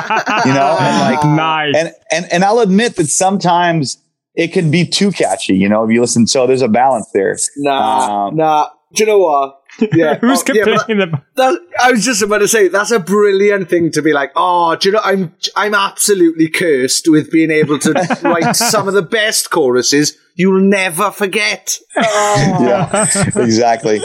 you 0.45 0.53
know, 0.53 0.77
and 0.79 1.15
like 1.15 1.25
nice. 1.25 1.73
And 1.75 1.91
and 2.11 2.31
and 2.31 2.43
I'll 2.43 2.59
admit 2.59 2.97
that 2.97 3.07
sometimes 3.07 3.97
it 4.35 4.49
can 4.49 4.69
be 4.69 4.85
too 4.85 5.11
catchy, 5.11 5.55
you 5.55 5.67
know. 5.67 5.83
If 5.83 5.89
you 5.89 6.01
listen, 6.01 6.27
so 6.27 6.45
there's 6.45 6.61
a 6.61 6.67
balance 6.67 7.09
there. 7.15 7.35
Nah, 7.57 8.27
um, 8.27 8.35
nah. 8.35 8.69
Do 8.93 9.01
you 9.01 9.07
know 9.07 9.17
what? 9.17 9.59
Yeah, 9.93 10.15
who's 10.21 10.41
oh, 10.41 10.43
complaining 10.43 11.11
yeah, 11.11 11.19
that, 11.35 11.59
I 11.81 11.91
was 11.91 12.05
just 12.05 12.21
about 12.21 12.39
to 12.39 12.47
say 12.47 12.67
that's 12.67 12.91
a 12.91 12.99
brilliant 12.99 13.69
thing 13.69 13.91
to 13.91 14.01
be 14.01 14.13
like. 14.13 14.31
Oh, 14.35 14.75
do 14.75 14.89
you 14.89 14.93
know? 14.93 15.01
I'm 15.03 15.33
I'm 15.55 15.73
absolutely 15.73 16.49
cursed 16.49 17.07
with 17.09 17.31
being 17.31 17.51
able 17.51 17.79
to 17.79 17.91
write 18.23 18.55
some 18.55 18.87
of 18.87 18.93
the 18.93 19.01
best 19.01 19.51
choruses 19.51 20.17
you'll 20.35 20.61
never 20.61 21.11
forget. 21.11 21.79
Oh. 21.97 22.57
Yeah, 22.61 23.05
exactly 23.35 24.01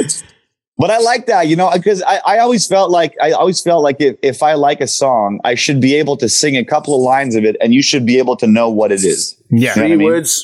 but 0.81 0.91
I 0.91 0.97
like 0.97 1.27
that, 1.27 1.47
you 1.47 1.57
know, 1.57 1.71
because 1.71 2.03
I, 2.03 2.21
I 2.27 2.39
always 2.39 2.67
felt 2.67 2.91
like 2.91 3.15
I 3.21 3.33
always 3.33 3.61
felt 3.61 3.83
like 3.83 3.97
if, 4.01 4.17
if 4.23 4.43
I 4.43 4.55
like 4.55 4.81
a 4.81 4.87
song, 4.87 5.39
I 5.45 5.55
should 5.55 5.79
be 5.79 5.95
able 5.97 6.17
to 6.17 6.27
sing 6.27 6.57
a 6.57 6.65
couple 6.65 6.95
of 6.95 7.03
lines 7.03 7.35
of 7.35 7.45
it, 7.45 7.55
and 7.61 7.75
you 7.75 7.83
should 7.83 8.07
be 8.07 8.17
able 8.17 8.35
to 8.37 8.47
know 8.47 8.71
what 8.71 8.91
it 8.91 9.05
is. 9.05 9.37
Yeah, 9.51 9.75
three 9.75 9.93
I 9.93 9.97
mean? 9.97 10.07
words. 10.07 10.43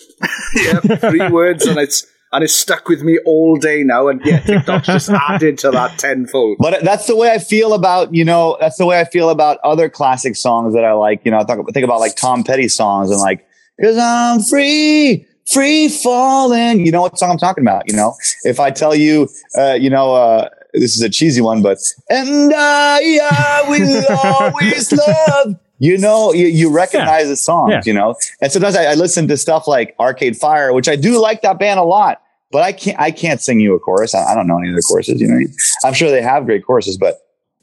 yeah, 0.54 0.80
three 0.80 1.26
words, 1.30 1.64
and 1.64 1.78
it's 1.78 2.06
and 2.32 2.44
it's 2.44 2.54
stuck 2.54 2.88
with 2.88 3.02
me 3.02 3.18
all 3.24 3.56
day 3.56 3.82
now. 3.82 4.08
And 4.08 4.20
yeah, 4.24 4.40
TikTok's 4.40 4.86
just 4.86 5.10
added 5.28 5.58
to 5.58 5.70
that 5.70 5.98
tenfold. 5.98 6.58
But 6.58 6.84
that's 6.84 7.06
the 7.06 7.16
way 7.16 7.30
I 7.30 7.38
feel 7.38 7.72
about 7.72 8.14
you 8.14 8.24
know 8.24 8.56
that's 8.60 8.76
the 8.76 8.86
way 8.86 9.00
I 9.00 9.04
feel 9.04 9.30
about 9.30 9.58
other 9.64 9.88
classic 9.88 10.36
songs 10.36 10.74
that 10.74 10.84
I 10.84 10.92
like. 10.92 11.22
You 11.24 11.30
know, 11.30 11.38
I 11.38 11.44
think, 11.44 11.72
think 11.72 11.84
about 11.84 12.00
like 12.00 12.16
Tom 12.16 12.44
Petty 12.44 12.68
songs 12.68 13.10
and 13.10 13.20
like 13.20 13.46
because 13.76 13.98
I'm 13.98 14.40
free 14.40 15.26
free 15.46 15.88
falling. 15.88 16.84
You 16.84 16.92
know 16.92 17.02
what 17.02 17.18
song 17.18 17.30
I'm 17.30 17.38
talking 17.38 17.64
about? 17.64 17.84
You 17.88 17.96
know, 17.96 18.14
if 18.42 18.60
I 18.60 18.70
tell 18.70 18.94
you, 18.94 19.28
uh, 19.58 19.74
you 19.74 19.90
know, 19.90 20.14
uh, 20.14 20.48
this 20.72 20.96
is 20.96 21.02
a 21.02 21.08
cheesy 21.08 21.40
one, 21.40 21.62
but 21.62 21.78
and 22.10 22.52
I, 22.54 23.18
I 23.22 23.64
will 23.68 24.04
always 24.24 24.92
love. 24.92 25.56
You 25.78 25.98
know, 25.98 26.32
you, 26.32 26.46
you 26.46 26.70
recognize 26.70 27.24
yeah. 27.24 27.30
the 27.30 27.36
songs, 27.36 27.70
yeah. 27.70 27.82
you 27.84 27.92
know, 27.92 28.16
and 28.40 28.50
sometimes 28.50 28.76
I, 28.76 28.84
I 28.84 28.94
listen 28.94 29.28
to 29.28 29.36
stuff 29.36 29.66
like 29.66 29.94
Arcade 30.00 30.36
Fire, 30.36 30.72
which 30.72 30.88
I 30.88 30.96
do 30.96 31.20
like 31.20 31.42
that 31.42 31.58
band 31.58 31.78
a 31.78 31.84
lot, 31.84 32.22
but 32.50 32.62
I 32.62 32.72
can't, 32.72 32.98
I 32.98 33.10
can't 33.10 33.40
sing 33.40 33.60
you 33.60 33.74
a 33.74 33.78
chorus. 33.78 34.14
I, 34.14 34.32
I 34.32 34.34
don't 34.34 34.46
know 34.46 34.58
any 34.58 34.70
of 34.70 34.74
the 34.74 34.82
choruses, 34.82 35.20
you 35.20 35.28
know, 35.28 35.46
I'm 35.84 35.92
sure 35.92 36.10
they 36.10 36.22
have 36.22 36.46
great 36.46 36.64
choruses, 36.64 36.96
but 36.96 37.18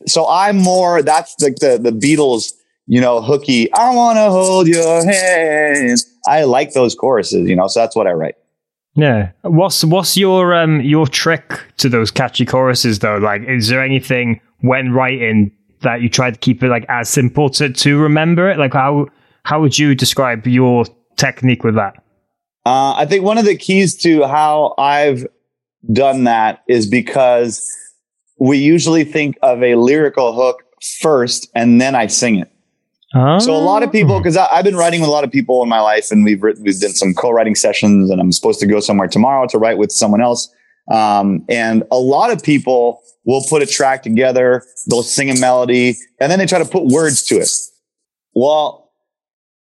so 0.06 0.28
I'm 0.30 0.58
more, 0.58 1.02
that's 1.02 1.36
like 1.41 1.56
the, 1.56 1.80
the 1.80 1.91
Beatles, 1.91 2.54
you 2.86 3.02
know, 3.02 3.21
hooky. 3.21 3.71
I 3.73 3.95
want 3.95 4.17
to 4.17 4.30
hold 4.30 4.67
your 4.67 5.04
hand 5.04 5.99
I 6.28 6.43
like 6.43 6.73
those 6.73 6.95
choruses, 6.95 7.49
you 7.49 7.56
know, 7.56 7.67
so 7.67 7.80
that's 7.80 7.95
what 7.95 8.08
I 8.08 8.12
write. 8.12 8.36
Yeah. 8.95 9.32
What's 9.41 9.84
what's 9.84 10.15
your 10.15 10.54
um 10.54 10.82
your 10.82 11.08
trick 11.08 11.60
to 11.78 11.89
those 11.89 12.12
catchy 12.12 12.45
choruses 12.45 12.99
though? 12.99 13.17
Like 13.17 13.41
is 13.47 13.67
there 13.69 13.84
anything 13.84 14.39
when 14.62 14.91
writing 14.93 15.52
that 15.84 16.02
you 16.02 16.10
try 16.10 16.32
to 16.32 16.38
keep 16.38 16.63
it 16.63 16.69
like 16.69 16.86
as 16.89 17.10
simple 17.10 17.50
to 17.52 17.69
to 17.69 17.98
remember 18.00 18.50
it? 18.50 18.58
Like 18.58 18.74
how 18.74 19.08
how 19.43 19.62
would 19.62 19.78
you 19.78 19.96
describe 19.96 20.48
your 20.48 20.86
technique 21.17 21.63
with 21.63 21.76
that? 21.76 22.04
Uh, 22.65 22.93
I 22.93 23.06
think 23.06 23.24
one 23.24 23.38
of 23.38 23.46
the 23.46 23.58
keys 23.58 23.96
to 23.98 24.26
how 24.26 24.74
I've 24.78 25.26
done 25.91 26.24
that 26.24 26.63
is 26.67 26.88
because 26.88 27.69
we 28.39 28.58
usually 28.58 29.04
think 29.04 29.38
of 29.41 29.62
a 29.62 29.76
lyrical 29.76 30.34
hook 30.34 30.63
first 31.02 31.50
and 31.56 31.80
then 31.80 31.93
I 31.96 32.08
sing 32.08 32.38
it. 32.38 32.50
So 33.13 33.56
a 33.56 33.62
lot 33.62 33.84
of 33.84 33.91
people, 33.91 34.17
because 34.19 34.36
oh. 34.36 34.48
I've 34.52 34.63
been 34.63 34.76
writing 34.76 35.00
with 35.00 35.08
a 35.08 35.12
lot 35.12 35.24
of 35.24 35.32
people 35.32 35.62
in 35.62 35.69
my 35.69 35.80
life, 35.80 36.12
and 36.12 36.24
we've 36.24 36.41
written, 36.41 36.63
we've 36.63 36.80
done 36.80 36.93
some 36.93 37.13
co-writing 37.13 37.54
sessions, 37.54 38.10
and 38.10 38.19
I'm 38.19 38.32
supposed 38.32 38.60
to 38.62 38.65
go 38.65 38.80
somewhere 38.80 39.08
tomorrow 39.08 39.46
to 39.50 39.60
write 39.60 39.78
with 39.78 39.91
someone 39.91 40.19
else. 40.19 40.52
Um, 40.91 41.46
and 41.50 41.84
a 41.91 41.98
lot 41.98 42.32
of 42.32 42.43
people 42.43 43.02
will 43.26 43.43
put 43.50 43.62
a 43.62 43.65
track 43.65 44.04
together, 44.04 44.63
they'll 44.89 45.04
sing 45.04 45.30
a 45.30 45.39
melody, 45.39 45.96
and 46.19 46.32
then 46.32 46.39
they 46.39 46.46
try 46.46 46.60
to 46.60 46.65
put 46.65 46.86
words 46.86 47.23
to 47.23 47.36
it. 47.36 47.50
Well, 48.36 48.92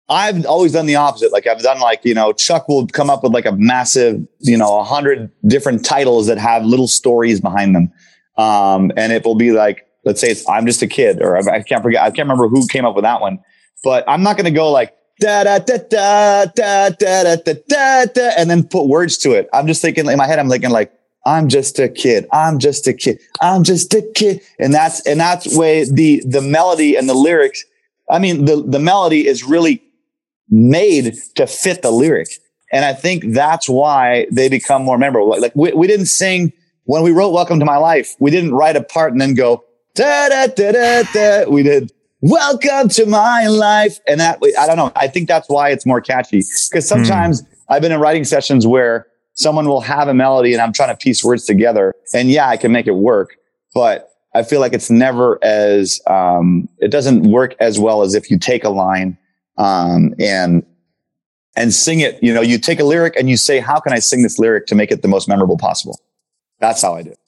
I've 0.09 0.45
always 0.47 0.73
done 0.73 0.87
the 0.87 0.97
opposite. 0.97 1.33
Like 1.33 1.47
I've 1.47 1.63
done 1.63 1.81
like, 1.81 2.05
you 2.05 2.15
know, 2.15 2.33
Chuck 2.33 2.69
will 2.69 2.87
come 2.87 3.09
up 3.09 3.23
with 3.23 3.33
like 3.33 3.47
a 3.47 3.53
massive, 3.53 4.21
you 4.41 4.57
know, 4.57 4.81
a 4.81 4.85
hundred 4.85 5.31
different 5.47 5.85
titles 5.85 6.27
that 6.27 6.39
have 6.39 6.65
little 6.65 6.89
stories 6.89 7.41
behind 7.41 7.75
them. 7.75 7.91
Um, 8.37 8.91
and 8.97 9.13
it 9.13 9.25
will 9.25 9.37
be 9.37 9.53
like, 9.53 9.87
let's 10.05 10.21
say 10.21 10.29
it's 10.29 10.47
I'm 10.49 10.67
just 10.67 10.83
a 10.83 10.87
kid, 10.87 11.23
or 11.23 11.37
I 11.37 11.63
can't 11.63 11.83
forget, 11.83 12.03
I 12.03 12.07
can't 12.07 12.29
remember 12.29 12.49
who 12.49 12.67
came 12.67 12.85
up 12.85 12.95
with 12.95 13.05
that 13.05 13.21
one, 13.21 13.39
but 13.85 14.05
I'm 14.09 14.23
not 14.23 14.37
going 14.37 14.47
to 14.47 14.51
go 14.51 14.71
like 14.71 14.95
da 15.21 15.45
da 15.45 15.59
da 15.59 15.77
da 15.89 16.45
da 16.47 16.89
da 16.91 17.37
da 17.37 17.53
da 17.69 18.05
da 18.07 18.31
and 18.37 18.51
then 18.51 18.65
put 18.65 18.89
words 18.89 19.17
to 19.19 19.33
it. 19.33 19.49
I'm 19.53 19.67
just 19.67 19.81
thinking 19.81 20.07
in 20.07 20.19
my 20.19 20.27
head, 20.27 20.39
I'm 20.39 20.49
thinking 20.49 20.71
like 20.71 20.93
I'm 21.25 21.49
just 21.49 21.79
a 21.79 21.89
kid. 21.89 22.27
I'm 22.33 22.59
just 22.59 22.87
a 22.87 22.93
kid. 22.93 23.21
I'm 23.41 23.63
just 23.63 23.95
a 23.95 24.03
kid, 24.15 24.41
and 24.59 24.75
that's 24.75 25.07
and 25.07 25.21
that's 25.21 25.57
way 25.57 25.85
the 25.85 26.23
the 26.27 26.41
melody 26.41 26.97
and 26.97 27.09
the 27.09 27.15
lyrics. 27.15 27.65
I 28.11 28.19
mean, 28.19 28.45
the 28.45 28.63
the 28.63 28.81
melody 28.81 29.27
is 29.27 29.45
really 29.45 29.83
made 30.51 31.17
to 31.37 31.47
fit 31.47 31.83
the 31.83 31.91
lyric. 31.91 32.29
And 32.73 32.85
I 32.85 32.93
think 32.93 33.33
that's 33.33 33.69
why 33.69 34.27
they 34.31 34.49
become 34.49 34.83
more 34.83 34.99
memorable. 34.99 35.31
Like, 35.31 35.41
like 35.41 35.57
we, 35.57 35.73
we 35.73 35.87
didn't 35.87 36.07
sing 36.07 36.53
when 36.85 37.03
we 37.03 37.11
wrote 37.11 37.31
Welcome 37.31 37.59
to 37.59 37.65
My 37.65 37.77
Life. 37.77 38.15
We 38.19 38.31
didn't 38.31 38.55
write 38.55 38.77
a 38.77 38.83
part 38.83 39.13
and 39.13 39.21
then 39.21 39.35
go, 39.35 39.65
Da, 39.95 40.29
da, 40.29 40.47
da, 40.47 40.73
da, 40.73 41.03
da. 41.13 41.45
We 41.51 41.63
did 41.63 41.93
welcome 42.23 42.89
to 42.89 43.05
my 43.05 43.47
life. 43.47 43.99
And 44.07 44.21
that, 44.21 44.39
I 44.59 44.67
don't 44.67 44.79
know. 44.79 44.91
I 44.97 45.07
think 45.07 45.29
that's 45.29 45.51
why 45.51 45.69
it's 45.69 45.85
more 45.85 46.01
catchy 46.01 46.43
because 46.71 46.89
sometimes 46.89 47.43
mm. 47.43 47.47
I've 47.69 47.83
been 47.83 47.93
in 47.93 48.01
writing 48.01 48.25
sessions 48.25 48.67
where 48.67 49.07
someone 49.35 49.67
will 49.67 49.81
have 49.81 50.09
a 50.09 50.15
melody 50.15 50.53
and 50.53 50.63
I'm 50.63 50.73
trying 50.73 50.91
to 50.91 50.97
piece 50.97 51.25
words 51.25 51.45
together. 51.45 51.95
And 52.13 52.31
yeah, 52.31 52.49
I 52.49 52.57
can 52.57 52.73
make 52.73 52.87
it 52.87 52.95
work, 52.95 53.37
but 53.75 54.11
I 54.35 54.43
feel 54.43 54.61
like 54.61 54.73
it's 54.73 54.91
never 54.91 55.39
as, 55.43 56.01
um, 56.07 56.69
it 56.79 56.89
doesn't 56.89 57.25
work 57.25 57.55
as 57.61 57.79
well 57.79 58.03
as 58.03 58.15
if 58.15 58.31
you 58.31 58.39
take 58.39 58.65
a 58.65 58.71
line, 58.71 59.19
um, 59.59 60.15
and, 60.19 60.65
and 61.55 61.75
sing 61.75 62.01
it. 62.01 62.23
You 62.23 62.33
know, 62.33 62.41
you 62.41 62.59
take 62.59 62.81
a 62.81 62.85
lyric 62.85 63.15
and 63.17 63.29
you 63.29 63.37
say, 63.37 63.61
how 63.61 63.79
can 63.79 63.93
I 63.93 63.99
sing 63.99 64.23
this 64.23 64.39
lyric 64.39 64.67
to 64.67 64.75
make 64.75 64.91
it 64.91 65.03
the 65.03 65.09
most 65.09 65.29
memorable 65.29 65.59
possible? 65.59 66.01
That's 66.61 66.81
how 66.81 66.95
I 66.95 67.03
do 67.03 67.11
it. 67.11 67.19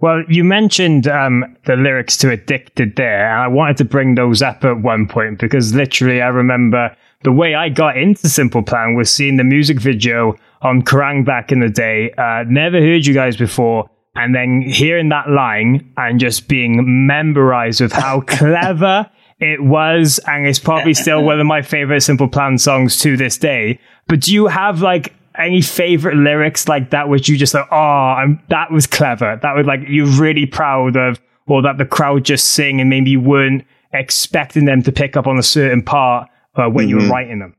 Well, 0.00 0.24
you 0.28 0.42
mentioned 0.42 1.06
um, 1.06 1.56
the 1.64 1.76
lyrics 1.76 2.16
to 2.18 2.30
Addicted 2.30 2.96
there, 2.96 3.30
and 3.30 3.40
I 3.40 3.46
wanted 3.46 3.76
to 3.76 3.84
bring 3.84 4.16
those 4.16 4.42
up 4.42 4.64
at 4.64 4.82
one 4.82 5.06
point 5.06 5.38
because 5.38 5.72
literally 5.74 6.20
I 6.20 6.26
remember 6.26 6.96
the 7.22 7.30
way 7.30 7.54
I 7.54 7.68
got 7.68 7.96
into 7.96 8.28
Simple 8.28 8.64
Plan 8.64 8.96
was 8.96 9.08
seeing 9.12 9.36
the 9.36 9.44
music 9.44 9.78
video 9.78 10.36
on 10.62 10.82
Kerrang 10.82 11.24
back 11.24 11.52
in 11.52 11.60
the 11.60 11.68
day. 11.68 12.12
Uh, 12.16 12.44
never 12.48 12.80
heard 12.80 13.04
you 13.04 13.14
guys 13.14 13.36
before, 13.36 13.88
and 14.14 14.34
then 14.34 14.62
hearing 14.62 15.08
that 15.10 15.28
line 15.28 15.92
and 15.96 16.18
just 16.20 16.48
being 16.48 17.06
memorized 17.06 17.80
with 17.80 17.92
how 17.92 18.20
clever 18.26 19.10
it 19.40 19.62
was, 19.62 20.20
and 20.26 20.46
it's 20.46 20.60
probably 20.60 20.94
still 20.94 21.24
one 21.24 21.40
of 21.40 21.46
my 21.46 21.62
favorite 21.62 22.02
Simple 22.02 22.28
Plan 22.28 22.58
songs 22.58 22.98
to 23.00 23.16
this 23.16 23.36
day. 23.36 23.78
But 24.06 24.20
do 24.20 24.32
you 24.32 24.46
have 24.46 24.82
like 24.82 25.14
any 25.38 25.62
favorite 25.62 26.16
lyrics 26.16 26.68
like 26.68 26.90
that 26.90 27.08
which 27.08 27.28
you 27.28 27.36
just 27.36 27.54
like, 27.54 27.66
oh, 27.70 27.76
I'm, 27.76 28.40
that 28.48 28.70
was 28.70 28.86
clever. 28.86 29.38
That 29.42 29.56
was 29.56 29.66
like 29.66 29.80
you're 29.88 30.06
really 30.06 30.46
proud 30.46 30.96
of, 30.96 31.20
or 31.46 31.62
that 31.62 31.78
the 31.78 31.84
crowd 31.84 32.24
just 32.24 32.50
sing 32.50 32.80
and 32.80 32.88
maybe 32.88 33.10
you 33.10 33.20
weren't 33.20 33.64
expecting 33.92 34.64
them 34.64 34.82
to 34.82 34.92
pick 34.92 35.16
up 35.16 35.26
on 35.26 35.38
a 35.38 35.42
certain 35.42 35.82
part 35.82 36.28
uh, 36.54 36.68
when 36.68 36.84
mm-hmm. 36.84 36.88
you 36.88 36.96
were 36.96 37.02
mm-hmm. 37.02 37.10
writing 37.10 37.38
them. 37.38 37.54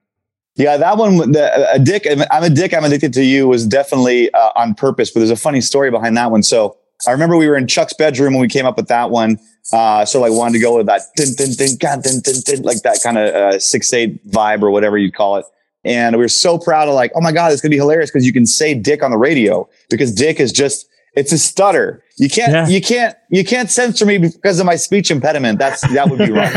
Yeah, 0.55 0.77
that 0.77 0.97
one, 0.97 1.31
the, 1.31 1.71
a 1.73 1.79
dick. 1.79 2.05
I'm 2.07 2.43
a 2.43 2.49
dick. 2.49 2.73
I'm 2.73 2.83
addicted 2.83 3.13
to 3.13 3.23
you 3.23 3.47
was 3.47 3.65
definitely 3.65 4.31
uh, 4.33 4.51
on 4.55 4.75
purpose, 4.75 5.09
but 5.09 5.21
there's 5.21 5.31
a 5.31 5.35
funny 5.35 5.61
story 5.61 5.89
behind 5.89 6.15
that 6.17 6.29
one. 6.29 6.43
So 6.43 6.77
I 7.07 7.11
remember 7.11 7.37
we 7.37 7.47
were 7.47 7.57
in 7.57 7.67
Chuck's 7.67 7.93
bedroom 7.93 8.33
when 8.33 8.41
we 8.41 8.47
came 8.47 8.65
up 8.65 8.77
with 8.77 8.87
that 8.87 9.09
one. 9.09 9.39
Uh, 9.71 10.05
so 10.05 10.19
like 10.21 10.31
wanted 10.31 10.53
to 10.53 10.59
go 10.59 10.77
with 10.77 10.85
that 10.85 11.01
din, 11.15 11.33
din, 11.35 11.53
din, 11.53 11.77
din, 11.79 12.19
din, 12.21 12.41
din, 12.45 12.61
like 12.63 12.81
that 12.83 12.99
kind 13.01 13.17
of 13.17 13.33
uh, 13.33 13.59
six 13.59 13.91
eight 13.93 14.25
vibe 14.29 14.61
or 14.61 14.69
whatever 14.69 14.97
you 14.97 15.11
call 15.11 15.37
it. 15.37 15.45
And 15.85 16.15
we 16.15 16.21
were 16.21 16.29
so 16.29 16.57
proud 16.57 16.87
of 16.87 16.93
like, 16.93 17.11
oh 17.15 17.21
my 17.21 17.31
God, 17.31 17.51
it's 17.51 17.61
gonna 17.61 17.71
be 17.71 17.77
hilarious 17.77 18.11
because 18.11 18.25
you 18.25 18.33
can 18.33 18.45
say 18.45 18.73
dick 18.73 19.01
on 19.01 19.11
the 19.11 19.17
radio 19.17 19.67
because 19.89 20.13
dick 20.13 20.39
is 20.39 20.51
just 20.51 20.87
it's 21.15 21.31
a 21.31 21.37
stutter. 21.37 22.03
You 22.17 22.29
can't 22.29 22.51
yeah. 22.51 22.67
you 22.67 22.81
can't 22.81 23.15
you 23.29 23.43
can't 23.43 23.69
censor 23.69 24.05
me 24.05 24.17
because 24.17 24.59
of 24.59 24.65
my 24.65 24.75
speech 24.75 25.11
impediment. 25.11 25.59
That's 25.59 25.81
that 25.93 26.09
would 26.09 26.19
be 26.19 26.31
wrong. 26.31 26.51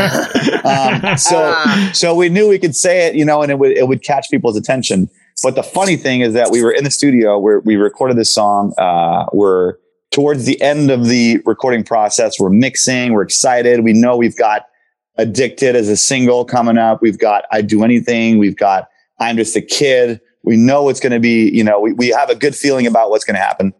um, 0.63 1.17
so 1.17 1.55
so 1.93 2.15
we 2.15 2.29
knew 2.29 2.47
we 2.47 2.59
could 2.59 2.75
say 2.75 3.07
it, 3.07 3.15
you 3.15 3.25
know, 3.25 3.41
and 3.41 3.51
it 3.51 3.59
would 3.59 3.71
it 3.71 3.87
would 3.87 4.03
catch 4.03 4.29
people's 4.29 4.57
attention. 4.57 5.09
But 5.43 5.55
the 5.55 5.63
funny 5.63 5.95
thing 5.95 6.21
is 6.21 6.33
that 6.33 6.49
we 6.51 6.63
were 6.63 6.71
in 6.71 6.83
the 6.83 6.91
studio 6.91 7.37
where 7.37 7.59
we 7.59 7.75
recorded 7.75 8.17
this 8.17 8.31
song. 8.31 8.73
Uh, 8.77 9.25
we're 9.33 9.75
towards 10.11 10.45
the 10.45 10.59
end 10.61 10.89
of 10.89 11.05
the 11.05 11.39
recording 11.45 11.83
process. 11.83 12.39
We're 12.39 12.49
mixing. 12.49 13.13
We're 13.13 13.21
excited. 13.23 13.83
We 13.83 13.93
know 13.93 14.17
we've 14.17 14.37
got 14.37 14.65
addicted 15.17 15.75
as 15.75 15.89
a 15.89 15.97
single 15.97 16.45
coming 16.45 16.77
up. 16.77 17.01
We've 17.01 17.19
got 17.19 17.45
I 17.51 17.61
do 17.61 17.83
anything. 17.83 18.37
We've 18.37 18.57
got 18.57 18.87
I'm 19.19 19.37
just 19.37 19.55
a 19.55 19.61
kid. 19.61 20.21
We 20.43 20.55
know 20.55 20.89
it's 20.89 20.99
going 20.99 21.11
to 21.11 21.19
be, 21.19 21.49
you 21.49 21.63
know, 21.63 21.79
we, 21.79 21.93
we 21.93 22.07
have 22.09 22.29
a 22.29 22.35
good 22.35 22.55
feeling 22.55 22.87
about 22.87 23.09
what's 23.09 23.25
going 23.25 23.35
to 23.35 23.41
happen. 23.41 23.73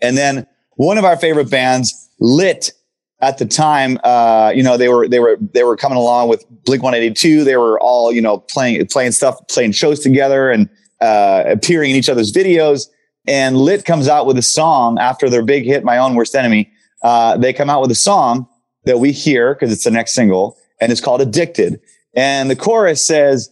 And 0.00 0.16
then 0.16 0.46
one 0.76 0.98
of 0.98 1.04
our 1.04 1.16
favorite 1.16 1.50
bands, 1.50 2.08
Lit, 2.20 2.72
at 3.20 3.38
the 3.38 3.44
time, 3.44 3.98
uh, 4.02 4.52
you 4.54 4.62
know, 4.62 4.76
they 4.76 4.88
were, 4.88 5.06
they 5.06 5.20
were, 5.20 5.36
they 5.52 5.62
were 5.62 5.76
coming 5.76 5.98
along 5.98 6.28
with 6.28 6.44
Blink 6.64 6.82
182. 6.82 7.44
They 7.44 7.56
were 7.56 7.78
all, 7.80 8.12
you 8.12 8.22
know, 8.22 8.38
playing, 8.38 8.86
playing 8.86 9.12
stuff, 9.12 9.36
playing 9.48 9.72
shows 9.72 10.00
together 10.00 10.50
and, 10.50 10.68
uh, 11.00 11.44
appearing 11.46 11.90
in 11.90 11.96
each 11.96 12.08
other's 12.08 12.32
videos. 12.32 12.88
And 13.26 13.58
Lit 13.58 13.84
comes 13.84 14.08
out 14.08 14.26
with 14.26 14.38
a 14.38 14.42
song 14.42 14.98
after 14.98 15.28
their 15.28 15.42
big 15.42 15.64
hit, 15.64 15.84
My 15.84 15.98
Own 15.98 16.14
Worst 16.14 16.34
Enemy. 16.34 16.70
Uh, 17.02 17.36
they 17.36 17.52
come 17.52 17.68
out 17.68 17.82
with 17.82 17.90
a 17.90 17.96
song 17.96 18.48
that 18.84 18.98
we 18.98 19.12
hear 19.12 19.54
because 19.54 19.72
it's 19.72 19.84
the 19.84 19.90
next 19.90 20.12
single 20.12 20.56
and 20.80 20.90
it's 20.90 21.00
called 21.00 21.20
Addicted. 21.20 21.80
And 22.14 22.50
the 22.50 22.56
chorus 22.56 23.04
says, 23.04 23.50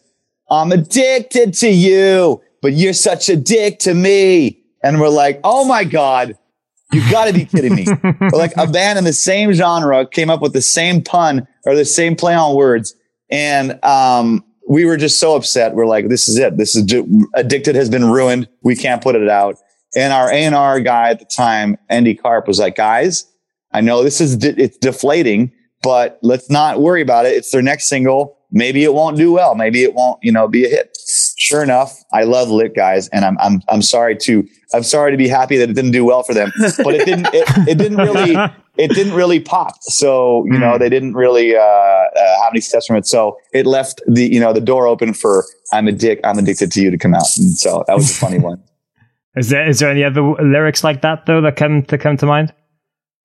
I'm 0.51 0.73
addicted 0.73 1.55
to 1.55 1.69
you, 1.69 2.43
but 2.63 2.73
you're 2.73 2.95
such 2.95 3.29
a 3.29 3.37
dick 3.37 3.79
to 3.81 3.95
me. 3.95 4.63
And 4.83 5.01
we're 5.01 5.09
like, 5.09 5.41
oh 5.45 5.65
my 5.65 5.85
God, 5.85 6.37
you 6.93 7.03
gotta 7.11 7.33
be 7.33 7.45
kidding 7.45 7.75
me. 7.75 7.87
like 8.33 8.53
a 8.57 8.67
band 8.67 8.99
in 8.99 9.05
the 9.05 9.13
same 9.13 9.53
genre 9.53 10.07
came 10.07 10.31
up 10.31 10.41
with 10.41 10.53
the 10.53 10.63
same 10.63 11.03
pun 11.03 11.47
or 11.67 11.75
the 11.75 11.85
same 11.85 12.17
play 12.17 12.35
on 12.35 12.55
words. 12.55 12.95
And, 13.31 13.83
um, 13.85 14.45
we 14.69 14.85
were 14.85 14.99
just 14.99 15.19
so 15.19 15.35
upset. 15.35 15.75
We're 15.75 15.87
like, 15.87 16.09
this 16.09 16.29
is 16.29 16.37
it. 16.37 16.59
This 16.59 16.77
is 16.77 16.85
addicted 17.35 17.75
has 17.75 17.89
been 17.89 18.11
ruined. 18.11 18.49
We 18.63 18.77
can't 18.77 19.03
put 19.03 19.15
it 19.15 19.29
out. 19.29 19.57
And 19.97 20.13
our 20.13 20.31
A&R 20.31 20.81
guy 20.81 21.09
at 21.09 21.21
the 21.21 21.25
time, 21.25 21.79
Andy 21.89 22.15
Karp 22.15 22.47
was 22.47 22.59
like, 22.59 22.77
guys, 22.77 23.27
I 23.73 23.81
know 23.81 24.03
this 24.03 24.21
is, 24.21 24.37
de- 24.37 24.61
it's 24.63 24.77
deflating, 24.77 25.53
but 25.83 26.19
let's 26.21 26.51
not 26.51 26.83
worry 26.83 27.01
about 27.01 27.25
it. 27.25 27.31
It's 27.31 27.51
their 27.51 27.63
next 27.63 27.89
single 27.89 28.39
maybe 28.51 28.85
it 28.85 28.95
won't 28.95 29.17
do 29.17 29.33
well. 29.33 29.55
Maybe 29.55 29.83
it 29.83 29.95
won't, 29.95 30.23
you 30.23 30.33
know, 30.33 30.49
be 30.49 30.65
a 30.65 30.69
hit. 30.69 30.97
Sure 31.49 31.63
enough, 31.63 32.05
I 32.13 32.25
love 32.25 32.51
lit 32.51 32.75
guys, 32.75 33.09
and 33.09 33.25
I'm 33.25 33.39
I'm 33.39 33.63
I'm 33.71 33.81
sorry 33.81 34.15
to 34.19 34.47
I'm 34.75 34.83
sorry 34.83 35.13
to 35.13 35.17
be 35.17 35.29
happy 35.29 35.57
that 35.57 35.71
it 35.71 35.73
didn't 35.73 35.93
do 35.93 36.05
well 36.05 36.23
for 36.23 36.35
them, 36.35 36.53
but 36.85 36.95
it 36.95 37.07
didn't 37.07 37.29
it, 37.33 37.49
it 37.67 37.79
didn't 37.79 37.97
really 37.97 38.37
it 38.77 38.91
didn't 38.91 39.15
really 39.15 39.41
pop. 39.41 39.73
So 39.81 40.45
you 40.45 40.59
know 40.59 40.73
hmm. 40.73 40.79
they 40.79 40.91
didn't 40.91 41.15
really 41.15 41.57
uh, 41.57 41.61
uh, 41.61 42.43
have 42.43 42.53
any 42.53 42.61
success 42.61 42.87
from 42.87 42.97
it. 42.97 43.07
So 43.07 43.39
it 43.55 43.65
left 43.65 44.03
the 44.07 44.27
you 44.31 44.39
know 44.39 44.53
the 44.53 44.61
door 44.61 44.87
open 44.87 45.15
for 45.15 45.47
I'm 45.73 45.89
a 45.89 45.93
dick 45.93 46.21
I'm 46.23 46.39
addicted 46.39 46.71
to 46.73 46.83
you 46.83 46.91
to 46.91 46.99
come 46.99 47.15
out, 47.15 47.25
and 47.39 47.57
so 47.57 47.83
that 47.87 47.97
was 47.97 48.11
a 48.11 48.15
funny 48.15 48.39
one. 48.39 48.63
Is 49.35 49.49
there 49.49 49.67
is 49.67 49.79
there 49.79 49.91
any 49.91 50.05
other 50.05 50.21
lyrics 50.21 50.85
like 50.85 51.01
that 51.01 51.25
though 51.25 51.41
that 51.41 51.57
come 51.57 51.83
to 51.85 51.97
come 51.97 52.19
to 52.19 52.27
mind? 52.27 52.53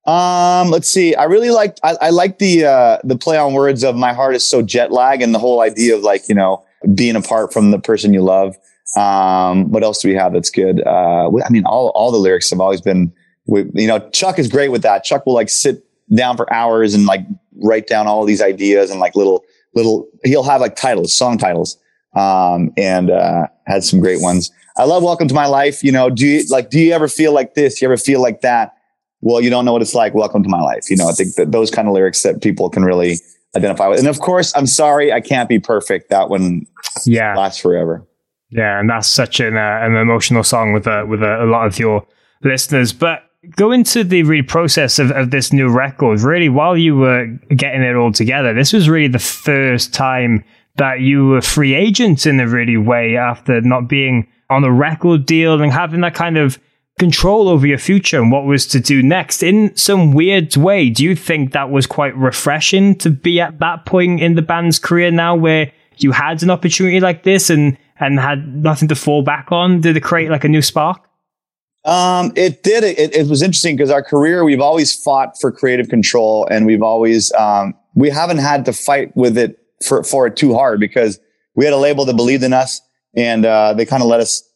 Um, 0.06 0.70
let's 0.70 0.88
see. 0.88 1.14
I 1.14 1.24
really 1.24 1.50
like 1.50 1.76
I, 1.82 1.96
I 2.00 2.10
like 2.10 2.38
the 2.38 2.66
uh 2.66 2.98
the 3.04 3.16
play 3.16 3.36
on 3.36 3.52
words 3.52 3.82
of 3.82 3.96
my 3.96 4.12
heart 4.12 4.34
is 4.34 4.44
so 4.44 4.62
jet 4.62 4.92
lag 4.92 5.20
and 5.20 5.34
the 5.34 5.38
whole 5.38 5.60
idea 5.60 5.96
of 5.96 6.02
like, 6.02 6.28
you 6.28 6.34
know, 6.34 6.64
being 6.94 7.16
apart 7.16 7.52
from 7.52 7.70
the 7.70 7.78
person 7.78 8.12
you 8.12 8.22
love. 8.22 8.56
Um, 8.96 9.70
what 9.70 9.82
else 9.82 10.02
do 10.02 10.08
we 10.08 10.14
have 10.14 10.32
that's 10.32 10.50
good? 10.50 10.82
Uh, 10.86 11.28
I 11.44 11.50
mean, 11.50 11.64
all 11.66 11.88
all 11.94 12.12
the 12.12 12.18
lyrics 12.18 12.50
have 12.50 12.60
always 12.60 12.80
been, 12.80 13.12
you 13.46 13.86
know, 13.86 13.98
Chuck 14.10 14.38
is 14.38 14.48
great 14.48 14.68
with 14.68 14.82
that. 14.82 15.04
Chuck 15.04 15.26
will 15.26 15.34
like 15.34 15.48
sit 15.48 15.84
down 16.14 16.36
for 16.36 16.52
hours 16.52 16.94
and 16.94 17.06
like 17.06 17.26
write 17.62 17.86
down 17.86 18.06
all 18.06 18.24
these 18.24 18.42
ideas 18.42 18.90
and 18.90 19.00
like 19.00 19.16
little 19.16 19.44
little. 19.74 20.08
He'll 20.24 20.42
have 20.44 20.60
like 20.60 20.76
titles, 20.76 21.12
song 21.12 21.38
titles, 21.38 21.78
um, 22.14 22.72
and 22.76 23.10
uh, 23.10 23.46
had 23.66 23.84
some 23.84 24.00
great 24.00 24.20
ones. 24.20 24.50
I 24.76 24.84
love 24.84 25.02
Welcome 25.02 25.28
to 25.28 25.34
My 25.34 25.46
Life. 25.46 25.82
You 25.82 25.92
know, 25.92 26.10
do 26.10 26.26
you 26.26 26.44
like? 26.48 26.70
Do 26.70 26.80
you 26.80 26.92
ever 26.92 27.08
feel 27.08 27.32
like 27.32 27.54
this? 27.54 27.80
You 27.80 27.88
ever 27.88 27.96
feel 27.96 28.20
like 28.20 28.42
that? 28.42 28.74
well, 29.24 29.40
you 29.40 29.48
don't 29.48 29.64
know 29.64 29.72
what 29.72 29.80
it's 29.80 29.94
like. 29.94 30.12
Welcome 30.14 30.42
to 30.42 30.50
my 30.50 30.60
life. 30.60 30.90
You 30.90 30.98
know, 30.98 31.08
I 31.08 31.12
think 31.12 31.34
that 31.36 31.50
those 31.50 31.70
kind 31.70 31.88
of 31.88 31.94
lyrics 31.94 32.22
that 32.24 32.42
people 32.42 32.68
can 32.68 32.84
really 32.84 33.20
identify 33.56 33.88
with. 33.88 33.98
And 33.98 34.08
of 34.08 34.20
course, 34.20 34.54
I'm 34.56 34.66
sorry, 34.66 35.12
I 35.12 35.20
can't 35.20 35.48
be 35.48 35.58
perfect. 35.58 36.10
That 36.10 36.28
one, 36.28 36.66
yeah, 37.04 37.36
lasts 37.36 37.60
forever. 37.60 38.06
Yeah, 38.50 38.78
and 38.78 38.88
that's 38.88 39.08
such 39.08 39.40
an 39.40 39.56
uh, 39.56 39.78
an 39.82 39.96
emotional 39.96 40.44
song 40.44 40.72
with 40.72 40.86
uh, 40.86 41.04
with 41.08 41.22
a, 41.22 41.44
a, 41.44 41.46
lot 41.46 41.66
of 41.66 41.78
your 41.78 42.06
listeners. 42.42 42.92
But 42.92 43.22
go 43.56 43.72
into 43.72 44.04
the 44.04 44.22
real 44.22 44.44
process 44.44 44.98
of, 44.98 45.10
of 45.10 45.30
this 45.30 45.52
new 45.52 45.68
record. 45.68 46.20
Really, 46.20 46.48
while 46.48 46.76
you 46.76 46.96
were 46.96 47.26
getting 47.56 47.82
it 47.82 47.96
all 47.96 48.12
together, 48.12 48.54
this 48.54 48.72
was 48.72 48.88
really 48.88 49.08
the 49.08 49.18
first 49.18 49.92
time 49.92 50.44
that 50.76 51.00
you 51.00 51.26
were 51.26 51.40
free 51.40 51.74
agent 51.74 52.26
in 52.26 52.40
a 52.40 52.48
really 52.48 52.76
way 52.76 53.16
after 53.16 53.60
not 53.60 53.88
being 53.88 54.26
on 54.50 54.64
a 54.64 54.72
record 54.72 55.26
deal 55.26 55.60
and 55.60 55.72
having 55.72 56.00
that 56.00 56.14
kind 56.14 56.36
of 56.36 56.58
control 56.98 57.48
over 57.48 57.66
your 57.66 57.78
future 57.78 58.20
and 58.20 58.30
what 58.30 58.44
was 58.44 58.66
to 58.66 58.80
do 58.80 59.02
next 59.02 59.42
in 59.42 59.74
some 59.76 60.12
weird 60.12 60.56
way. 60.56 60.90
Do 60.90 61.02
you 61.02 61.16
think 61.16 61.52
that 61.52 61.70
was 61.70 61.86
quite 61.86 62.16
refreshing 62.16 62.94
to 62.98 63.10
be 63.10 63.40
at 63.40 63.58
that 63.58 63.84
point 63.84 64.20
in 64.20 64.34
the 64.34 64.42
band's 64.42 64.78
career 64.78 65.10
now 65.10 65.34
where 65.34 65.72
you 65.96 66.12
had 66.12 66.42
an 66.42 66.50
opportunity 66.50 67.00
like 67.00 67.24
this 67.24 67.50
and, 67.50 67.76
and 67.98 68.20
had 68.20 68.46
nothing 68.56 68.88
to 68.88 68.94
fall 68.94 69.22
back 69.22 69.50
on? 69.50 69.80
Did 69.80 69.96
it 69.96 70.02
create 70.02 70.30
like 70.30 70.44
a 70.44 70.48
new 70.48 70.62
spark? 70.62 71.08
Um, 71.84 72.32
it 72.36 72.62
did. 72.62 72.84
It, 72.84 73.14
it 73.14 73.28
was 73.28 73.42
interesting 73.42 73.76
because 73.76 73.90
our 73.90 74.02
career, 74.02 74.44
we've 74.44 74.60
always 74.60 74.94
fought 74.94 75.38
for 75.40 75.52
creative 75.52 75.88
control 75.88 76.46
and 76.50 76.64
we've 76.64 76.82
always, 76.82 77.32
um, 77.32 77.74
we 77.94 78.08
haven't 78.08 78.38
had 78.38 78.64
to 78.66 78.72
fight 78.72 79.14
with 79.16 79.36
it 79.36 79.58
for, 79.86 80.02
for 80.04 80.26
it 80.26 80.36
too 80.36 80.54
hard 80.54 80.80
because 80.80 81.18
we 81.56 81.64
had 81.64 81.74
a 81.74 81.78
label 81.78 82.04
that 82.04 82.16
believed 82.16 82.42
in 82.42 82.52
us 82.52 82.80
and, 83.16 83.44
uh, 83.44 83.74
they 83.74 83.84
kind 83.84 84.02
of 84.02 84.08
let 84.08 84.20
us 84.20 84.48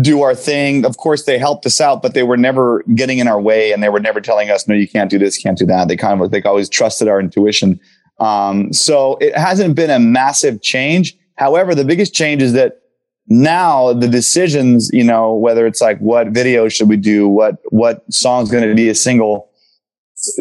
do 0.00 0.22
our 0.22 0.34
thing. 0.34 0.86
Of 0.86 0.96
course, 0.96 1.24
they 1.24 1.38
helped 1.38 1.66
us 1.66 1.80
out, 1.80 2.02
but 2.02 2.14
they 2.14 2.22
were 2.22 2.36
never 2.36 2.82
getting 2.94 3.18
in 3.18 3.28
our 3.28 3.40
way 3.40 3.72
and 3.72 3.82
they 3.82 3.90
were 3.90 4.00
never 4.00 4.20
telling 4.20 4.50
us, 4.50 4.66
no, 4.66 4.74
you 4.74 4.88
can't 4.88 5.10
do 5.10 5.18
this, 5.18 5.36
can't 5.36 5.58
do 5.58 5.66
that. 5.66 5.88
They 5.88 5.96
kind 5.96 6.20
of, 6.20 6.30
they 6.30 6.42
always 6.42 6.68
trusted 6.68 7.08
our 7.08 7.20
intuition. 7.20 7.78
Um, 8.18 8.72
so 8.72 9.16
it 9.20 9.36
hasn't 9.36 9.74
been 9.74 9.90
a 9.90 9.98
massive 9.98 10.62
change. 10.62 11.16
However, 11.36 11.74
the 11.74 11.84
biggest 11.84 12.14
change 12.14 12.42
is 12.42 12.54
that 12.54 12.80
now 13.28 13.92
the 13.92 14.08
decisions, 14.08 14.90
you 14.92 15.04
know, 15.04 15.34
whether 15.34 15.66
it's 15.66 15.80
like 15.80 15.98
what 15.98 16.28
video 16.28 16.68
should 16.68 16.88
we 16.88 16.96
do, 16.96 17.28
what, 17.28 17.56
what 17.70 18.10
song's 18.12 18.50
going 18.50 18.66
to 18.66 18.74
be 18.74 18.88
a 18.88 18.94
single, 18.94 19.50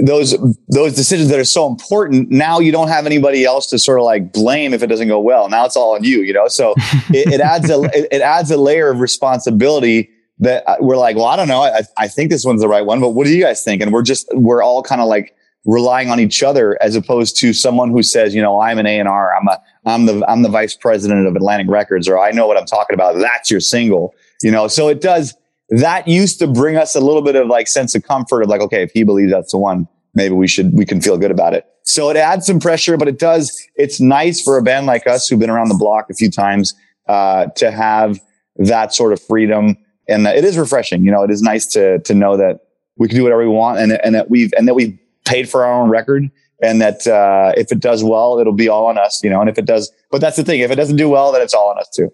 those 0.04 0.38
those 0.68 0.94
decisions 0.94 1.30
that 1.30 1.40
are 1.40 1.46
so 1.46 1.68
important 1.68 2.30
now 2.30 2.60
you 2.60 2.72
don't 2.72 2.88
have 2.88 3.06
anybody 3.06 3.46
else 3.46 3.68
to 3.68 3.80
sort 3.80 4.00
of 4.00 4.06
like 4.06 4.32
blame 4.32 4.74
if 4.74 4.84
it 4.84 4.88
doesn't 4.88 5.08
go 5.08 5.20
well. 5.20 5.50
Now 5.50 5.66
it's 5.66 5.76
all 5.76 5.96
on 5.96 6.04
you 6.04 6.22
you 6.22 6.34
know? 6.34 6.48
So 6.48 6.74
it, 7.10 7.34
it 7.34 7.42
adds 7.42 7.70
a 7.70 7.82
it, 7.94 8.08
it 8.12 8.22
adds 8.22 8.52
a 8.52 8.58
layer 8.58 8.90
of 8.90 9.00
responsibility 9.00 10.10
that 10.40 10.68
uh, 10.68 10.78
we're 10.80 10.98
like 10.98 11.16
well 11.16 11.26
i 11.26 11.36
don't 11.36 11.48
know. 11.48 11.62
I, 11.62 11.82
I 11.98 12.08
think 12.08 12.30
this 12.30 12.46
one's 12.46 12.62
the 12.62 12.68
right 12.68 12.86
one 12.86 13.00
but 13.00 13.10
what 13.10 13.26
do 13.26 13.34
you 13.34 13.42
guys 13.42 13.64
think? 13.64 13.82
And 13.82 13.92
we're 13.92 14.04
just 14.04 14.28
we're 14.34 14.64
all 14.64 14.84
kind 14.84 15.02
of 15.02 15.08
like 15.08 15.36
relying 15.66 16.10
on 16.10 16.20
each 16.20 16.42
other 16.42 16.78
as 16.82 16.96
opposed 16.96 17.38
to 17.38 17.54
someone 17.54 17.92
who 17.92 18.02
says 18.02 18.34
you 18.34 18.42
know 18.42 18.60
i'm 18.60 18.80
an 18.80 18.88
a&r 18.88 19.36
i'm 19.36 19.48
a 19.48 19.62
i'm 19.86 20.08
the 20.08 20.26
i'm 20.28 20.42
the 20.42 20.50
vice 20.50 20.76
president 20.76 21.28
of 21.28 21.36
atlantic 21.36 21.68
records 21.70 22.08
or 22.08 22.18
i 22.18 22.32
know 22.32 22.48
what 22.48 22.58
i'm 22.58 22.66
talking 22.66 22.96
about 22.96 23.16
that's 23.20 23.52
your 23.52 23.60
single 23.60 24.12
you 24.44 24.52
know? 24.52 24.68
So 24.68 24.88
it 24.90 25.02
does 25.02 25.36
that 25.72 26.06
used 26.08 26.38
to 26.40 26.48
bring 26.48 26.76
us 26.76 26.96
a 26.96 27.00
little 27.00 27.22
bit 27.22 27.36
of 27.36 27.48
like 27.48 27.68
sense 27.68 27.96
of 27.96 28.04
comfort 28.04 28.42
of 28.42 28.50
like, 28.50 28.62
okay, 28.62 28.84
if 28.84 28.92
he 28.92 29.04
believes 29.04 29.32
that's 29.32 29.52
the 29.52 29.58
one, 29.58 29.88
maybe 30.14 30.36
we 30.36 30.48
should, 30.48 30.74
we 30.74 30.86
can 30.86 31.02
feel 31.02 31.18
good 31.18 31.32
about 31.32 31.54
it. 31.54 31.66
So 31.84 32.10
it 32.10 32.18
adds 32.18 32.46
some 32.46 32.60
pressure, 32.60 32.98
but 32.98 33.08
it 33.08 33.18
does, 33.18 33.68
it's 33.76 34.00
nice 34.00 34.42
for 34.42 34.58
a 34.58 34.62
band 34.62 34.86
like 34.86 35.08
us 35.08 35.28
who've 35.28 35.40
been 35.40 35.50
around 35.50 35.70
the 35.70 35.76
block 35.76 36.10
a 36.10 36.14
few 36.14 36.30
times, 36.30 36.76
uh, 37.08 37.48
to 37.56 37.72
have 37.72 38.20
that 38.58 38.94
sort 38.94 39.14
of 39.14 39.22
freedom. 39.22 39.78
And 40.10 40.28
it 40.28 40.44
is 40.44 40.58
refreshing. 40.58 41.06
You 41.06 41.12
know, 41.12 41.24
it 41.24 41.32
is 41.32 41.42
nice 41.42 41.66
to, 41.68 42.00
to 42.00 42.14
know 42.14 42.36
that 42.36 42.60
we 42.98 43.08
can 43.08 43.16
do 43.16 43.24
whatever 43.24 43.42
we 43.42 43.48
want 43.48 43.80
and, 43.80 43.94
and 44.04 44.14
that 44.14 44.30
we've, 44.30 44.54
and 44.58 44.68
that 44.68 44.74
we've 44.74 45.00
paid 45.26 45.50
for 45.50 45.66
our 45.66 45.82
own 45.82 45.90
record 45.90 46.30
and 46.62 46.82
that, 46.82 47.08
uh, 47.08 47.54
if 47.56 47.72
it 47.72 47.80
does 47.80 48.04
well, 48.04 48.40
it'll 48.40 48.54
be 48.54 48.68
all 48.68 48.86
on 48.88 48.98
us, 48.98 49.24
you 49.24 49.30
know, 49.30 49.40
and 49.40 49.50
if 49.50 49.58
it 49.58 49.66
does, 49.66 49.92
but 50.12 50.20
that's 50.20 50.36
the 50.36 50.44
thing. 50.44 50.60
If 50.60 50.70
it 50.70 50.76
doesn't 50.76 50.98
do 50.98 51.10
well, 51.10 51.32
then 51.32 51.42
it's 51.42 51.54
all 51.54 51.70
on 51.70 51.80
us 51.80 51.90
too. 51.90 52.12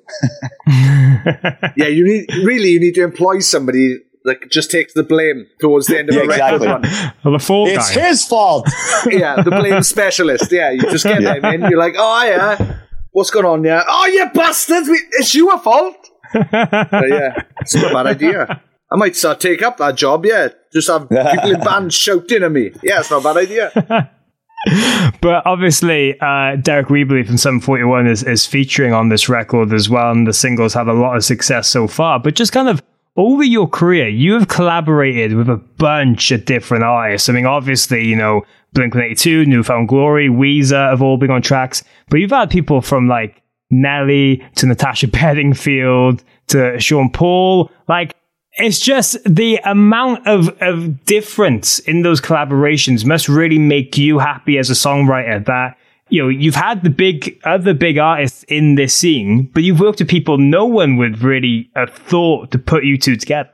yeah, 1.76 1.88
you 1.88 2.04
need 2.04 2.30
really 2.46 2.70
you 2.70 2.80
need 2.80 2.96
to 2.96 3.04
employ 3.04 3.40
somebody 3.40 3.98
that 4.26 4.50
just 4.52 4.70
takes 4.72 4.94
the 4.94 5.04
blame 5.04 5.48
towards 5.60 5.88
the 5.88 5.98
end 6.00 6.10
of 6.10 6.16
Yeah, 6.16 6.22
a 6.24 6.28
record 6.28 6.62
exactly. 6.62 6.68
run. 6.68 7.14
Well, 7.24 7.34
the 7.34 7.40
fall 7.44 7.68
It's 7.68 7.96
guy. 7.96 8.08
his 8.10 8.26
fault. 8.26 8.68
Yeah, 9.10 9.42
the 9.42 9.52
blame 9.52 9.82
specialist. 9.84 10.52
Yeah, 10.52 10.72
you 10.72 10.82
just 10.82 11.04
get 11.06 11.22
them 11.22 11.46
in. 11.46 11.62
You're 11.70 11.80
like, 11.80 11.96
oh 11.98 12.24
yeah, 12.26 12.80
what's 13.12 13.30
going 13.30 13.46
on? 13.46 13.64
Yeah, 13.64 13.84
oh 13.88 14.06
you 14.08 14.30
bastards, 14.34 14.90
we, 14.90 15.00
it's 15.12 15.34
your 15.34 15.58
fault. 15.60 15.96
But 16.34 16.50
yeah, 17.10 17.36
it's 17.62 17.74
not 17.76 17.92
a 17.92 17.94
bad 17.94 18.08
idea. 18.08 18.62
I 18.92 18.96
might 18.98 19.16
start 19.16 19.40
take 19.40 19.62
up 19.62 19.78
that 19.78 19.96
job. 19.96 20.26
Yeah, 20.26 20.50
just 20.74 20.88
have 20.90 21.08
people 21.10 21.52
in 21.56 21.60
bands 21.62 21.96
shouting 21.96 22.44
at 22.44 22.52
me. 22.52 22.72
Yeah, 22.84 23.00
it's 23.00 23.12
not 23.12 23.22
a 23.22 23.24
bad 23.24 23.38
idea. 23.38 24.12
But 25.22 25.46
obviously, 25.46 26.20
uh, 26.20 26.58
Deryck 26.58 26.90
Whibley 26.90 27.24
from 27.24 27.38
Sum 27.38 27.60
41 27.60 28.08
is, 28.08 28.24
is 28.24 28.46
featuring 28.46 28.94
on 28.94 29.10
this 29.10 29.30
record 29.30 29.74
as 29.74 29.90
well, 29.90 30.12
and 30.12 30.28
the 30.28 30.34
singles 30.34 30.74
have 30.74 30.88
a 30.88 30.94
lot 30.94 31.16
of 31.16 31.24
success 31.24 31.68
so 31.68 31.88
far. 31.88 32.20
But 32.20 32.36
just 32.36 32.52
kind 32.52 32.68
of 32.68 32.82
over 33.16 33.44
your 33.44 33.68
career, 33.68 34.08
you 34.08 34.34
have 34.34 34.48
collaborated 34.48 35.36
with 35.36 35.50
a 35.50 35.58
bunch 35.58 36.32
of 36.32 36.46
different 36.46 36.84
artists. 36.84 37.30
I 37.30 37.34
mean, 37.34 37.46
obviously, 37.46 38.06
you 38.06 38.16
know, 38.16 38.44
Blink 38.74 38.94
182, 38.94 39.46
New 39.46 39.64
Found 39.64 39.88
Glory, 39.88 40.30
Weezer 40.30 40.90
have 40.90 41.02
all 41.02 41.18
been 41.18 41.32
on 41.32 41.42
tracks, 41.42 41.84
but 42.10 42.20
you've 42.20 42.32
had 42.32 42.50
people 42.50 42.82
from 42.82 43.08
like 43.08 43.42
Nelly 43.72 44.44
to 44.56 44.68
Natasha 44.68 45.08
Bedingfield 45.12 46.24
to 46.48 46.80
Sean 46.80 47.10
Paul. 47.10 47.72
Like, 47.88 48.16
it's 48.58 48.80
just 48.80 49.18
the 49.24 49.58
amount 49.64 50.28
of, 50.28 50.50
of 50.62 51.06
difference 51.06 51.80
in 51.80 52.02
those 52.02 52.20
collaborations 52.20 53.06
must 53.06 53.30
really 53.30 53.60
make 53.60 53.98
you 53.98 54.20
happy 54.20 54.58
as 54.58 54.70
a 54.70 54.74
songwriter 54.74 55.46
that 55.46 55.78
you 56.10 56.22
know 56.22 56.30
you've 56.30 56.56
had 56.56 56.84
the 56.84 56.90
big 56.90 57.40
other 57.44 57.74
big 57.74 57.98
artists 57.98 58.44
in 58.48 58.76
this 58.76 58.94
scene 58.94 59.50
but 59.54 59.64
you've 59.64 59.80
worked 59.80 60.00
with 60.00 60.08
people 60.08 60.38
no 60.38 60.66
one 60.66 60.98
would 60.98 61.22
really 61.22 61.70
have 61.76 61.94
thought 61.94 62.52
to 62.52 62.58
put 62.58 62.84
you 62.84 62.98
two 62.98 63.16
together 63.16 63.50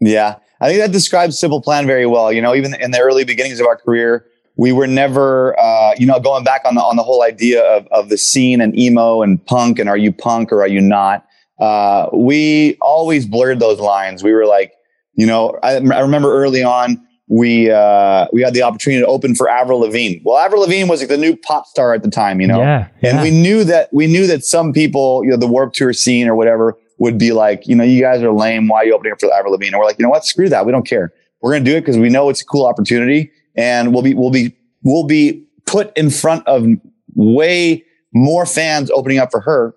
Yeah. 0.00 0.36
I 0.60 0.68
think 0.68 0.80
that 0.80 0.92
describes 0.92 1.38
Simple 1.38 1.60
Plan 1.60 1.86
very 1.86 2.06
well. 2.06 2.32
You 2.32 2.40
know, 2.40 2.54
even 2.54 2.74
in 2.80 2.90
the 2.90 3.00
early 3.00 3.24
beginnings 3.24 3.60
of 3.60 3.66
our 3.66 3.76
career, 3.76 4.24
we 4.56 4.72
were 4.72 4.86
never, 4.86 5.58
uh, 5.60 5.94
you 5.98 6.06
know, 6.06 6.18
going 6.18 6.44
back 6.44 6.62
on 6.64 6.76
the, 6.76 6.80
on 6.80 6.96
the 6.96 7.02
whole 7.02 7.22
idea 7.22 7.62
of, 7.62 7.86
of 7.88 8.08
the 8.08 8.16
scene 8.16 8.62
and 8.62 8.78
emo 8.78 9.20
and 9.20 9.44
punk 9.44 9.78
and 9.78 9.88
are 9.88 9.98
you 9.98 10.12
punk 10.12 10.50
or 10.50 10.62
are 10.62 10.68
you 10.68 10.80
not? 10.80 11.25
Uh, 11.58 12.08
we 12.12 12.76
always 12.80 13.26
blurred 13.26 13.60
those 13.60 13.80
lines. 13.80 14.22
We 14.22 14.32
were 14.32 14.46
like, 14.46 14.72
you 15.14 15.26
know, 15.26 15.58
I, 15.62 15.76
I 15.76 16.00
remember 16.00 16.32
early 16.32 16.62
on, 16.62 17.02
we, 17.28 17.70
uh, 17.70 18.26
we 18.32 18.42
had 18.42 18.54
the 18.54 18.62
opportunity 18.62 19.02
to 19.02 19.06
open 19.08 19.34
for 19.34 19.48
Avril 19.48 19.80
Lavigne. 19.80 20.20
Well, 20.24 20.36
Avril 20.36 20.62
Lavigne 20.62 20.88
was 20.88 21.00
like 21.00 21.08
the 21.08 21.16
new 21.16 21.36
pop 21.36 21.66
star 21.66 21.92
at 21.92 22.02
the 22.02 22.10
time, 22.10 22.40
you 22.40 22.46
know? 22.46 22.60
Yeah, 22.60 22.88
And 23.02 23.16
yeah. 23.16 23.22
we 23.22 23.30
knew 23.30 23.64
that, 23.64 23.88
we 23.92 24.06
knew 24.06 24.26
that 24.28 24.44
some 24.44 24.72
people, 24.72 25.24
you 25.24 25.30
know, 25.30 25.36
the 25.36 25.48
Warped 25.48 25.74
Tour 25.74 25.92
scene 25.92 26.28
or 26.28 26.36
whatever 26.36 26.76
would 26.98 27.18
be 27.18 27.32
like, 27.32 27.66
you 27.66 27.74
know, 27.74 27.82
you 27.84 28.00
guys 28.00 28.22
are 28.22 28.30
lame. 28.30 28.68
Why 28.68 28.78
are 28.78 28.84
you 28.84 28.94
opening 28.94 29.12
up 29.12 29.20
for 29.20 29.32
Avril 29.32 29.52
Lavigne? 29.52 29.72
And 29.72 29.78
we're 29.78 29.86
like, 29.86 29.98
you 29.98 30.04
know 30.04 30.10
what? 30.10 30.24
Screw 30.24 30.48
that. 30.50 30.66
We 30.66 30.72
don't 30.72 30.86
care. 30.86 31.12
We're 31.42 31.52
going 31.52 31.64
to 31.64 31.70
do 31.70 31.76
it 31.76 31.80
because 31.80 31.98
we 31.98 32.10
know 32.10 32.28
it's 32.28 32.42
a 32.42 32.44
cool 32.44 32.64
opportunity 32.66 33.30
and 33.56 33.92
we'll 33.92 34.02
be, 34.02 34.14
we'll 34.14 34.30
be, 34.30 34.54
we'll 34.82 35.06
be 35.06 35.44
put 35.66 35.96
in 35.96 36.10
front 36.10 36.46
of 36.46 36.66
way 37.14 37.84
more 38.14 38.46
fans 38.46 38.90
opening 38.90 39.18
up 39.18 39.30
for 39.30 39.40
her. 39.40 39.74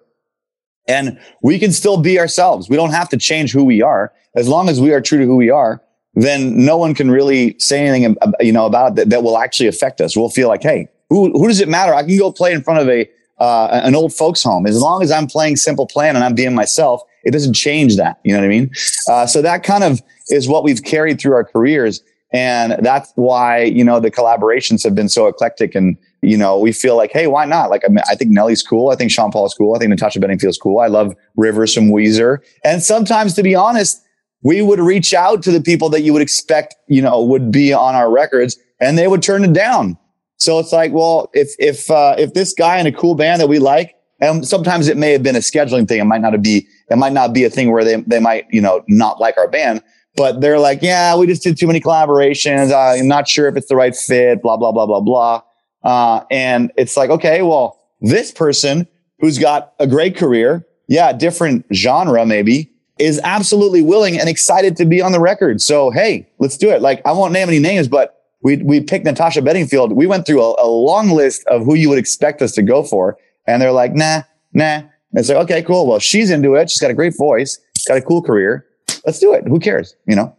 And 0.90 1.20
we 1.42 1.60
can 1.60 1.72
still 1.72 1.98
be 1.98 2.20
ourselves. 2.20 2.68
We 2.68 2.76
don't 2.76 2.92
have 2.92 3.08
to 3.10 3.18
change 3.18 3.54
who 3.54 3.64
we 3.64 3.82
are. 3.82 4.12
As 4.36 4.48
long 4.50 4.68
as 4.68 4.82
we 4.82 4.92
are 4.92 5.00
true 5.00 5.20
to 5.20 5.26
who 5.26 5.36
we 5.36 5.50
are, 5.50 5.82
then 6.16 6.66
no 6.66 6.76
one 6.76 6.94
can 6.96 7.10
really 7.12 7.56
say 7.60 7.86
anything, 7.86 8.18
you 8.40 8.52
know, 8.52 8.66
about 8.66 8.92
it 8.92 8.96
that, 8.96 9.10
that 9.12 9.24
will 9.24 9.38
actually 9.38 9.68
affect 9.68 10.02
us. 10.02 10.18
We'll 10.18 10.30
feel 10.30 10.48
like, 10.48 10.64
hey, 10.64 10.90
who, 11.10 11.32
who 11.32 11.48
does 11.48 11.62
it 11.62 11.70
matter? 11.70 11.94
I 11.94 12.04
can 12.04 12.18
go 12.18 12.32
play 12.32 12.52
in 12.52 12.64
front 12.64 12.80
of 12.82 12.90
a, 12.90 13.10
uh, 13.40 13.82
an 13.84 13.96
old 13.96 14.14
folks 14.14 14.44
home. 14.44 14.66
As 14.66 14.82
long 14.82 15.02
as 15.04 15.12
I'm 15.12 15.28
playing 15.28 15.56
simple 15.56 15.88
plan 15.88 16.16
and 16.16 16.26
I'm 16.26 16.36
being 16.36 16.56
myself, 16.56 17.02
it 17.24 17.32
doesn't 17.32 17.54
change 17.54 17.96
that. 17.98 18.20
You 18.24 18.34
know 18.34 18.40
what 18.40 18.46
I 18.46 18.50
mean? 18.50 18.72
Uh, 19.08 19.26
so 19.28 19.42
that 19.42 19.64
kind 19.64 19.84
of 19.84 20.02
is 20.30 20.48
what 20.48 20.64
we've 20.64 20.84
carried 20.84 21.22
through 21.22 21.34
our 21.34 21.46
careers. 21.46 22.02
And 22.34 22.76
that's 22.84 23.12
why, 23.16 23.64
you 23.64 23.84
know, 23.84 24.00
the 24.00 24.12
collaborations 24.12 24.84
have 24.84 24.96
been 24.96 25.10
so 25.10 25.28
eclectic 25.28 25.76
and, 25.76 25.98
you 26.22 26.38
know, 26.38 26.60
we 26.60 26.72
feel 26.72 26.98
like, 26.98 27.12
hey, 27.12 27.28
why 27.28 27.46
not? 27.46 27.70
Like, 27.70 27.84
I, 27.86 27.90
mean, 27.90 28.04
I 28.10 28.16
think 28.16 28.32
Nelly's 28.32 28.62
cool. 28.62 28.90
I 28.90 28.96
think 28.96 29.12
Sean 29.12 29.32
Paul's 29.32 29.54
cool. 29.54 29.76
I 29.76 29.80
think 29.80 29.90
Natasha 29.90 30.20
Bedingfield's 30.20 30.58
cool. 30.58 30.80
I 30.80 30.88
love 30.88 31.16
Rivers 31.36 31.74
from 31.74 31.90
Weezer. 31.90 32.40
And 32.64 32.84
sometimes, 32.84 33.34
to 33.36 33.44
be 33.44 33.56
honest, 33.56 34.02
we 34.42 34.62
would 34.62 34.80
reach 34.80 35.14
out 35.14 35.44
to 35.44 35.52
the 35.52 35.62
people 35.62 35.90
that 35.90 36.02
you 36.02 36.14
would 36.14 36.22
expect, 36.22 36.76
you 36.88 37.02
know, 37.02 37.22
would 37.24 37.52
be 37.52 37.74
on 37.74 37.96
our 37.96 38.12
records 38.12 38.58
and 38.80 38.98
they 38.98 39.08
would 39.08 39.22
turn 39.22 39.44
it 39.44 39.54
down. 39.54 39.98
So 40.38 40.60
it's 40.60 40.72
like, 40.72 40.94
well, 40.94 41.30
if, 41.34 41.54
if, 41.60 41.92
uh, 41.92 42.16
if 42.18 42.34
this 42.34 42.54
guy 42.54 42.80
in 42.80 42.88
a 42.88 42.92
cool 42.92 43.16
band 43.16 43.42
that 43.42 43.48
we 43.48 43.60
like, 43.60 43.96
and 44.22 44.48
sometimes 44.48 44.88
it 44.88 44.98
may 44.98 45.12
have 45.12 45.24
been 45.24 45.36
a 45.36 45.40
scheduling 45.40 45.88
thing. 45.88 46.00
It 46.00 46.06
might 46.06 46.22
not 46.22 46.42
be, 46.42 46.68
it 46.90 46.98
might 46.98 47.14
not 47.14 47.34
be 47.34 47.46
a 47.46 47.50
thing 47.50 47.72
where 47.72 47.84
they, 47.84 47.98
they 48.02 48.20
might, 48.20 48.46
you 48.52 48.62
know, 48.62 48.84
not 48.88 49.20
like 49.20 49.38
our 49.38 49.48
band, 49.48 49.82
but 50.16 50.42
they're 50.42 50.60
like, 50.60 50.82
yeah, 50.82 51.16
we 51.16 51.28
just 51.28 51.44
did 51.44 51.58
too 51.58 51.68
many 51.68 51.80
collaborations. 51.80 52.72
Uh, 52.72 53.00
I'm 53.00 53.08
not 53.08 53.28
sure 53.28 53.48
if 53.48 53.56
it's 53.56 53.68
the 53.68 53.76
right 53.76 53.96
fit, 53.96 54.42
blah, 54.42 54.58
blah, 54.58 54.72
blah, 54.72 54.86
blah, 54.86 55.00
blah. 55.00 55.42
Uh, 55.84 56.22
and 56.30 56.72
it's 56.78 56.98
like, 56.98 57.10
okay, 57.10 57.42
well, 57.42 57.80
this 58.02 58.32
person 58.32 58.88
who's 59.20 59.38
got 59.38 59.74
a 59.80 59.88
great 59.88 60.16
career, 60.16 60.66
yeah, 60.88 61.14
different 61.14 61.66
genre 61.74 62.26
maybe, 62.26 62.72
is 62.98 63.20
absolutely 63.24 63.82
willing 63.82 64.20
and 64.20 64.28
excited 64.28 64.76
to 64.78 64.86
be 64.86 65.02
on 65.02 65.12
the 65.12 65.20
record. 65.20 65.62
So, 65.62 65.90
hey, 65.90 66.30
let's 66.40 66.58
do 66.58 66.70
it. 66.70 66.82
Like, 66.82 67.02
I 67.06 67.12
won't 67.14 67.32
name 67.32 67.48
any 67.48 67.60
names, 67.60 67.88
but 67.88 68.16
we, 68.42 68.58
we 68.58 68.82
picked 68.82 69.06
Natasha 69.06 69.42
Bedingfield. 69.42 69.94
We 69.94 70.06
went 70.06 70.26
through 70.26 70.42
a, 70.42 70.64
a 70.64 70.68
long 70.68 71.10
list 71.10 71.46
of 71.48 71.64
who 71.66 71.76
you 71.76 71.90
would 71.90 71.98
expect 71.98 72.42
us 72.42 72.52
to 72.54 72.62
go 72.62 72.84
for. 72.84 73.18
And 73.48 73.62
they're 73.62 73.72
like, 73.72 73.94
nah, 73.94 74.24
nah. 74.54 74.80
And 74.80 74.90
it's 75.14 75.30
like, 75.30 75.38
okay, 75.40 75.64
cool. 75.64 75.88
Well, 75.88 76.00
she's 76.00 76.30
into 76.30 76.56
it. 76.56 76.70
She's 76.70 76.80
got 76.80 76.92
a 76.92 76.94
great 76.94 77.16
voice, 77.18 77.60
She's 77.78 77.86
got 77.86 77.98
a 77.98 78.02
cool 78.02 78.22
career. 78.22 78.66
Let's 79.06 79.20
do 79.20 79.34
it. 79.34 79.48
Who 79.48 79.60
cares? 79.60 79.96
You 80.06 80.18
know? 80.18 80.36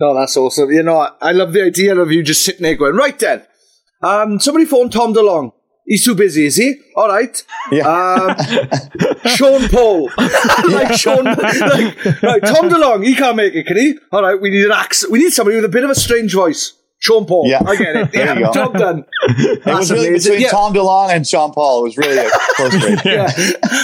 No, 0.00 0.14
that's 0.14 0.36
awesome. 0.36 0.70
You 0.70 0.82
know, 0.82 0.98
I, 0.98 1.10
I 1.20 1.32
love 1.32 1.52
the 1.52 1.62
idea 1.64 1.98
of 1.98 2.10
you 2.10 2.22
just 2.22 2.44
sitting 2.44 2.62
there 2.62 2.76
going, 2.76 2.94
right 2.94 3.18
then, 3.18 3.42
um, 4.02 4.40
somebody 4.40 4.64
phone 4.64 4.90
Tom 4.90 5.14
DeLonge. 5.14 5.52
He's 5.86 6.04
too 6.04 6.14
busy, 6.14 6.46
is 6.46 6.56
he? 6.56 6.74
All 6.94 7.08
right. 7.08 7.42
Yeah. 7.72 7.88
Um, 7.88 8.36
Sean 9.34 9.68
Paul. 9.68 10.08
like 10.70 10.92
Sean, 10.92 11.24
like, 11.24 12.22
right, 12.22 12.42
Tom 12.44 12.68
DeLonge, 12.68 13.04
he 13.04 13.14
can't 13.14 13.36
make 13.36 13.54
it, 13.54 13.66
can 13.66 13.76
he? 13.76 13.98
All 14.12 14.22
right, 14.22 14.40
we 14.40 14.50
need 14.50 14.66
an 14.66 14.72
accent. 14.72 15.10
We 15.10 15.18
need 15.18 15.32
somebody 15.32 15.56
with 15.56 15.64
a 15.64 15.68
bit 15.68 15.82
of 15.82 15.90
a 15.90 15.94
strange 15.94 16.32
voice. 16.32 16.74
Sean 17.00 17.24
Paul. 17.24 17.48
Yeah. 17.48 17.62
I 17.66 17.76
get 17.76 17.96
it. 17.96 18.10
Yeah, 18.14 18.38
go. 18.38 18.52
job 18.52 18.74
done. 18.74 19.04
It 19.28 19.64
was 19.64 19.90
really 19.90 20.08
amazing. 20.08 20.32
between 20.32 20.42
Yeah. 20.42 20.50
Tom 20.50 20.74
DeLonge 20.74 21.10
and 21.16 21.26
Sean 21.26 21.52
Paul. 21.52 21.80
It 21.80 21.82
was 21.84 21.96
really 21.96 22.18
a 22.18 22.30
close 22.56 22.74
race. 22.74 23.04
yeah. 23.06 23.30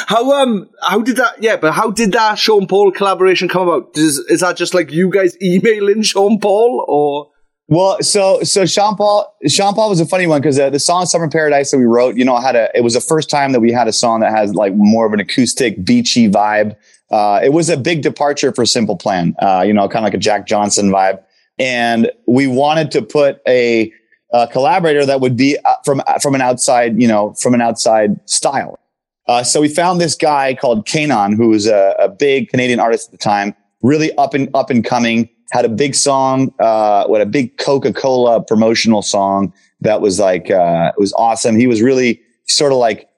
How 0.07 0.33
um 0.43 0.69
how 0.83 1.01
did 1.01 1.17
that 1.17 1.43
yeah, 1.43 1.57
but 1.57 1.73
how 1.73 1.91
did 1.91 2.13
that 2.13 2.39
Sean 2.39 2.67
Paul 2.67 2.93
collaboration 2.93 3.49
come 3.49 3.67
about? 3.67 3.97
Is 3.97 4.19
is 4.29 4.41
that 4.41 4.59
just 4.59 4.75
like 4.75 4.93
you 4.93 5.11
guys 5.11 5.35
emailing 5.43 6.03
Sean 6.03 6.39
Paul 6.39 6.85
or 6.87 7.31
Well, 7.69 8.01
so 8.01 8.43
so 8.45 8.65
Sean 8.65 8.95
Paul 8.97 9.35
Sean 9.49 9.75
Paul 9.75 9.91
was 9.91 9.99
a 9.99 10.07
funny 10.07 10.27
one 10.29 10.41
because 10.41 10.59
uh, 10.59 10.71
the 10.71 10.79
song 10.79 11.05
"Summer 11.07 11.29
Paradise" 11.29 11.73
that 11.73 11.79
we 11.79 11.85
wrote, 11.85 12.17
you 12.17 12.25
know, 12.25 12.37
had 12.37 12.55
a 12.55 12.71
it 12.77 12.83
was 12.83 12.95
the 12.95 13.01
first 13.01 13.29
time 13.29 13.53
that 13.53 13.61
we 13.61 13.73
had 13.73 13.89
a 13.89 13.93
song 13.93 14.21
that 14.21 14.31
has 14.31 14.55
like 14.55 14.75
more 14.77 15.05
of 15.05 15.13
an 15.13 15.19
acoustic, 15.19 15.85
beachy 15.85 16.29
vibe. 16.29 16.77
Uh, 17.11 17.41
it 17.43 17.53
was 17.53 17.69
a 17.69 17.77
big 17.77 18.03
departure 18.03 18.53
for 18.53 18.65
Simple 18.67 18.97
Plan, 18.97 19.35
uh, 19.41 19.65
you 19.67 19.73
know, 19.73 19.89
kind 19.89 20.05
of 20.05 20.05
like 20.05 20.15
a 20.15 20.19
Jack 20.19 20.47
Johnson 20.47 20.91
vibe, 20.91 21.21
and 21.59 22.11
we 22.29 22.47
wanted 22.47 22.93
to 22.93 23.03
put 23.03 23.41
a, 23.49 23.93
a 24.33 24.47
collaborator 24.47 25.05
that 25.05 25.21
would 25.21 25.37
be 25.37 25.59
uh, 25.65 25.75
from 25.85 26.03
from 26.23 26.37
an 26.37 26.43
outside, 26.43 27.01
you 27.01 27.09
know, 27.09 27.35
from 27.35 27.53
an 27.53 27.61
outside 27.61 28.17
style. 28.29 28.79
Uh, 29.27 29.43
so 29.43 29.61
we 29.61 29.69
found 29.69 30.01
this 30.01 30.15
guy 30.15 30.55
called 30.55 30.87
K'naan, 30.87 31.37
who 31.37 31.49
was 31.49 31.67
a, 31.67 31.97
a 31.99 32.09
big 32.09 32.49
Canadian 32.49 32.79
artist 32.79 33.09
at 33.09 33.13
the 33.13 33.19
time, 33.19 33.57
really 33.83 34.17
up 34.19 34.35
and 34.35 34.49
up 34.55 34.71
and 34.71 34.85
coming, 34.85 35.29
had 35.53 35.65
a 35.65 35.69
big 35.69 35.95
song, 35.95 36.53
uh, 36.59 37.07
what 37.07 37.21
a 37.21 37.27
big 37.27 37.57
Coca 37.59 37.93
Cola 37.93 38.43
promotional 38.43 39.03
song 39.03 39.53
that 39.81 40.01
was 40.01 40.19
like 40.19 40.51
uh, 40.51 40.93
it 40.97 41.01
was 41.01 41.13
awesome. 41.15 41.57
He 41.57 41.67
was 41.67 41.83
really 41.83 42.21
sort 42.47 42.73
of 42.73 42.79
like 42.79 43.09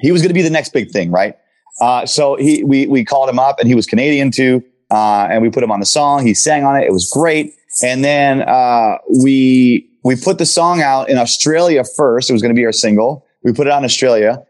he 0.00 0.12
was 0.12 0.22
going 0.22 0.28
to 0.28 0.34
be 0.34 0.42
the 0.42 0.50
next 0.50 0.72
big 0.72 0.90
thing, 0.90 1.10
right? 1.10 1.36
Uh, 1.80 2.06
so 2.06 2.36
he 2.36 2.62
we 2.64 2.86
we 2.86 3.04
called 3.04 3.28
him 3.28 3.38
up, 3.38 3.58
and 3.58 3.68
he 3.68 3.74
was 3.74 3.86
Canadian 3.86 4.30
too, 4.30 4.62
uh, 4.90 5.26
and 5.30 5.42
we 5.42 5.50
put 5.50 5.62
him 5.62 5.70
on 5.70 5.80
the 5.80 5.86
song. 5.86 6.26
He 6.26 6.34
sang 6.34 6.64
on 6.64 6.76
it. 6.76 6.84
It 6.84 6.92
was 6.92 7.10
great. 7.10 7.54
And 7.82 8.04
then 8.04 8.42
uh, 8.42 8.98
we 9.24 9.88
we 10.04 10.16
put 10.16 10.38
the 10.38 10.46
song 10.46 10.82
out 10.82 11.08
in 11.08 11.18
Australia 11.18 11.82
first. 11.96 12.30
It 12.30 12.32
was 12.32 12.42
going 12.42 12.54
to 12.54 12.58
be 12.58 12.64
our 12.64 12.72
single. 12.72 13.26
We 13.42 13.52
put 13.52 13.66
it 13.66 13.70
in 13.70 13.84
Australia. 13.84 14.42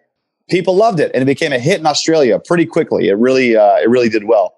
People 0.50 0.76
loved 0.76 1.00
it, 1.00 1.10
and 1.14 1.22
it 1.22 1.26
became 1.26 1.52
a 1.52 1.58
hit 1.58 1.80
in 1.80 1.86
Australia 1.86 2.38
pretty 2.38 2.66
quickly. 2.66 3.08
It 3.08 3.14
really 3.14 3.56
uh, 3.56 3.76
it 3.76 3.88
really 3.88 4.10
did 4.10 4.24
well. 4.24 4.54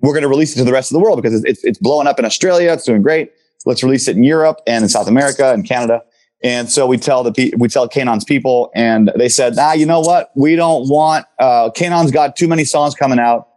We're 0.00 0.12
going 0.12 0.22
to 0.22 0.28
release 0.28 0.54
it 0.54 0.58
to 0.58 0.64
the 0.64 0.72
rest 0.72 0.90
of 0.90 0.94
the 0.94 1.00
world 1.00 1.20
because 1.20 1.34
it's, 1.34 1.44
it's, 1.44 1.64
it's 1.64 1.78
blowing 1.78 2.06
up 2.06 2.18
in 2.18 2.24
Australia. 2.24 2.72
It's 2.72 2.84
doing 2.84 3.02
great. 3.02 3.32
Let's 3.64 3.82
release 3.82 4.06
it 4.08 4.16
in 4.16 4.22
Europe 4.22 4.60
and 4.66 4.84
in 4.84 4.88
South 4.88 5.08
America 5.08 5.52
and 5.52 5.66
Canada. 5.66 6.02
And 6.42 6.70
so 6.70 6.86
we 6.86 6.98
tell 6.98 7.24
the 7.24 7.54
we 7.56 7.68
tell 7.68 7.88
K'naan's 7.88 8.24
people, 8.24 8.70
and 8.74 9.10
they 9.16 9.28
said, 9.28 9.54
"Ah, 9.58 9.72
you 9.72 9.86
know 9.86 10.00
what? 10.00 10.30
We 10.36 10.54
don't 10.54 10.88
want. 10.88 11.26
Uh, 11.38 11.70
K'naan's 11.70 12.10
got 12.10 12.36
too 12.36 12.46
many 12.46 12.64
songs 12.64 12.94
coming 12.94 13.18
out. 13.18 13.48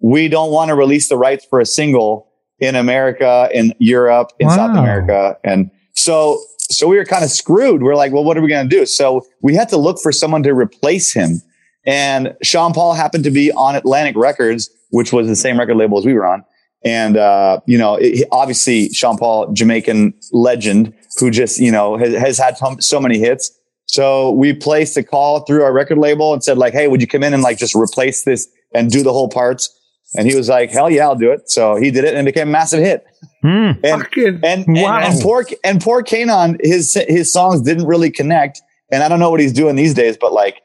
We 0.00 0.28
don't 0.28 0.50
want 0.50 0.68
to 0.68 0.74
release 0.74 1.08
the 1.08 1.16
rights 1.16 1.46
for 1.48 1.60
a 1.60 1.66
single 1.66 2.28
in 2.58 2.74
America, 2.74 3.48
in 3.54 3.72
Europe, 3.78 4.32
in 4.40 4.48
wow. 4.48 4.56
South 4.56 4.76
America." 4.76 5.38
And 5.44 5.70
so, 5.92 6.42
so 6.58 6.88
we 6.88 6.96
were 6.96 7.04
kind 7.04 7.24
of 7.24 7.30
screwed. 7.30 7.82
We're 7.82 7.96
like, 7.96 8.12
"Well, 8.12 8.24
what 8.24 8.36
are 8.36 8.42
we 8.42 8.48
going 8.48 8.68
to 8.68 8.76
do?" 8.76 8.84
So 8.84 9.24
we 9.40 9.54
had 9.54 9.68
to 9.68 9.76
look 9.76 10.00
for 10.00 10.10
someone 10.10 10.42
to 10.42 10.52
replace 10.52 11.12
him. 11.12 11.40
And 11.86 12.36
Sean 12.42 12.74
Paul 12.74 12.94
happened 12.94 13.24
to 13.24 13.30
be 13.30 13.52
on 13.52 13.76
Atlantic 13.76 14.16
Records, 14.16 14.70
which 14.90 15.12
was 15.12 15.26
the 15.26 15.36
same 15.36 15.58
record 15.58 15.76
label 15.76 15.98
as 15.98 16.04
we 16.04 16.14
were 16.14 16.26
on. 16.26 16.44
And, 16.84 17.16
uh, 17.16 17.60
you 17.66 17.76
know, 17.76 17.96
it, 17.96 18.26
obviously 18.30 18.90
Sean 18.90 19.18
Paul, 19.18 19.52
Jamaican 19.52 20.14
legend 20.32 20.94
who 21.18 21.30
just, 21.30 21.58
you 21.58 21.72
know, 21.72 21.96
has, 21.96 22.14
has 22.14 22.38
had 22.38 22.82
so 22.82 23.00
many 23.00 23.18
hits. 23.18 23.50
So 23.86 24.30
we 24.30 24.52
placed 24.52 24.96
a 24.96 25.02
call 25.02 25.40
through 25.40 25.62
our 25.62 25.72
record 25.72 25.98
label 25.98 26.32
and 26.32 26.44
said 26.44 26.58
like, 26.58 26.72
Hey, 26.72 26.88
would 26.88 27.00
you 27.00 27.06
come 27.06 27.24
in 27.24 27.34
and 27.34 27.42
like 27.42 27.58
just 27.58 27.74
replace 27.74 28.24
this 28.24 28.48
and 28.74 28.90
do 28.90 29.02
the 29.02 29.12
whole 29.12 29.28
parts? 29.28 29.74
And 30.14 30.26
he 30.26 30.34
was 30.34 30.48
like, 30.48 30.70
hell 30.70 30.90
yeah, 30.90 31.02
I'll 31.02 31.16
do 31.16 31.30
it. 31.30 31.50
So 31.50 31.76
he 31.76 31.90
did 31.90 32.04
it 32.04 32.14
and 32.14 32.26
it 32.26 32.34
became 32.34 32.48
a 32.48 32.50
massive 32.50 32.80
hit. 32.80 33.04
Mm. 33.44 33.78
And, 33.84 34.06
and, 34.16 34.44
and, 34.44 34.66
wow. 34.68 34.98
and, 34.98 35.12
and, 35.12 35.22
poor, 35.22 35.46
and 35.64 35.80
poor 35.80 36.02
K'naan, 36.02 36.58
his, 36.62 36.94
his 37.08 37.30
songs 37.30 37.60
didn't 37.60 37.86
really 37.86 38.10
connect. 38.10 38.62
And 38.90 39.02
I 39.02 39.08
don't 39.08 39.20
know 39.20 39.30
what 39.30 39.40
he's 39.40 39.52
doing 39.52 39.76
these 39.76 39.92
days, 39.92 40.16
but 40.16 40.32
like, 40.32 40.62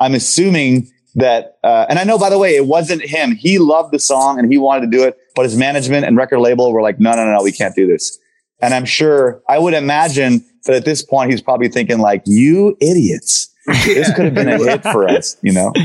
I'm 0.00 0.14
assuming 0.14 0.90
that, 1.14 1.58
uh, 1.64 1.86
and 1.88 1.98
I 1.98 2.04
know, 2.04 2.18
by 2.18 2.30
the 2.30 2.38
way, 2.38 2.56
it 2.56 2.66
wasn't 2.66 3.02
him. 3.02 3.32
He 3.32 3.58
loved 3.58 3.92
the 3.92 3.98
song 3.98 4.38
and 4.38 4.50
he 4.50 4.58
wanted 4.58 4.90
to 4.90 4.96
do 4.96 5.04
it, 5.04 5.18
but 5.34 5.44
his 5.44 5.56
management 5.56 6.06
and 6.06 6.16
record 6.16 6.40
label 6.40 6.72
were 6.72 6.82
like, 6.82 7.00
no, 7.00 7.12
no, 7.12 7.24
no, 7.24 7.38
no 7.38 7.42
we 7.42 7.52
can't 7.52 7.74
do 7.74 7.86
this. 7.86 8.18
And 8.60 8.74
I'm 8.74 8.84
sure, 8.84 9.42
I 9.48 9.58
would 9.58 9.74
imagine 9.74 10.44
that 10.64 10.76
at 10.76 10.84
this 10.84 11.02
point, 11.02 11.30
he's 11.30 11.40
probably 11.40 11.68
thinking 11.68 11.98
like, 11.98 12.22
you 12.26 12.76
idiots. 12.80 13.48
This 13.66 14.12
could 14.14 14.26
have 14.26 14.34
been 14.34 14.48
a 14.48 14.58
hit 14.58 14.82
for 14.82 15.08
us, 15.08 15.36
you 15.42 15.52
know? 15.52 15.72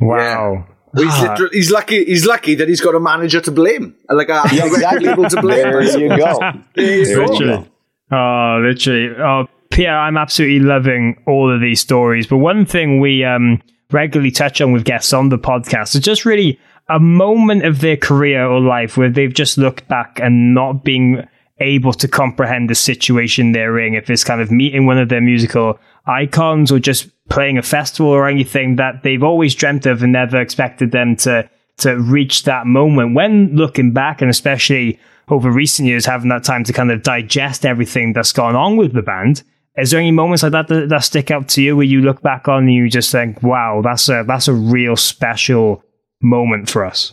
Wow. 0.00 0.64
Well, 0.94 1.04
he's, 1.04 1.12
ah. 1.12 1.48
he's, 1.52 1.70
lucky. 1.72 2.04
He's 2.04 2.24
lucky 2.24 2.54
that 2.54 2.68
he's 2.68 2.80
got 2.80 2.94
a 2.94 3.00
manager 3.00 3.40
to 3.40 3.50
blame, 3.50 3.96
like 4.08 4.28
a 4.28 4.42
yeah, 4.52 4.66
exactly. 4.66 5.08
people 5.08 5.28
to 5.28 5.40
blame. 5.40 5.62
There 5.62 5.98
you 5.98 6.08
go. 6.16 6.52
There 6.76 7.04
you 7.04 7.38
go. 7.40 7.66
Oh, 8.12 8.62
literally. 8.64 9.10
Oh, 9.18 9.46
Pierre, 9.70 9.98
I'm 9.98 10.16
absolutely 10.16 10.60
loving 10.60 11.20
all 11.26 11.52
of 11.52 11.60
these 11.60 11.80
stories. 11.80 12.26
But 12.26 12.38
one 12.38 12.64
thing 12.64 13.00
we 13.00 13.24
um, 13.24 13.60
regularly 13.90 14.30
touch 14.30 14.60
on 14.60 14.72
with 14.72 14.84
guests 14.84 15.12
on 15.12 15.30
the 15.30 15.38
podcast 15.38 15.94
is 15.94 16.02
just 16.02 16.24
really 16.24 16.58
a 16.88 16.98
moment 16.98 17.64
of 17.64 17.80
their 17.80 17.96
career 17.96 18.46
or 18.46 18.60
life 18.60 18.96
where 18.96 19.10
they've 19.10 19.34
just 19.34 19.58
looked 19.58 19.86
back 19.88 20.18
and 20.20 20.54
not 20.54 20.84
being 20.84 21.26
able 21.60 21.92
to 21.92 22.06
comprehend 22.06 22.70
the 22.70 22.74
situation 22.74 23.52
they're 23.52 23.78
in. 23.78 23.94
If 23.94 24.08
it's 24.10 24.24
kind 24.24 24.40
of 24.40 24.50
meeting 24.50 24.86
one 24.86 24.98
of 24.98 25.08
their 25.08 25.20
musical 25.20 25.78
icons 26.06 26.70
or 26.70 26.78
just 26.78 27.08
playing 27.28 27.58
a 27.58 27.62
festival 27.62 28.10
or 28.10 28.28
anything 28.28 28.76
that 28.76 29.02
they've 29.02 29.22
always 29.22 29.54
dreamt 29.54 29.86
of 29.86 30.02
and 30.02 30.12
never 30.12 30.40
expected 30.40 30.92
them 30.92 31.16
to 31.16 31.48
to 31.78 31.96
reach 31.96 32.42
that 32.42 32.66
moment. 32.66 33.14
When 33.14 33.54
looking 33.54 33.92
back, 33.92 34.20
and 34.20 34.28
especially 34.28 34.98
over 35.28 35.48
recent 35.48 35.86
years, 35.86 36.04
having 36.04 36.28
that 36.30 36.42
time 36.42 36.64
to 36.64 36.72
kind 36.72 36.90
of 36.90 37.04
digest 37.04 37.64
everything 37.64 38.12
that's 38.12 38.32
gone 38.32 38.56
on 38.56 38.76
with 38.76 38.94
the 38.94 39.02
band, 39.02 39.44
is 39.78 39.90
there 39.90 40.00
any 40.00 40.10
moments 40.10 40.42
like 40.42 40.52
that, 40.52 40.68
that 40.68 40.88
that, 40.88 41.04
stick 41.04 41.30
out 41.30 41.48
to 41.50 41.62
you 41.62 41.76
where 41.76 41.86
you 41.86 42.00
look 42.00 42.20
back 42.22 42.48
on 42.48 42.64
and 42.64 42.72
you 42.72 42.88
just 42.90 43.12
think, 43.12 43.42
"Wow, 43.42 43.80
that's 43.82 44.08
a 44.08 44.24
that's 44.26 44.48
a 44.48 44.54
real 44.54 44.96
special 44.96 45.82
moment 46.20 46.68
for 46.68 46.84
us"? 46.84 47.12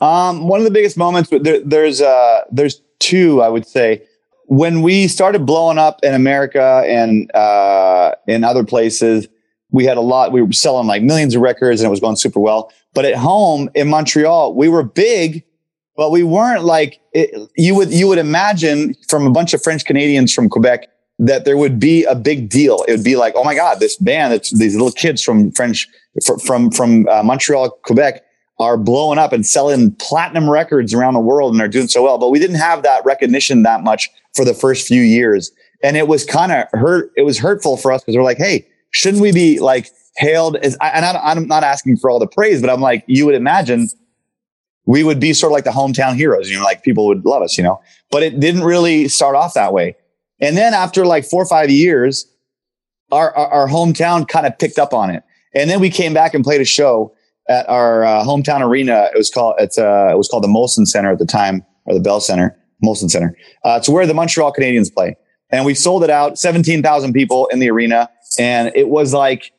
Um, 0.00 0.48
one 0.48 0.60
of 0.60 0.64
the 0.64 0.70
biggest 0.70 0.96
moments, 0.96 1.30
but 1.30 1.44
there, 1.44 1.60
there's 1.60 2.00
uh, 2.00 2.42
there's 2.50 2.80
two, 3.00 3.42
I 3.42 3.48
would 3.48 3.66
say. 3.66 4.02
When 4.46 4.82
we 4.82 5.08
started 5.08 5.46
blowing 5.46 5.78
up 5.78 6.00
in 6.02 6.14
America 6.14 6.82
and 6.86 7.34
uh, 7.34 8.14
in 8.28 8.44
other 8.44 8.62
places, 8.62 9.26
we 9.70 9.84
had 9.84 9.96
a 9.96 10.02
lot. 10.02 10.32
We 10.32 10.42
were 10.42 10.52
selling 10.52 10.86
like 10.86 11.02
millions 11.02 11.34
of 11.34 11.42
records, 11.42 11.80
and 11.80 11.86
it 11.86 11.90
was 11.90 12.00
going 12.00 12.16
super 12.16 12.40
well. 12.40 12.70
But 12.92 13.04
at 13.04 13.16
home 13.16 13.70
in 13.74 13.88
Montreal, 13.88 14.54
we 14.54 14.68
were 14.68 14.82
big, 14.82 15.44
but 15.96 16.10
we 16.10 16.22
weren't 16.22 16.64
like 16.64 17.00
it, 17.12 17.50
you 17.56 17.74
would 17.74 17.92
you 17.92 18.06
would 18.06 18.18
imagine 18.18 18.94
from 19.08 19.26
a 19.26 19.30
bunch 19.30 19.54
of 19.54 19.62
French 19.62 19.84
Canadians 19.84 20.32
from 20.32 20.48
Quebec 20.48 20.88
that 21.18 21.44
there 21.44 21.56
would 21.56 21.78
be 21.78 22.04
a 22.04 22.14
big 22.14 22.48
deal. 22.48 22.84
It 22.88 22.92
would 22.92 23.04
be 23.04 23.16
like, 23.16 23.34
oh 23.36 23.44
my 23.44 23.54
God, 23.54 23.80
this 23.80 23.96
band, 23.96 24.34
it's 24.34 24.50
these 24.50 24.74
little 24.74 24.92
kids 24.92 25.22
from 25.22 25.52
French, 25.52 25.88
from, 26.44 26.70
from 26.70 27.08
uh, 27.08 27.22
Montreal, 27.22 27.70
Quebec 27.82 28.24
are 28.58 28.76
blowing 28.76 29.18
up 29.18 29.32
and 29.32 29.44
selling 29.44 29.92
platinum 29.96 30.48
records 30.48 30.94
around 30.94 31.14
the 31.14 31.20
world 31.20 31.52
and 31.52 31.60
are 31.60 31.68
doing 31.68 31.88
so 31.88 32.02
well. 32.02 32.18
But 32.18 32.30
we 32.30 32.38
didn't 32.38 32.56
have 32.56 32.82
that 32.82 33.04
recognition 33.04 33.62
that 33.64 33.82
much 33.82 34.08
for 34.34 34.44
the 34.44 34.54
first 34.54 34.86
few 34.86 35.02
years. 35.02 35.50
And 35.82 35.96
it 35.96 36.08
was 36.08 36.24
kind 36.24 36.52
of 36.52 36.66
hurt. 36.72 37.12
It 37.16 37.22
was 37.22 37.38
hurtful 37.38 37.76
for 37.76 37.92
us 37.92 38.02
because 38.02 38.16
we're 38.16 38.22
like, 38.22 38.38
Hey, 38.38 38.66
shouldn't 38.90 39.22
we 39.22 39.32
be 39.32 39.58
like 39.58 39.90
hailed 40.16 40.56
as, 40.56 40.76
and 40.80 41.04
I'm 41.04 41.46
not 41.48 41.64
asking 41.64 41.96
for 41.96 42.10
all 42.10 42.18
the 42.18 42.28
praise, 42.28 42.60
but 42.60 42.70
I'm 42.70 42.80
like, 42.80 43.04
you 43.06 43.26
would 43.26 43.34
imagine 43.34 43.88
we 44.86 45.02
would 45.02 45.18
be 45.18 45.32
sort 45.32 45.50
of 45.50 45.54
like 45.54 45.64
the 45.64 45.70
hometown 45.70 46.14
heroes, 46.14 46.48
you 46.50 46.56
know, 46.56 46.62
like 46.62 46.82
people 46.82 47.06
would 47.06 47.24
love 47.24 47.42
us, 47.42 47.58
you 47.58 47.64
know, 47.64 47.80
but 48.10 48.22
it 48.22 48.38
didn't 48.38 48.62
really 48.62 49.08
start 49.08 49.34
off 49.34 49.54
that 49.54 49.72
way. 49.72 49.96
And 50.40 50.56
then 50.56 50.74
after 50.74 51.04
like 51.06 51.24
four 51.24 51.42
or 51.42 51.46
five 51.46 51.70
years, 51.70 52.26
our, 53.12 53.34
our, 53.36 53.48
our 53.48 53.68
hometown 53.68 54.26
kind 54.26 54.46
of 54.46 54.58
picked 54.58 54.78
up 54.78 54.92
on 54.92 55.10
it. 55.10 55.22
And 55.54 55.70
then 55.70 55.80
we 55.80 55.90
came 55.90 56.12
back 56.12 56.34
and 56.34 56.42
played 56.42 56.60
a 56.60 56.64
show 56.64 57.14
at 57.48 57.68
our 57.68 58.04
uh, 58.04 58.24
hometown 58.24 58.60
arena. 58.60 59.08
It 59.14 59.16
was 59.18 59.30
called, 59.30 59.54
it's, 59.58 59.78
uh, 59.78 60.08
it 60.10 60.16
was 60.16 60.28
called 60.28 60.42
the 60.42 60.48
Molson 60.48 60.86
Center 60.86 61.12
at 61.12 61.18
the 61.18 61.26
time, 61.26 61.64
or 61.84 61.94
the 61.94 62.00
Bell 62.00 62.20
Center, 62.20 62.56
Molson 62.84 63.10
Center. 63.10 63.36
Uh, 63.64 63.76
it's 63.78 63.88
where 63.88 64.06
the 64.06 64.14
Montreal 64.14 64.52
Canadiens 64.52 64.92
play. 64.92 65.16
And 65.50 65.64
we 65.64 65.74
sold 65.74 66.02
it 66.02 66.10
out, 66.10 66.38
17,000 66.38 67.12
people 67.12 67.46
in 67.48 67.60
the 67.60 67.70
arena. 67.70 68.08
And 68.38 68.72
it 68.74 68.88
was 68.88 69.12
like, 69.12 69.52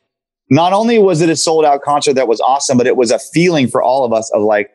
not 0.50 0.72
only 0.72 0.98
was 0.98 1.22
it 1.22 1.30
a 1.30 1.36
sold 1.36 1.64
out 1.64 1.82
concert 1.82 2.14
that 2.14 2.28
was 2.28 2.40
awesome, 2.40 2.76
but 2.76 2.86
it 2.86 2.96
was 2.96 3.10
a 3.10 3.18
feeling 3.18 3.66
for 3.68 3.82
all 3.82 4.04
of 4.04 4.12
us 4.12 4.30
of 4.32 4.42
like, 4.42 4.70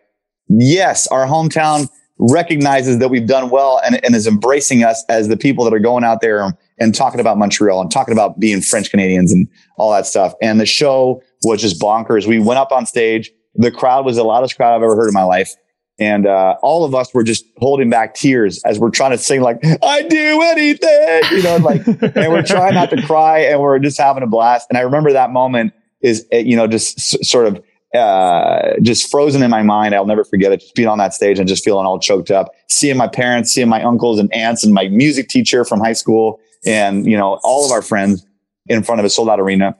yes, 0.48 1.08
our 1.08 1.26
hometown 1.26 1.90
recognizes 2.22 3.00
that 3.00 3.10
we've 3.10 3.26
done 3.26 3.50
well 3.50 3.82
and, 3.84 4.04
and 4.06 4.16
is 4.16 4.28
embracing 4.28 4.84
us 4.84 5.04
as 5.10 5.28
the 5.28 5.36
people 5.36 5.66
that 5.66 5.74
are 5.74 5.80
going 5.80 6.04
out 6.04 6.22
there 6.22 6.56
and, 6.80 6.96
talking 6.96 7.20
about 7.20 7.38
Montreal 7.38 7.82
and 7.82 7.92
talking 7.92 8.12
about 8.12 8.40
being 8.40 8.62
French 8.62 8.90
Canadians 8.90 9.32
and 9.32 9.48
all 9.78 9.92
that 9.92 10.08
stuff. 10.08 10.34
And 10.42 10.60
the 10.60 10.66
show 10.66 11.22
was 11.44 11.62
just 11.62 11.80
bonkers. 11.80 12.26
We 12.26 12.40
went 12.40 12.60
up 12.60 12.72
on 12.72 12.86
stage. 12.88 13.32
The 13.54 13.72
crowd 13.72 14.04
was 14.06 14.16
the 14.16 14.24
loudest 14.24 14.56
crowd 14.56 14.76
I've 14.76 14.82
ever 14.82 14.96
heard 14.96 15.08
in 15.08 15.14
my 15.14 15.24
life. 15.24 15.52
And 16.00 16.26
uh, 16.26 16.56
all 16.64 16.84
of 16.84 16.96
us 16.96 17.14
were 17.14 17.24
just 17.24 17.46
holding 17.58 17.92
back 17.92 18.16
tears 18.16 18.64
as 18.64 18.80
we're 18.80 18.90
trying 18.90 19.12
to 19.12 19.20
sing 19.20 19.42
like 19.42 19.60
"I 19.84 20.02
do 20.02 20.42
anything," 20.42 21.22
you 21.32 21.44
know, 21.44 21.58
like, 21.58 21.86
and 21.86 22.32
we're 22.32 22.42
trying 22.42 22.74
not 22.74 22.90
to 22.90 23.02
cry, 23.04 23.40
and 23.40 23.60
we're 23.62 23.78
just 23.78 24.00
having 24.00 24.24
a 24.24 24.28
blast. 24.28 24.66
And 24.70 24.78
I 24.80 24.82
remember 24.82 25.14
that 25.14 25.30
moment 25.30 25.74
is, 26.02 26.26
you 26.32 26.56
know, 26.56 26.66
just 26.66 26.98
s- 26.98 27.30
sort 27.30 27.46
of 27.46 27.64
uh, 27.94 28.80
just 28.82 29.10
frozen 29.12 29.44
in 29.44 29.52
my 29.52 29.62
mind. 29.64 29.94
I'll 29.94 30.06
never 30.06 30.24
forget 30.24 30.52
it. 30.52 30.62
Just 30.62 30.76
being 30.76 30.88
on 30.88 30.98
that 30.98 31.14
stage 31.14 31.40
and 31.40 31.48
just 31.48 31.64
feeling 31.64 31.86
all 31.86 32.00
choked 32.00 32.32
up, 32.32 32.52
seeing 32.68 32.98
my 32.98 33.08
parents, 33.08 33.52
seeing 33.52 33.70
my 33.70 33.84
uncles 33.84 34.20
and 34.20 34.34
aunts 34.34 34.64
and 34.64 34.74
my 34.74 34.88
music 34.88 35.28
teacher 35.28 35.66
from 35.66 35.80
high 35.80 35.94
school 35.94 36.40
and, 36.66 37.06
you 37.06 37.18
know, 37.18 37.40
all 37.44 37.66
of 37.66 37.72
our 37.72 37.82
friends 37.82 38.26
in 38.68 38.84
front 38.84 39.00
of 39.00 39.06
a 39.06 39.10
sold 39.10 39.30
out 39.30 39.40
arena. 39.40 39.76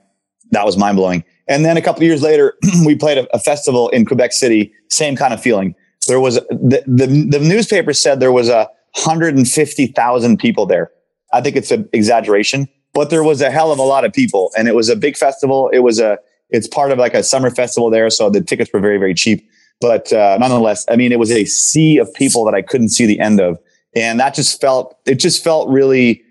That 0.50 0.66
was 0.66 0.76
mind 0.76 0.96
blowing. 0.96 1.24
And 1.48 1.64
then 1.64 1.76
a 1.76 1.82
couple 1.82 2.02
years 2.02 2.22
later, 2.22 2.54
we 2.86 2.94
played 2.94 3.18
a, 3.18 3.34
a, 3.34 3.38
festival 3.38 3.88
in 3.90 4.04
Quebec 4.04 4.32
City. 4.32 4.72
Same 4.90 5.16
kind 5.16 5.32
of 5.32 5.42
feeling. 5.42 5.74
There 6.06 6.20
was 6.20 6.34
the, 6.34 6.82
the, 6.86 7.06
the 7.06 7.38
newspaper 7.38 7.92
said 7.92 8.20
there 8.20 8.32
was 8.32 8.48
a 8.48 8.68
150,000 8.94 10.38
people 10.38 10.66
there. 10.66 10.90
I 11.32 11.40
think 11.40 11.56
it's 11.56 11.70
an 11.70 11.88
exaggeration, 11.92 12.68
but 12.92 13.08
there 13.08 13.22
was 13.22 13.40
a 13.40 13.50
hell 13.50 13.72
of 13.72 13.78
a 13.78 13.82
lot 13.82 14.04
of 14.04 14.12
people 14.12 14.52
and 14.56 14.68
it 14.68 14.74
was 14.74 14.88
a 14.88 14.96
big 14.96 15.16
festival. 15.16 15.70
It 15.72 15.78
was 15.78 15.98
a, 15.98 16.18
it's 16.52 16.68
part 16.68 16.92
of 16.92 16.98
like 16.98 17.14
a 17.14 17.22
summer 17.22 17.50
festival 17.50 17.90
there, 17.90 18.08
so 18.10 18.30
the 18.30 18.40
tickets 18.40 18.70
were 18.72 18.80
very 18.80 18.98
very 18.98 19.14
cheap. 19.14 19.48
But 19.80 20.12
uh, 20.12 20.38
nonetheless, 20.38 20.84
I 20.88 20.96
mean, 20.96 21.10
it 21.10 21.18
was 21.18 21.32
a 21.32 21.44
sea 21.44 21.98
of 21.98 22.12
people 22.14 22.44
that 22.44 22.54
I 22.54 22.62
couldn't 22.62 22.90
see 22.90 23.06
the 23.06 23.18
end 23.18 23.40
of, 23.40 23.58
and 23.96 24.20
that 24.20 24.34
just 24.34 24.60
felt 24.60 24.96
it 25.06 25.16
just 25.16 25.42
felt 25.42 25.68
really. 25.68 26.22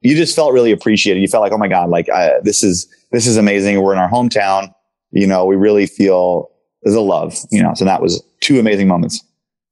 You 0.00 0.14
just 0.14 0.36
felt 0.36 0.52
really 0.52 0.70
appreciated. 0.70 1.20
You 1.20 1.28
felt 1.28 1.42
like, 1.42 1.52
oh 1.52 1.58
my 1.58 1.68
god, 1.68 1.88
like 1.88 2.08
I, 2.10 2.40
this 2.42 2.62
is 2.62 2.88
this 3.10 3.26
is 3.26 3.36
amazing. 3.36 3.80
We're 3.80 3.92
in 3.92 3.98
our 3.98 4.10
hometown. 4.10 4.72
You 5.10 5.26
know, 5.26 5.44
we 5.44 5.56
really 5.56 5.86
feel 5.86 6.50
the 6.82 7.00
love. 7.00 7.36
You 7.50 7.62
know, 7.62 7.72
so 7.74 7.84
that 7.84 8.02
was 8.02 8.22
two 8.40 8.58
amazing 8.58 8.88
moments. 8.88 9.22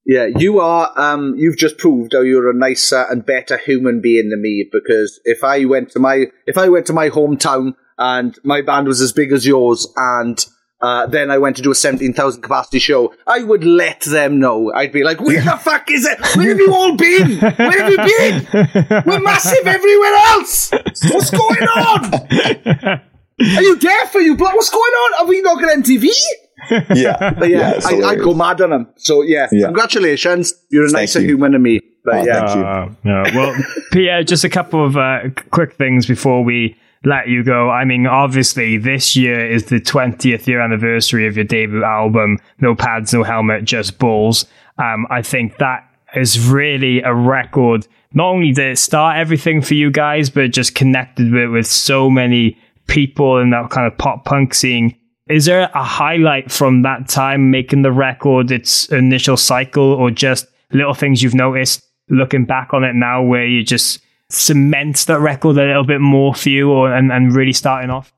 Yeah, 0.04 0.26
you 0.36 0.58
are. 0.58 0.92
Um, 0.96 1.34
you've 1.36 1.56
just 1.56 1.78
proved 1.78 2.12
how 2.12 2.22
you're 2.22 2.50
a 2.50 2.54
nicer 2.54 3.06
and 3.08 3.24
better 3.24 3.56
human 3.56 4.00
being 4.00 4.30
than 4.30 4.42
me. 4.42 4.68
Because 4.72 5.20
if 5.24 5.44
I 5.44 5.64
went 5.64 5.90
to 5.92 5.98
my 5.98 6.26
if 6.46 6.58
I 6.58 6.68
went 6.68 6.86
to 6.86 6.92
my 6.92 7.08
hometown 7.08 7.74
and 7.98 8.38
my 8.44 8.62
band 8.62 8.86
was 8.88 9.00
as 9.00 9.12
big 9.12 9.32
as 9.32 9.46
yours, 9.46 9.86
and 9.96 10.44
uh, 10.80 11.06
then 11.06 11.30
I 11.30 11.38
went 11.38 11.56
to 11.56 11.62
do 11.62 11.70
a 11.70 11.74
seventeen 11.74 12.12
thousand 12.12 12.42
capacity 12.42 12.78
show, 12.80 13.14
I 13.26 13.42
would 13.44 13.62
let 13.64 14.00
them 14.00 14.40
know. 14.40 14.72
I'd 14.74 14.92
be 14.92 15.04
like, 15.04 15.20
"Where 15.20 15.40
the 15.40 15.52
fuck 15.62 15.90
is 15.90 16.04
it? 16.04 16.18
Where 16.36 16.48
have 16.48 16.58
you 16.58 16.74
all 16.74 16.96
been? 16.96 17.38
Where 17.38 17.50
have 17.82 17.90
you 17.90 17.96
been? 17.98 19.02
We're 19.06 19.20
massive 19.20 19.66
everywhere 19.66 20.14
else. 20.32 20.70
What's 20.72 21.30
going 21.30 21.62
on? 21.68 23.00
Are 23.40 23.62
you 23.62 23.76
deaf? 23.78 24.14
Are 24.14 24.20
you 24.20 24.36
black? 24.36 24.54
What's 24.54 24.70
going 24.70 24.80
on? 24.82 25.24
Are 25.24 25.28
we 25.28 25.40
not 25.42 25.60
got 25.60 25.76
MTV?" 25.78 26.08
Yeah. 26.94 27.32
But 27.38 27.48
yeah, 27.50 27.72
it's 27.76 27.86
I, 27.86 27.96
I'd 28.10 28.18
go 28.20 28.34
mad 28.34 28.60
on 28.60 28.70
them. 28.70 28.86
So 28.96 29.22
yeah, 29.22 29.48
Yeah. 29.50 29.66
congratulations. 29.66 30.52
You're 30.70 30.84
a 30.84 30.88
Thank 30.88 30.94
nicer 31.02 31.20
you. 31.20 31.28
human 31.28 31.52
than 31.52 31.62
me. 31.62 31.80
But 32.04 32.14
Oh, 32.14 32.24
yeah, 32.24 32.46
thank 32.46 32.56
you. 32.56 32.64
Uh, 32.64 32.88
yeah. 33.04 33.36
Well, 33.36 33.56
Pierre, 33.92 34.22
just 34.24 34.44
a 34.44 34.48
couple 34.48 34.84
of 34.84 34.96
uh, 34.96 35.20
quick 35.50 35.74
things 35.74 36.06
before 36.06 36.42
we 36.44 36.76
let 37.04 37.28
you 37.28 37.42
go. 37.42 37.70
I 37.70 37.84
mean, 37.84 38.06
obviously, 38.06 38.78
this 38.78 39.16
year 39.16 39.50
is 39.50 39.66
the 39.66 39.80
20th 39.80 40.46
year 40.46 40.60
anniversary 40.60 41.26
of 41.26 41.36
your 41.36 41.44
debut 41.44 41.84
album, 41.84 42.38
No 42.60 42.74
Pads, 42.74 43.12
No 43.12 43.22
Helmet, 43.22 43.64
Just 43.64 43.98
Balls. 43.98 44.46
Um, 44.78 45.06
I 45.10 45.22
think 45.22 45.58
that 45.58 45.88
is 46.14 46.48
really 46.48 47.02
a 47.02 47.14
record. 47.14 47.86
Not 48.14 48.28
only 48.28 48.52
did 48.52 48.72
it 48.72 48.78
start 48.78 49.16
everything 49.16 49.62
for 49.62 49.74
you 49.74 49.90
guys, 49.90 50.30
but 50.30 50.52
just 50.52 50.74
connected 50.74 51.32
with, 51.32 51.50
with 51.50 51.66
so 51.66 52.10
many 52.10 52.58
people 52.86 53.38
in 53.38 53.50
that 53.50 53.70
kind 53.70 53.90
of 53.90 53.96
pop 53.98 54.24
punk 54.24 54.54
scene. 54.54 54.96
Is 55.28 55.46
there 55.46 55.70
a 55.74 55.82
highlight 55.82 56.50
from 56.50 56.82
that 56.82 57.08
time 57.08 57.50
making 57.50 57.82
the 57.82 57.92
record, 57.92 58.50
its 58.50 58.86
initial 58.90 59.36
cycle, 59.36 59.92
or 59.94 60.10
just 60.10 60.46
little 60.72 60.94
things 60.94 61.22
you've 61.22 61.34
noticed 61.34 61.82
looking 62.10 62.44
back 62.44 62.74
on 62.74 62.84
it 62.84 62.94
now 62.94 63.22
where 63.22 63.46
you 63.46 63.62
just 63.62 64.00
cements 64.32 65.04
that 65.04 65.20
record 65.20 65.56
a 65.58 65.66
little 65.66 65.84
bit 65.84 66.00
more 66.00 66.34
for 66.34 66.48
you 66.48 66.70
or, 66.70 66.92
and, 66.92 67.12
and 67.12 67.34
really 67.34 67.52
starting 67.52 67.90
off? 67.90 68.12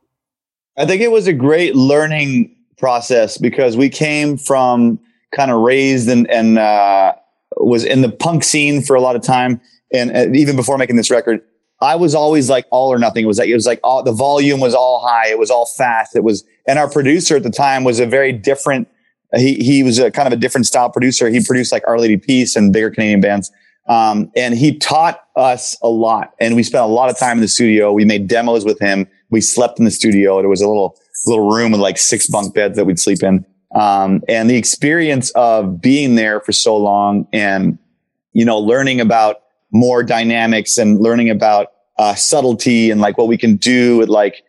I 0.77 0.87
think 0.87 1.03
it 1.03 1.11
was 1.11 1.27
a 1.27 1.33
great 1.33 1.77
learning 1.77 2.57
process 2.79 3.39
because 3.39 3.77
we 3.77 3.89
came 3.89 4.37
from 4.37 4.99
kind 5.33 5.51
of 5.51 5.61
raised 5.61 6.09
and, 6.09 6.29
and 6.31 6.59
uh, 6.59 7.15
was 7.57 7.85
in 7.85 8.03
the 8.03 8.11
punk 8.11 8.45
scene 8.45 8.83
for 8.83 8.97
a 8.97 9.01
lot 9.01 9.17
of 9.17 9.23
time. 9.23 9.61
And 9.93 10.37
even 10.37 10.57
before 10.57 10.79
making 10.79 10.97
this 10.97 11.11
record, 11.11 11.41
I 11.81 11.97
was 11.97 12.15
always 12.15 12.49
like 12.49 12.67
all 12.71 12.93
or 12.93 12.99
nothing. 12.99 13.25
It 13.25 13.29
was 13.29 13.39
like, 13.39 13.49
it 13.49 13.55
was 13.55 13.67
like 13.67 13.81
all, 13.85 14.03
the 14.03 14.12
volume 14.12 14.61
was 14.61 14.75
all 14.75 15.07
high. 15.07 15.29
It 15.29 15.39
was 15.39 15.51
all 15.51 15.67
fast. 15.67 16.17
It 16.17 16.25
was, 16.25 16.45
and 16.67 16.79
our 16.79 16.89
producer 16.89 17.37
at 17.37 17.43
the 17.43 17.51
time 17.51 17.85
was 17.85 18.01
a 18.01 18.07
very 18.07 18.33
different, 18.33 18.89
he, 19.37 19.55
he 19.55 19.83
was 19.83 19.99
a 19.99 20.11
kind 20.11 20.27
of 20.27 20.33
a 20.33 20.37
different 20.37 20.67
style 20.67 20.91
producer. 20.91 21.29
He 21.29 21.45
produced 21.45 21.73
like 21.73 21.87
Our 21.87 21.99
Lady 21.99 22.17
Peace 22.17 22.57
and 22.57 22.73
bigger 22.73 22.91
Canadian 22.91 23.21
bands. 23.21 23.53
Um, 23.87 24.30
and 24.35 24.55
he 24.55 24.78
taught 24.78 25.20
us 25.37 25.76
a 25.82 25.89
lot 25.89 26.32
and 26.41 26.57
we 26.57 26.62
spent 26.62 26.85
a 26.85 26.87
lot 26.87 27.11
of 27.11 27.18
time 27.18 27.39
in 27.39 27.43
the 27.43 27.49
studio. 27.49 27.93
We 27.93 28.05
made 28.05 28.28
demos 28.28 28.64
with 28.64 28.78
him. 28.80 29.07
We 29.30 29.41
slept 29.41 29.78
in 29.78 29.85
the 29.85 29.91
studio. 29.91 30.41
There 30.41 30.49
was 30.49 30.62
a 30.62 30.68
little, 30.68 30.99
little 31.26 31.51
room 31.51 31.72
with 31.72 31.80
like 31.80 31.99
six 31.99 32.26
bunk 32.26 32.55
beds 32.55 32.76
that 32.76 32.87
we'd 32.87 32.99
sleep 32.99 33.22
in. 33.22 33.45
Um, 33.74 34.22
and 34.28 34.49
the 34.49 34.57
experience 34.57 35.30
of 35.32 35.80
being 35.80 36.14
there 36.14 36.41
for 36.41 36.53
so 36.53 36.76
long 36.76 37.26
and, 37.32 37.78
you 38.32 38.45
know, 38.45 38.59
learning 38.59 39.01
about 39.01 39.43
more 39.72 40.03
dynamics 40.03 40.78
and 40.78 41.01
learning 41.01 41.28
about, 41.28 41.68
uh, 41.99 42.14
subtlety 42.14 42.91
and 42.91 43.01
like 43.01 43.18
what 43.18 43.28
we 43.28 43.37
can 43.37 43.57
do 43.57 43.99
with 43.99 44.09
like, 44.09 44.45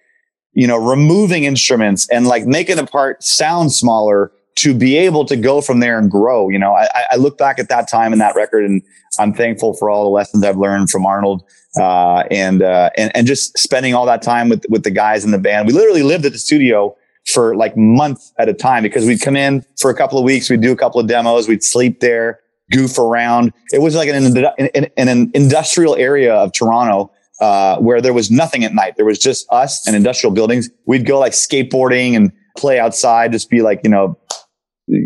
you 0.53 0.67
know, 0.67 0.77
removing 0.77 1.43
instruments 1.43 2.07
and 2.09 2.27
like 2.27 2.45
making 2.45 2.79
a 2.79 2.86
part 2.86 3.23
sound 3.23 3.71
smaller 3.71 4.31
to 4.56 4.74
be 4.74 4.95
able 4.97 5.26
to 5.26 5.36
go 5.36 5.62
from 5.62 5.80
there 5.80 5.99
and 5.99 6.10
grow. 6.10 6.49
You 6.49 6.60
know, 6.60 6.74
I, 6.74 6.88
I 7.12 7.16
look 7.18 7.38
back 7.38 7.60
at 7.60 7.70
that 7.70 7.89
time 7.89 8.14
and 8.14 8.22
that 8.22 8.36
record 8.36 8.64
and 8.66 8.82
I'm 9.20 9.34
thankful 9.34 9.74
for 9.74 9.89
all 9.89 10.03
the 10.03 10.10
lessons 10.10 10.43
I've 10.43 10.58
learned 10.58 10.89
from 10.89 11.06
Arnold, 11.06 11.43
uh, 11.80 12.24
and, 12.32 12.62
uh, 12.62 12.89
and, 12.97 13.12
and 13.16 13.28
just 13.28 13.58
spending 13.58 13.93
all 13.93 14.06
that 14.06 14.22
time 14.22 14.49
with, 14.49 14.66
with 14.70 14.84
the 14.84 14.91
guys 14.91 15.26
in 15.26 15.32
the 15.32 15.38
band. 15.38 15.68
We 15.68 15.74
literally 15.74 16.03
lived 16.03 16.26
at 16.26 16.32
the 16.32 16.39
studio 16.39 16.95
for 17.28 17.56
like 17.56 17.76
months 17.76 18.34
at 18.38 18.47
a 18.47 18.53
time 18.53 18.84
because 18.84 19.06
we'd 19.06 19.22
come 19.22 19.36
in 19.36 19.66
for 19.80 19.89
a 19.89 19.95
couple 19.95 20.18
of 20.18 20.24
weeks. 20.24 20.49
We'd 20.49 20.62
do 20.62 20.72
a 20.72 20.76
couple 20.76 21.01
of 21.01 21.08
demos. 21.08 21.47
We'd 21.47 21.64
sleep 21.64 21.99
there, 21.99 22.39
goof 22.72 22.97
around. 22.97 23.51
It 23.72 23.82
was 23.82 23.95
like 23.95 24.08
an, 24.10 24.38
in 24.58 24.89
an 25.10 25.32
industrial 25.34 25.95
area 25.95 26.34
of 26.34 26.53
Toronto 26.53 27.12
uh, 27.41 27.78
where 27.80 27.99
there 27.99 28.14
was 28.14 28.32
nothing 28.32 28.64
at 28.64 28.74
night. 28.74 28.95
There 28.95 29.06
was 29.06 29.20
just 29.20 29.45
us 29.51 29.86
and 29.88 29.95
industrial 29.95 30.34
buildings. 30.34 30.70
We'd 30.86 31.06
go 31.06 31.20
like 31.20 31.34
skateboarding 31.34 32.16
and 32.16 32.32
play 32.58 32.80
outside, 32.80 33.32
just 33.32 33.49
be 33.49 33.62
like, 33.62 33.82
you 33.84 33.89
know, 33.89 34.18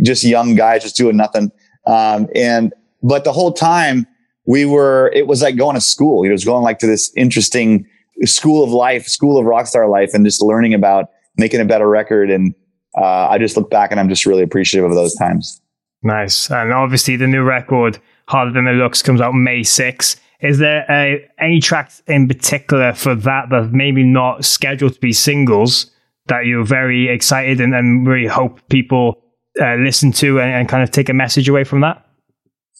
just 0.04 0.24
young 0.24 0.56
guys 0.56 0.84
just 0.84 0.96
doing 0.96 1.18
nothing. 1.18 1.52
Um, 1.86 2.28
and, 2.36 2.74
but 3.02 3.24
the 3.24 3.32
whole 3.32 3.54
time 3.54 4.06
we 4.46 4.66
were, 4.66 5.12
it 5.14 5.28
was 5.28 5.42
like 5.42 5.56
going 5.56 5.76
to 5.76 5.82
school. 5.82 6.24
It 6.24 6.32
was 6.32 6.46
going 6.46 6.64
like 6.64 6.80
to 6.80 6.88
this 6.88 7.12
interesting 7.16 7.88
school 8.26 8.64
of 8.64 8.72
life, 8.72 9.08
school 9.08 9.38
of 9.38 9.46
rock 9.46 9.68
star 9.68 9.88
life 9.88 10.14
and 10.14 10.26
just 10.26 10.42
learning 10.42 10.74
about 10.74 11.10
making 11.38 11.62
a 11.62 11.66
better 11.66 11.88
record. 11.88 12.30
And, 12.30 12.54
uh, 12.98 13.28
I 13.30 13.38
just 13.38 13.56
look 13.56 13.70
back 13.70 13.92
and 13.92 14.00
I'm 14.00 14.10
just 14.10 14.26
really 14.26 14.44
appreciative 14.44 14.90
of 14.90 14.96
those 14.96 15.16
times. 15.16 15.62
Nice. 16.04 16.50
And 16.50 16.74
obviously, 16.74 17.16
the 17.16 17.28
new 17.28 17.44
record, 17.44 18.00
Harder 18.28 18.52
Than 18.52 18.68
It 18.68 18.74
Looks, 18.74 19.02
comes 19.02 19.22
out 19.22 19.34
May 19.34 19.62
6th. 19.62 20.20
Is 20.42 20.58
there 20.58 20.90
uh, 20.90 21.18
any 21.44 21.60
tracks 21.60 22.02
in 22.08 22.28
particular 22.28 22.94
for 22.94 23.14
that 23.14 23.50
that 23.50 23.74
maybe 23.74 24.04
not 24.04 24.46
scheduled 24.46 24.94
to 24.94 25.00
be 25.00 25.12
singles 25.12 25.92
that 26.28 26.46
you're 26.46 26.64
very 26.64 27.10
excited 27.10 27.60
and, 27.60 27.76
and 27.76 28.08
really 28.08 28.28
hope 28.28 28.62
people 28.70 29.22
uh, 29.62 29.76
listen 29.76 30.12
to 30.14 30.40
and, 30.40 30.52
and 30.52 30.70
kind 30.70 30.84
of 30.84 30.92
take 30.92 31.10
a 31.10 31.14
message 31.14 31.50
away 31.50 31.64
from 31.64 31.82
that? 31.82 32.06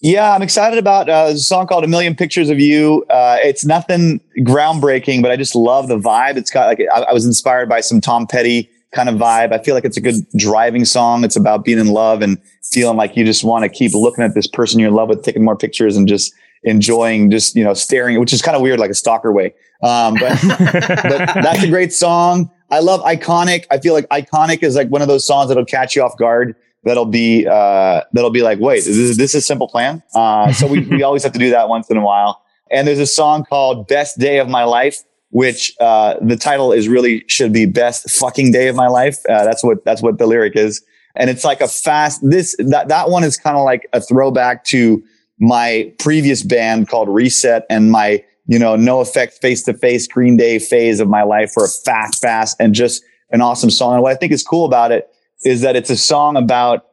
Yeah, 0.02 0.34
I'm 0.34 0.42
excited 0.42 0.80
about 0.80 1.10
uh, 1.10 1.28
a 1.30 1.38
song 1.38 1.68
called 1.68 1.84
"A 1.84 1.88
Million 1.88 2.16
Pictures 2.16 2.50
of 2.50 2.60
You." 2.60 3.06
Uh, 3.10 3.38
it's 3.42 3.66
nothing 3.66 4.22
groundbreaking, 4.40 5.22
but 5.22 5.30
I 5.30 5.36
just 5.36 5.56
love 5.56 5.90
the 5.90 5.98
vibe. 5.98 6.38
It's 6.38 6.52
got 6.52 6.68
like 6.68 6.80
I, 6.94 7.02
I 7.02 7.14
was 7.14 7.26
inspired 7.26 7.68
by 7.68 7.82
some 7.82 8.00
Tom 8.00 8.26
Petty 8.26 8.70
kind 8.94 9.10
of 9.10 9.16
vibe. 9.16 9.52
I 9.52 9.62
feel 9.62 9.76
like 9.76 9.84
it's 9.84 9.98
a 9.98 10.02
good 10.02 10.16
driving 10.38 10.86
song. 10.86 11.24
It's 11.26 11.36
about 11.36 11.66
being 11.66 11.80
in 11.80 11.88
love 11.88 12.22
and 12.22 12.42
feeling 12.64 12.96
like 12.98 13.18
you 13.18 13.26
just 13.26 13.44
want 13.44 13.64
to 13.64 13.70
keep 13.70 13.94
looking 13.94 14.24
at 14.24 14.36
this 14.36 14.48
person 14.48 14.80
you're 14.80 14.90
in 14.90 14.96
love 14.96 15.10
with, 15.10 15.24
taking 15.24 15.44
more 15.44 15.58
pictures, 15.58 15.98
and 15.98 16.08
just 16.08 16.34
enjoying, 16.64 17.30
just 17.30 17.56
you 17.56 17.64
know, 17.64 17.74
staring, 17.74 18.20
which 18.22 18.32
is 18.32 18.42
kind 18.42 18.56
of 18.56 18.62
weird, 18.62 18.80
like 18.80 18.92
a 18.92 18.96
stalker 18.96 19.34
way. 19.34 19.54
Um, 19.84 20.16
but 20.16 20.40
but 20.48 21.44
that's 21.44 21.64
a 21.64 21.70
great 21.70 21.92
song. 21.92 22.50
I 22.72 22.80
love 22.80 23.02
iconic. 23.02 23.66
I 23.72 23.80
feel 23.80 23.94
like 23.94 24.08
iconic 24.10 24.64
is 24.64 24.76
like 24.76 24.90
one 24.90 25.02
of 25.02 25.08
those 25.08 25.26
songs 25.26 25.50
that'll 25.50 25.66
catch 25.66 25.96
you 25.96 26.04
off 26.04 26.18
guard 26.18 26.56
that'll 26.84 27.06
be 27.06 27.46
uh 27.46 28.02
that'll 28.14 28.30
be 28.30 28.42
like 28.42 28.58
wait 28.60 28.80
is 28.80 28.96
this, 28.96 29.18
this 29.18 29.36
is 29.36 29.46
simple 29.46 29.68
plan? 29.68 30.02
Uh 30.16 30.52
so 30.54 30.68
we, 30.68 30.82
we 30.88 31.04
always 31.04 31.24
have 31.24 31.34
to 31.34 31.40
do 31.40 31.50
that 31.50 31.68
once 31.70 31.90
in 31.90 31.98
a 31.98 32.02
while. 32.02 32.42
And 32.72 32.88
there's 32.88 33.00
a 33.00 33.08
song 33.08 33.44
called 33.44 33.88
best 33.88 34.18
day 34.18 34.40
of 34.40 34.48
my 34.48 34.64
life 34.64 35.04
which 35.32 35.76
uh 35.80 36.16
the 36.22 36.36
title 36.36 36.72
is 36.72 36.88
really 36.88 37.24
should 37.28 37.54
be 37.54 37.66
best 37.66 38.10
fucking 38.10 38.52
day 38.52 38.68
of 38.68 38.76
my 38.76 38.88
life. 38.88 39.18
Uh, 39.30 39.44
that's 39.44 39.64
what 39.64 39.84
that's 39.86 40.02
what 40.02 40.18
the 40.18 40.26
lyric 40.26 40.56
is. 40.56 40.84
And 41.16 41.30
it's 41.30 41.44
like 41.44 41.62
a 41.62 41.68
fast 41.68 42.22
this 42.24 42.56
that 42.60 42.88
that 42.88 43.10
one 43.10 43.24
is 43.24 43.36
kind 43.38 43.58
of 43.58 43.66
like 43.66 43.88
a 43.94 44.02
throwback 44.02 44.64
to 44.66 45.04
my 45.40 45.92
previous 46.00 46.44
band 46.44 46.90
called 46.90 47.10
reset 47.10 47.66
and 47.70 47.92
my 47.92 48.24
you 48.50 48.60
know 48.60 48.76
NOFX 48.76 49.34
face 49.40 49.64
to 49.64 49.74
face 49.74 50.08
green 50.08 50.36
day 50.36 50.60
phase 50.60 51.00
of 51.00 51.08
my 51.08 51.24
life 51.24 51.52
for 51.54 51.64
a 51.64 51.70
fast 51.70 52.22
fast 52.22 52.58
and 52.60 52.74
just 52.74 53.04
an 53.32 53.42
awesome 53.42 53.70
song 53.70 53.94
and 53.94 54.02
what 54.02 54.12
i 54.12 54.16
think 54.16 54.32
is 54.32 54.44
cool 54.44 54.66
about 54.66 54.92
it 54.92 55.08
is 55.44 55.62
that 55.62 55.76
it's 55.76 55.90
a 55.90 55.98
song 55.98 56.36
about 56.36 56.86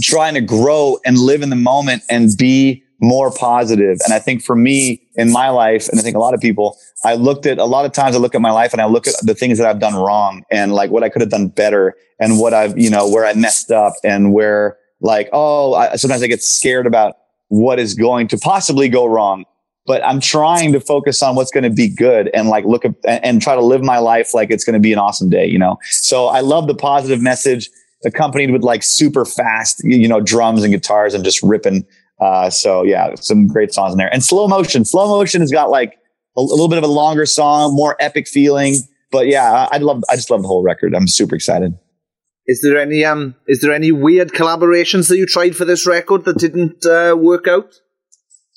trying 0.00 0.34
to 0.34 0.40
grow 0.40 0.98
and 1.04 1.18
live 1.18 1.42
in 1.42 1.50
the 1.50 1.56
moment 1.56 2.02
and 2.08 2.30
be 2.38 2.82
more 3.00 3.32
positive. 3.32 3.98
And 4.04 4.14
I 4.14 4.20
think 4.20 4.42
for 4.42 4.54
me 4.54 5.02
in 5.16 5.30
my 5.32 5.48
life, 5.48 5.88
and 5.88 5.98
I 5.98 6.02
think 6.02 6.16
a 6.16 6.20
lot 6.20 6.34
of 6.34 6.40
people, 6.40 6.78
I 7.04 7.14
looked 7.14 7.46
at 7.46 7.58
a 7.58 7.64
lot 7.64 7.84
of 7.84 7.92
times 7.92 8.14
I 8.14 8.20
look 8.20 8.34
at 8.34 8.40
my 8.40 8.52
life 8.52 8.72
and 8.72 8.80
I 8.80 8.86
look 8.86 9.06
at 9.06 9.14
the 9.22 9.34
things 9.34 9.58
that 9.58 9.66
I've 9.66 9.80
done 9.80 9.94
wrong 9.94 10.44
and 10.50 10.72
like 10.72 10.90
what 10.90 11.02
I 11.02 11.08
could 11.08 11.20
have 11.20 11.30
done 11.30 11.48
better 11.48 11.94
and 12.20 12.38
what 12.38 12.54
I've, 12.54 12.78
you 12.78 12.88
know, 12.88 13.08
where 13.08 13.26
I 13.26 13.34
messed 13.34 13.72
up 13.72 13.94
and 14.04 14.32
where 14.32 14.78
like, 15.00 15.28
oh, 15.32 15.74
I, 15.74 15.96
sometimes 15.96 16.22
I 16.22 16.28
get 16.28 16.42
scared 16.42 16.86
about 16.86 17.16
what 17.48 17.80
is 17.80 17.94
going 17.94 18.28
to 18.28 18.38
possibly 18.38 18.88
go 18.88 19.04
wrong. 19.04 19.44
But 19.84 20.04
I'm 20.06 20.20
trying 20.20 20.72
to 20.72 20.80
focus 20.80 21.22
on 21.22 21.34
what's 21.34 21.50
going 21.50 21.64
to 21.64 21.70
be 21.70 21.88
good 21.88 22.30
and 22.32 22.48
like 22.48 22.64
look 22.64 22.84
at 22.84 22.94
and, 23.04 23.42
try 23.42 23.56
to 23.56 23.60
live 23.60 23.82
my 23.82 23.98
life 23.98 24.32
like 24.32 24.50
it's 24.50 24.64
going 24.64 24.74
to 24.74 24.80
be 24.80 24.92
an 24.92 24.98
awesome 24.98 25.28
day, 25.28 25.46
you 25.46 25.58
know? 25.58 25.78
So 25.90 26.26
I 26.26 26.40
love 26.40 26.68
the 26.68 26.74
positive 26.74 27.20
message 27.20 27.68
accompanied 28.04 28.52
with 28.52 28.62
like 28.62 28.82
super 28.82 29.24
fast, 29.24 29.82
you 29.84 30.06
know, 30.06 30.20
drums 30.20 30.62
and 30.62 30.72
guitars 30.72 31.14
and 31.14 31.24
just 31.24 31.42
ripping. 31.42 31.84
Uh, 32.20 32.48
so 32.48 32.84
yeah, 32.84 33.14
some 33.16 33.48
great 33.48 33.74
songs 33.74 33.92
in 33.92 33.98
there 33.98 34.12
and 34.12 34.22
slow 34.22 34.46
motion. 34.46 34.84
Slow 34.84 35.08
motion 35.08 35.40
has 35.40 35.50
got 35.50 35.70
like 35.70 35.94
a, 36.36 36.40
a 36.40 36.42
little 36.42 36.68
bit 36.68 36.78
of 36.78 36.84
a 36.84 36.88
longer 36.88 37.26
song, 37.26 37.74
more 37.74 37.96
epic 37.98 38.28
feeling. 38.28 38.76
But 39.10 39.26
yeah, 39.26 39.50
I, 39.52 39.76
I 39.76 39.78
love, 39.78 40.04
I 40.08 40.14
just 40.14 40.30
love 40.30 40.42
the 40.42 40.48
whole 40.48 40.62
record. 40.62 40.94
I'm 40.94 41.08
super 41.08 41.34
excited. 41.34 41.74
Is 42.46 42.60
there 42.62 42.78
any 42.80 43.04
um? 43.04 43.36
Is 43.46 43.60
there 43.60 43.72
any 43.72 43.92
weird 43.92 44.32
collaborations 44.32 45.08
that 45.08 45.16
you 45.16 45.26
tried 45.26 45.54
for 45.54 45.64
this 45.64 45.86
record 45.86 46.24
that 46.24 46.38
didn't 46.38 46.84
uh, 46.84 47.16
work 47.16 47.46
out? 47.46 47.72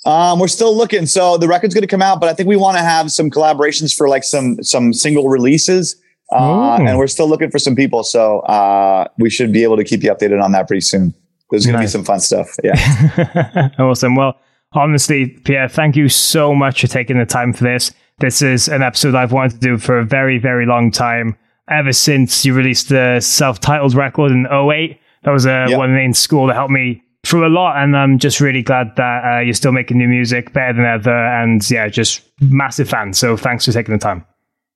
Um, 0.05 0.39
we're 0.39 0.47
still 0.47 0.75
looking. 0.75 1.05
So 1.07 1.37
the 1.37 1.47
record's 1.47 1.73
going 1.73 1.81
to 1.81 1.87
come 1.87 2.01
out, 2.01 2.19
but 2.19 2.29
I 2.29 2.33
think 2.33 2.47
we 2.47 2.55
want 2.55 2.77
to 2.77 2.83
have 2.83 3.11
some 3.11 3.31
collaborations 3.31 3.95
for 3.95 4.07
like 4.07 4.23
some 4.23 4.63
some 4.63 4.93
single 4.93 5.27
releases. 5.27 5.95
Uh, 6.31 6.77
and 6.81 6.97
we're 6.97 7.07
still 7.07 7.29
looking 7.29 7.51
for 7.51 7.59
some 7.59 7.75
people. 7.75 8.03
So 8.03 8.39
uh, 8.41 9.07
we 9.19 9.29
should 9.29 9.51
be 9.51 9.63
able 9.63 9.77
to 9.77 9.83
keep 9.83 10.03
you 10.03 10.11
updated 10.11 10.43
on 10.43 10.51
that 10.53 10.67
pretty 10.67 10.81
soon. 10.81 11.13
there's 11.51 11.65
going 11.65 11.75
to 11.75 11.81
be 11.81 11.87
some 11.87 12.03
fun 12.03 12.19
stuff. 12.19 12.47
Yeah. 12.63 13.69
awesome. 13.77 14.15
Well, 14.15 14.39
honestly, 14.73 15.27
Pierre, 15.45 15.69
thank 15.69 15.95
you 15.95 16.09
so 16.09 16.55
much 16.55 16.81
for 16.81 16.87
taking 16.87 17.19
the 17.19 17.25
time 17.25 17.53
for 17.53 17.63
this. 17.63 17.91
This 18.19 18.41
is 18.41 18.67
an 18.67 18.81
episode 18.81 19.13
I've 19.13 19.33
wanted 19.33 19.51
to 19.51 19.57
do 19.59 19.77
for 19.77 19.99
a 19.99 20.05
very, 20.05 20.39
very 20.39 20.65
long 20.65 20.89
time. 20.89 21.37
Ever 21.69 21.93
since 21.93 22.45
you 22.45 22.53
released 22.53 22.89
the 22.89 23.19
self-titled 23.19 23.93
record 23.93 24.31
in 24.31 24.45
08. 24.45 24.99
That 25.23 25.31
was 25.31 25.47
uh, 25.47 25.65
yep. 25.69 25.77
one 25.77 25.95
in 25.95 26.13
school 26.13 26.47
that 26.47 26.53
helped 26.53 26.71
me 26.71 27.03
through 27.25 27.47
a 27.47 27.49
lot, 27.49 27.77
and 27.77 27.97
I'm 27.97 28.19
just 28.19 28.39
really 28.39 28.61
glad 28.61 28.95
that 28.97 29.23
uh, 29.25 29.39
you're 29.39 29.53
still 29.53 29.71
making 29.71 29.97
new 29.97 30.07
music 30.07 30.53
better 30.53 30.73
than 30.73 30.85
ever. 30.85 31.11
And 31.11 31.69
yeah, 31.69 31.87
just 31.87 32.21
massive 32.39 32.89
fan. 32.89 33.13
So 33.13 33.35
thanks 33.35 33.65
for 33.65 33.71
taking 33.71 33.93
the 33.93 33.99
time. 33.99 34.25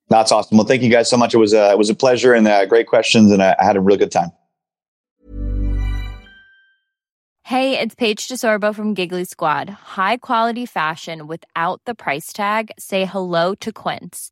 That's 0.10 0.32
awesome. 0.32 0.58
Well, 0.58 0.66
thank 0.66 0.82
you 0.82 0.90
guys 0.90 1.10
so 1.10 1.18
much. 1.18 1.34
It 1.34 1.38
was 1.38 1.54
a, 1.54 1.72
it 1.72 1.78
was 1.78 1.90
a 1.90 1.96
pleasure 1.96 2.34
and 2.34 2.48
uh, 2.48 2.66
great 2.66 2.88
questions, 2.88 3.32
and 3.32 3.44
I, 3.44 3.56
I 3.60 3.66
had 3.66 3.78
a 3.78 3.82
really 3.82 4.00
good 4.00 4.12
time. 4.12 4.32
Hey, 7.44 7.80
it's 7.80 7.96
Paige 7.96 8.28
DeSorbo 8.28 8.76
from 8.76 8.94
Giggly 8.94 9.26
Squad. 9.26 9.70
High 9.70 10.18
quality 10.18 10.68
fashion 10.68 11.26
without 11.26 11.82
the 11.86 11.96
price 11.96 12.32
tag. 12.32 12.72
Say 12.78 13.06
hello 13.06 13.56
to 13.56 13.72
Quince. 13.72 14.32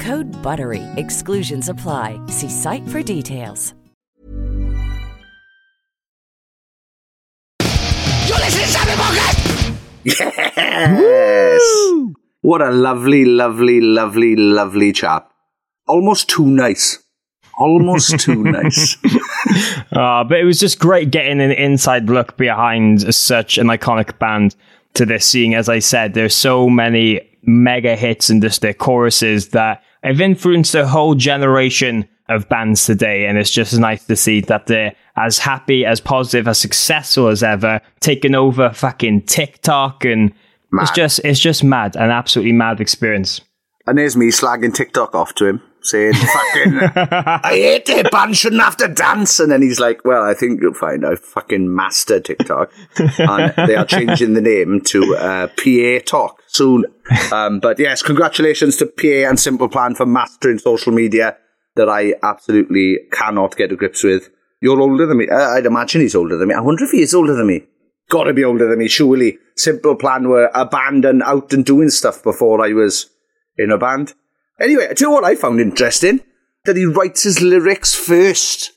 Code 0.01 0.31
BUTTERY. 0.41 0.81
Exclusions 0.97 1.69
apply. 1.69 2.19
See 2.27 2.49
site 2.49 2.87
for 2.87 3.03
details. 3.03 3.75
You 8.25 8.35
listen 8.37 8.87
to 8.87 8.95
Yes! 10.03 11.61
Woo! 11.91 12.15
What 12.41 12.61
a 12.61 12.71
lovely, 12.71 13.25
lovely, 13.25 13.79
lovely, 13.79 14.35
lovely 14.35 14.91
chap. 14.91 15.31
Almost 15.87 16.29
too 16.29 16.47
nice. 16.47 16.97
Almost 17.59 18.19
too 18.21 18.43
nice. 18.57 18.97
uh, 19.91 20.23
but 20.27 20.39
it 20.39 20.45
was 20.45 20.59
just 20.59 20.79
great 20.79 21.11
getting 21.11 21.39
an 21.39 21.51
inside 21.51 22.09
look 22.09 22.37
behind 22.37 23.13
such 23.13 23.59
an 23.59 23.67
iconic 23.67 24.17
band 24.17 24.55
to 24.95 25.05
this, 25.05 25.25
seeing, 25.25 25.53
as 25.53 25.69
I 25.69 25.79
said, 25.79 26.15
there's 26.15 26.35
so 26.35 26.69
many 26.69 27.21
mega 27.43 27.95
hits 27.95 28.29
and 28.29 28.41
just 28.41 28.61
their 28.61 28.73
choruses 28.73 29.49
that 29.49 29.83
have 30.03 30.21
influenced 30.21 30.75
a 30.75 30.87
whole 30.87 31.15
generation 31.15 32.07
of 32.29 32.47
bands 32.49 32.85
today. 32.85 33.25
And 33.25 33.37
it's 33.37 33.51
just 33.51 33.77
nice 33.77 34.05
to 34.05 34.15
see 34.15 34.41
that 34.41 34.67
they're 34.67 34.95
as 35.15 35.37
happy, 35.37 35.85
as 35.85 35.99
positive, 35.99 36.47
as 36.47 36.57
successful 36.57 37.27
as 37.27 37.43
ever, 37.43 37.81
taking 37.99 38.35
over 38.35 38.71
fucking 38.71 39.23
TikTok. 39.23 40.05
And 40.05 40.33
mad. 40.71 40.83
it's 40.83 40.91
just, 40.91 41.19
it's 41.23 41.39
just 41.39 41.63
mad, 41.63 41.95
an 41.95 42.09
absolutely 42.09 42.53
mad 42.53 42.79
experience. 42.79 43.41
And 43.85 43.97
there's 43.97 44.15
me 44.15 44.27
slagging 44.27 44.73
TikTok 44.73 45.15
off 45.15 45.35
to 45.35 45.47
him, 45.47 45.61
saying, 45.83 46.13
fucking, 46.13 46.79
I 46.95 47.49
hate 47.51 47.89
it, 47.89 48.11
band 48.11 48.37
shouldn't 48.37 48.61
have 48.61 48.77
to 48.77 48.87
dance. 48.87 49.39
And 49.39 49.51
then 49.51 49.61
he's 49.61 49.79
like, 49.79 50.03
well, 50.05 50.23
I 50.23 50.33
think 50.33 50.61
you'll 50.61 50.73
find 50.73 51.05
I 51.05 51.15
fucking 51.15 51.73
master 51.73 52.19
TikTok. 52.19 52.71
and 52.97 53.53
they 53.67 53.75
are 53.75 53.85
changing 53.85 54.33
the 54.33 54.41
name 54.41 54.81
to 54.85 55.15
uh, 55.15 55.47
PA 55.47 56.03
Talk 56.05 56.41
soon. 56.47 56.85
Um, 57.31 57.59
but 57.59 57.79
yes, 57.79 58.01
congratulations 58.01 58.77
to 58.77 58.85
PA 58.85 59.29
and 59.29 59.39
Simple 59.39 59.69
Plan 59.69 59.95
for 59.95 60.05
mastering 60.05 60.59
social 60.59 60.91
media 60.93 61.37
that 61.75 61.89
I 61.89 62.13
absolutely 62.23 62.97
cannot 63.11 63.55
get 63.55 63.69
to 63.69 63.75
grips 63.75 64.03
with. 64.03 64.29
You're 64.61 64.79
older 64.79 65.05
than 65.05 65.17
me. 65.17 65.27
Uh, 65.29 65.51
I'd 65.51 65.65
imagine 65.65 66.01
he's 66.01 66.15
older 66.15 66.37
than 66.37 66.49
me. 66.49 66.53
I 66.53 66.61
wonder 66.61 66.83
if 66.83 66.91
he 66.91 67.01
is 67.01 67.13
older 67.13 67.35
than 67.35 67.47
me. 67.47 67.63
Gotta 68.09 68.33
be 68.33 68.43
older 68.43 68.67
than 68.67 68.79
me, 68.79 68.87
surely. 68.87 69.37
Simple 69.55 69.95
Plan 69.95 70.27
were 70.27 70.51
a 70.53 70.65
band 70.65 71.05
and 71.05 71.23
out 71.23 71.53
and 71.53 71.65
doing 71.65 71.89
stuff 71.89 72.21
before 72.21 72.63
I 72.63 72.73
was 72.73 73.09
in 73.57 73.71
a 73.71 73.77
band. 73.77 74.13
Anyway, 74.61 74.87
do 74.93 75.03
you 75.03 75.07
know 75.07 75.13
what 75.13 75.25
I 75.25 75.35
found 75.35 75.59
interesting? 75.59 76.21
That 76.65 76.77
he 76.77 76.85
writes 76.85 77.23
his 77.23 77.41
lyrics 77.41 77.95
first, 77.95 78.71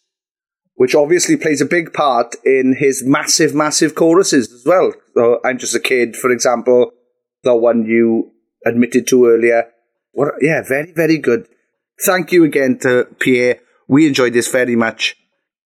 which 0.75 0.95
obviously 0.95 1.37
plays 1.37 1.61
a 1.61 1.67
big 1.67 1.93
part 1.93 2.35
in 2.45 2.77
his 2.79 3.05
massive, 3.05 3.55
massive 3.55 3.95
choruses 3.95 4.51
as 4.51 4.65
well. 4.65 4.95
So 5.15 5.41
I'm 5.45 5.59
just 5.59 5.75
a 5.75 5.81
kid, 5.81 6.17
for 6.17 6.31
example, 6.31 6.93
the 7.43 7.55
one 7.55 7.85
you 7.85 8.33
admitted 8.65 9.07
to 9.09 9.27
earlier. 9.27 9.67
What? 10.13 10.35
Yeah, 10.41 10.63
very, 10.63 10.93
very 10.93 11.19
good. 11.19 11.47
Thank 12.03 12.33
you 12.33 12.45
again 12.45 12.79
to 12.79 13.07
Pierre. 13.19 13.61
We 13.87 14.07
enjoyed 14.07 14.33
this 14.33 14.49
very 14.49 14.77
much. 14.77 15.17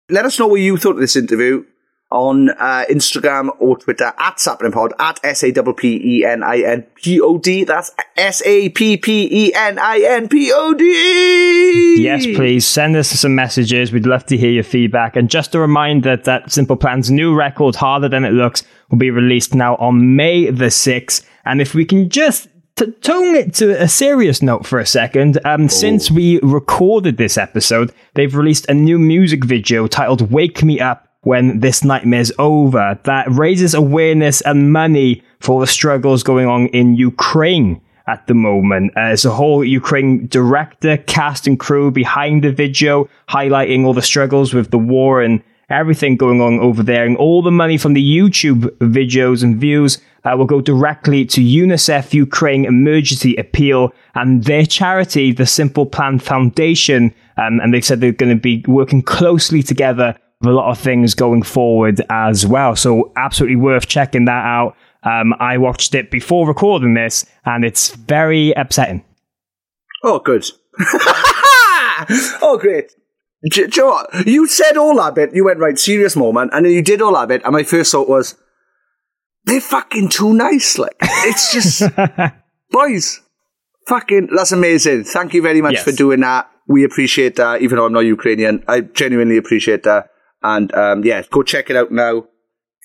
Let 0.09 0.26
us 0.26 0.39
know 0.39 0.47
what 0.47 0.61
you 0.61 0.78
thought 0.78 0.95
of 0.95 1.01
this 1.01 1.15
interview 1.15 1.65
on 2.10 2.49
uh, 2.49 2.86
Instagram 2.89 3.49
or 3.60 3.78
Twitter 3.78 4.14
at 4.18 4.38
Sappeninpod 4.38 4.91
at 4.99 5.20
S 5.24 5.43
A 5.43 5.51
P 5.51 5.74
P 5.74 6.20
E 6.20 6.26
N 6.26 6.43
I 6.43 6.60
N 6.60 6.84
P 6.95 7.20
O 7.20 7.38
D. 7.38 7.64
That's 7.64 7.91
S 8.16 8.41
A 8.45 8.70
P 8.70 8.97
P 8.97 9.28
E 9.30 9.53
N 9.53 9.78
I 9.78 9.99
N 9.99 10.30
P 10.30 10.51
O 10.53 10.74
D. 10.74 12.01
Yes, 12.01 12.26
please 12.26 12.66
send 12.66 12.95
us 12.95 13.10
some 13.10 13.36
messages. 13.36 13.91
We'd 13.91 14.05
love 14.05 14.26
to 14.28 14.38
hear 14.38 14.51
your 14.51 14.64
feedback. 14.64 15.16
And 15.16 15.30
just 15.30 15.55
a 15.55 15.60
reminder 15.60 16.18
that 16.18 16.51
Simple 16.51 16.78
Plan's 16.78 17.12
new 17.12 17.36
record, 17.36 17.76
Harder 17.76 18.10
Than 18.10 18.24
It 18.24 18.32
Looks, 18.32 18.64
will 18.89 18.97
be 18.97 19.12
released 19.12 19.53
now 19.53 19.76
on 19.76 20.16
May 20.16 20.49
the 20.49 20.66
6th. 20.66 21.26
And 21.45 21.62
if 21.62 21.74
we 21.74 21.86
can 21.86 22.10
just 22.10 22.47
to 22.78 22.91
tone 22.91 23.36
it 23.36 23.55
to 23.55 23.72
a 23.82 23.88
serious 23.88 24.41
note 24.41 24.66
for 24.66 24.80
a 24.80 24.86
second, 24.86 25.39
um, 25.45 25.64
oh. 25.64 25.68
since 25.68 26.12
we 26.12 26.39
recorded 26.41 27.18
this 27.18 27.38
episode, 27.38 27.91
they've 28.14 28.36
released 28.36 28.68
a 28.70 28.74
new 28.74 28.99
music 28.99 29.43
video 29.43 29.88
titled 29.88 30.32
Wake 30.32 30.64
Me 30.64 30.80
Up 30.80 31.07
When 31.22 31.59
This 31.59 31.84
Nightmare's 31.84 32.32
Over 32.39 32.99
that 33.03 33.26
raises 33.30 33.74
awareness 33.74 34.41
and 34.41 34.72
money 34.72 35.24
for 35.39 35.59
the 35.59 35.68
struggles 35.68 36.24
going 36.24 36.47
on 36.47 36.68
in 36.68 36.95
Ukraine 36.95 37.82
at 38.07 38.26
the 38.28 38.34
moment. 38.34 38.91
Uh, 38.91 39.07
there's 39.07 39.26
a 39.26 39.32
whole 39.32 39.63
Ukraine 39.63 40.28
director, 40.28 40.97
cast 40.97 41.45
and 41.45 41.59
crew 41.59 41.91
behind 41.91 42.43
the 42.43 42.51
video, 42.51 43.09
highlighting 43.30 43.86
all 43.86 43.93
the 43.93 44.01
struggles 44.01 44.53
with 44.53 44.72
the 44.72 44.78
war 44.78 45.22
and 45.22 45.43
everything 45.70 46.15
going 46.15 46.41
on 46.41 46.59
over 46.59 46.82
there. 46.82 47.05
And 47.05 47.18
all 47.18 47.41
the 47.41 47.51
money 47.51 47.78
from 47.78 47.93
the 47.93 48.18
YouTube 48.18 48.63
videos 48.80 49.43
and 49.43 49.59
views 49.59 49.99
uh, 50.24 50.36
will 50.38 50.45
go 50.45 50.61
directly 50.61 51.26
to 51.26 51.41
UNICEF 51.41 52.13
Ukraine 52.13 52.65
Emergency 52.65 53.36
Appeal 53.36 53.93
and 54.15 54.45
their 54.45 54.65
charity, 54.65 55.34
the 55.34 55.45
Simple 55.45 55.86
Plan 55.86 56.20
Foundation. 56.20 57.13
Um, 57.38 57.59
and 57.59 57.74
they've 57.74 57.86
said 57.86 57.99
they're 57.99 58.13
going 58.13 58.36
to 58.36 58.41
be 58.41 58.63
working 58.68 59.01
closely 59.01 59.61
together 59.61 60.18
a 60.43 60.49
lot 60.49 60.69
of 60.69 60.77
things 60.77 61.13
going 61.15 61.41
forward 61.43 62.01
as 62.09 62.45
well. 62.45 62.75
So 62.75 63.11
absolutely 63.15 63.55
worth 63.55 63.88
checking 63.88 64.25
that 64.25 64.45
out. 64.45 64.75
Um, 65.03 65.33
I 65.39 65.57
watched 65.57 65.95
it 65.95 66.11
before 66.11 66.47
recording 66.47 66.93
this, 66.93 67.25
and 67.45 67.63
it's 67.63 67.91
very 67.95 68.51
upsetting. 68.51 69.03
Oh, 70.03 70.19
good. 70.19 70.45
oh, 72.41 72.57
great. 72.59 72.91
Do, 73.49 73.67
do 73.67 73.81
you 73.81 73.88
know? 73.88 74.05
You 74.25 74.47
said 74.47 74.77
all 74.77 74.95
that 74.97 75.15
bit. 75.15 75.33
You 75.33 75.45
went 75.45 75.59
right, 75.59 75.77
serious 75.77 76.15
moment, 76.15 76.51
and 76.53 76.65
then 76.65 76.73
you 76.73 76.81
did 76.81 77.01
all 77.01 77.13
that 77.13 77.27
bit. 77.27 77.41
And 77.43 77.53
my 77.53 77.63
first 77.63 77.91
thought 77.91 78.09
was, 78.09 78.35
they're 79.45 79.61
fucking 79.61 80.09
too 80.09 80.33
nice. 80.33 80.77
Like 80.77 80.95
it's 81.01 81.53
just 81.53 81.83
boys. 82.71 83.21
Fucking, 83.88 84.29
that's 84.35 84.51
amazing. 84.51 85.05
Thank 85.05 85.33
you 85.33 85.41
very 85.41 85.61
much 85.61 85.75
Yes. 85.75 85.83
for 85.85 85.93
doing 85.93 86.19
that. 86.19 86.49
We 86.67 86.83
appreciate 86.83 87.38
that, 87.38 87.61
even 87.61 87.77
though 87.77 87.85
I'm 87.85 87.93
not 87.93 88.01
Ukrainian. 88.01 88.61
I 88.67 88.81
genuinely 88.81 89.38
appreciate 89.38 89.83
that. 89.83 90.09
And 90.43 90.73
um, 90.73 91.03
yeah, 91.03 91.23
go 91.29 91.43
check 91.43 91.69
it 91.69 91.75
out 91.75 91.91
now. 91.91 92.25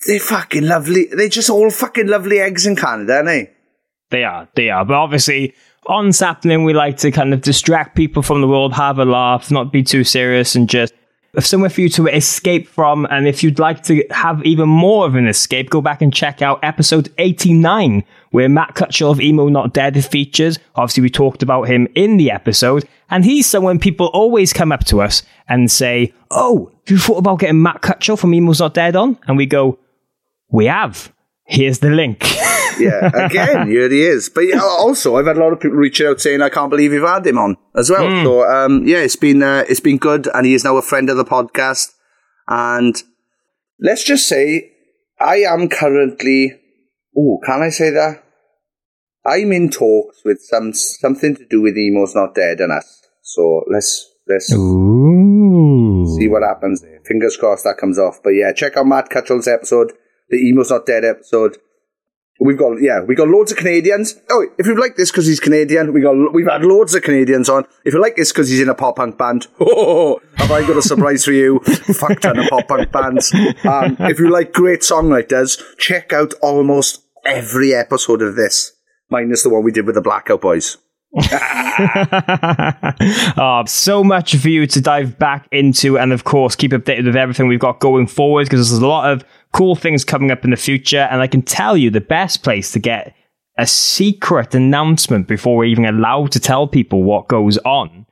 They're 0.05 0.19
fucking 0.19 0.63
lovely. 0.63 1.05
They're 1.05 1.29
just 1.29 1.49
all 1.49 1.69
fucking 1.69 2.07
lovely 2.07 2.39
eggs 2.39 2.65
in 2.65 2.75
Canada, 2.75 3.15
aren't 3.15 3.27
they? 3.27 3.51
They 4.09 4.23
are, 4.23 4.47
they 4.55 4.69
are. 4.69 4.85
But 4.85 4.95
obviously, 4.95 5.55
on 5.87 6.11
Sapling, 6.11 6.63
we 6.63 6.73
like 6.73 6.97
to 6.97 7.11
kind 7.11 7.33
of 7.33 7.41
distract 7.41 7.95
people 7.95 8.21
from 8.21 8.41
the 8.41 8.47
world, 8.47 8.73
have 8.73 8.99
a 8.99 9.05
laugh, 9.05 9.49
not 9.49 9.71
be 9.71 9.83
too 9.83 10.03
serious, 10.03 10.55
and 10.55 10.69
just 10.69 10.93
somewhere 11.39 11.69
for 11.69 11.81
you 11.81 11.89
to 11.89 12.07
escape 12.07 12.67
from. 12.67 13.07
And 13.09 13.27
if 13.27 13.43
you'd 13.43 13.59
like 13.59 13.83
to 13.83 14.05
have 14.11 14.43
even 14.45 14.69
more 14.69 15.05
of 15.05 15.15
an 15.15 15.27
escape, 15.27 15.69
go 15.69 15.81
back 15.81 16.01
and 16.01 16.13
check 16.13 16.41
out 16.41 16.59
episode 16.63 17.13
89, 17.17 18.03
where 18.33 18.49
Matt 18.49 18.73
Cutshall 18.73 19.11
of 19.11 19.21
Emo 19.21 19.47
Not 19.47 19.73
Dead 19.73 20.03
features. 20.03 20.57
Obviously, 20.75 21.03
we 21.03 21.09
talked 21.11 21.43
about 21.43 21.69
him 21.69 21.87
in 21.93 22.17
the 22.17 22.31
episode. 22.31 22.89
And 23.11 23.23
he's 23.23 23.45
someone 23.45 23.77
people 23.77 24.07
always 24.07 24.51
come 24.53 24.71
up 24.71 24.83
to 24.85 25.01
us 25.01 25.21
and 25.47 25.69
say, 25.69 26.13
Oh, 26.31 26.71
have 26.85 26.89
you 26.89 26.97
thought 26.97 27.19
about 27.19 27.39
getting 27.39 27.61
Matt 27.61 27.83
Cutshall 27.83 28.17
from 28.17 28.33
Emo's 28.33 28.59
Not 28.59 28.73
Dead 28.73 28.95
on? 28.95 29.19
And 29.27 29.37
we 29.37 29.45
go, 29.45 29.77
We 30.49 30.65
have. 30.65 31.13
Here's 31.45 31.79
the 31.79 31.91
link. 31.91 32.25
Yeah, 32.79 33.11
again, 33.13 33.67
here 33.67 33.87
he 33.87 34.01
is. 34.01 34.29
But 34.29 34.47
yeah, 34.47 34.59
also, 34.59 35.17
I've 35.17 35.27
had 35.27 35.37
a 35.37 35.39
lot 35.39 35.53
of 35.53 35.59
people 35.59 35.77
reaching 35.77 36.07
out 36.07 36.19
saying, 36.19 36.41
"I 36.41 36.49
can't 36.49 36.71
believe 36.71 36.91
you've 36.91 37.07
had 37.07 37.27
him 37.27 37.37
on 37.37 37.55
as 37.75 37.91
well." 37.91 38.01
Mm. 38.01 38.23
So, 38.23 38.49
um, 38.51 38.87
yeah, 38.87 38.97
it's 38.97 39.15
been 39.15 39.43
uh, 39.43 39.63
it's 39.69 39.79
been 39.79 39.99
good, 39.99 40.27
and 40.33 40.43
he 40.43 40.55
is 40.55 40.63
now 40.63 40.75
a 40.77 40.81
friend 40.81 41.07
of 41.11 41.17
the 41.17 41.23
podcast. 41.23 41.91
And 42.47 42.95
let's 43.79 44.03
just 44.03 44.27
say, 44.27 44.71
I 45.19 45.41
am 45.41 45.69
currently. 45.69 46.59
Oh, 47.15 47.37
can 47.45 47.61
I 47.61 47.69
say 47.69 47.91
that? 47.91 48.22
I'm 49.25 49.51
in 49.51 49.69
talks 49.69 50.21
with 50.25 50.41
some 50.41 50.73
something 50.73 51.35
to 51.35 51.45
do 51.49 51.61
with 51.61 51.77
Emo's 51.77 52.15
Not 52.15 52.35
Dead 52.35 52.59
and 52.59 52.71
us. 52.71 53.01
So 53.21 53.63
let's 53.71 54.11
let's 54.27 54.51
Ooh. 54.53 56.05
see 56.17 56.27
what 56.27 56.43
happens 56.43 56.81
there. 56.81 57.01
Fingers 57.05 57.37
crossed 57.37 57.63
that 57.63 57.77
comes 57.77 57.97
off. 57.97 58.19
But 58.23 58.31
yeah, 58.31 58.51
check 58.53 58.77
out 58.77 58.87
Matt 58.87 59.09
Cutshall's 59.09 59.47
episode, 59.47 59.93
the 60.29 60.37
Emo's 60.37 60.69
Not 60.69 60.85
Dead 60.85 61.05
episode. 61.05 61.57
We've 62.39 62.57
got 62.57 62.81
yeah, 62.81 63.01
we 63.01 63.15
got 63.15 63.29
loads 63.29 63.51
of 63.51 63.57
Canadians. 63.57 64.19
Oh, 64.29 64.45
if 64.57 64.65
you 64.65 64.77
like 64.79 64.95
this 64.97 65.11
because 65.11 65.27
he's 65.27 65.39
Canadian, 65.39 65.93
we 65.93 66.01
got 66.01 66.33
we've 66.33 66.49
had 66.49 66.65
loads 66.65 66.95
of 66.95 67.03
Canadians 67.03 67.47
on. 67.47 67.65
If 67.85 67.93
you 67.93 68.01
like 68.01 68.15
this 68.15 68.31
because 68.31 68.49
he's 68.49 68.59
in 68.59 68.69
a 68.69 68.75
pop 68.75 68.95
punk 68.95 69.17
band, 69.17 69.47
oh, 69.59 70.19
have 70.35 70.51
I 70.51 70.65
got 70.67 70.75
a 70.75 70.81
surprise 70.81 71.23
for 71.23 71.31
you? 71.31 71.59
Fuck 71.93 72.19
ton 72.21 72.39
of 72.39 72.49
pop 72.49 72.67
punk 72.67 72.91
bands. 72.91 73.31
Um, 73.63 73.95
if 73.99 74.19
you 74.19 74.29
like 74.29 74.51
great 74.51 74.81
songwriters, 74.81 75.61
check 75.77 76.11
out 76.11 76.33
almost 76.41 77.03
every 77.23 77.73
episode 77.73 78.21
of 78.21 78.35
this, 78.35 78.73
minus 79.09 79.43
the 79.43 79.49
one 79.49 79.63
we 79.63 79.71
did 79.71 79.85
with 79.85 79.95
the 79.95 80.01
Blackout 80.01 80.41
Boys. 80.41 80.77
oh, 83.37 83.63
so 83.67 84.03
much 84.03 84.35
for 84.35 84.49
you 84.49 84.65
to 84.65 84.81
dive 84.81 85.19
back 85.19 85.47
into 85.51 85.99
and, 85.99 86.11
of 86.11 86.23
course, 86.23 86.55
keep 86.55 86.71
updated 86.71 87.05
with 87.05 87.15
everything 87.15 87.47
we've 87.47 87.59
got 87.59 87.79
going 87.79 88.07
forward 88.07 88.45
because 88.45 88.69
there's 88.69 88.81
a 88.81 88.87
lot 88.87 89.11
of 89.11 89.23
cool 89.51 89.75
things 89.75 90.03
coming 90.03 90.31
up 90.31 90.43
in 90.43 90.49
the 90.49 90.57
future. 90.57 91.07
And 91.11 91.21
I 91.21 91.27
can 91.27 91.43
tell 91.43 91.77
you 91.77 91.91
the 91.91 92.01
best 92.01 92.43
place 92.43 92.71
to 92.71 92.79
get 92.79 93.15
a 93.57 93.67
secret 93.67 94.55
announcement 94.55 95.27
before 95.27 95.57
we're 95.57 95.65
even 95.65 95.85
allowed 95.85 96.31
to 96.31 96.39
tell 96.39 96.67
people 96.67 97.03
what 97.03 97.27
goes 97.27 97.57
on. 97.59 98.05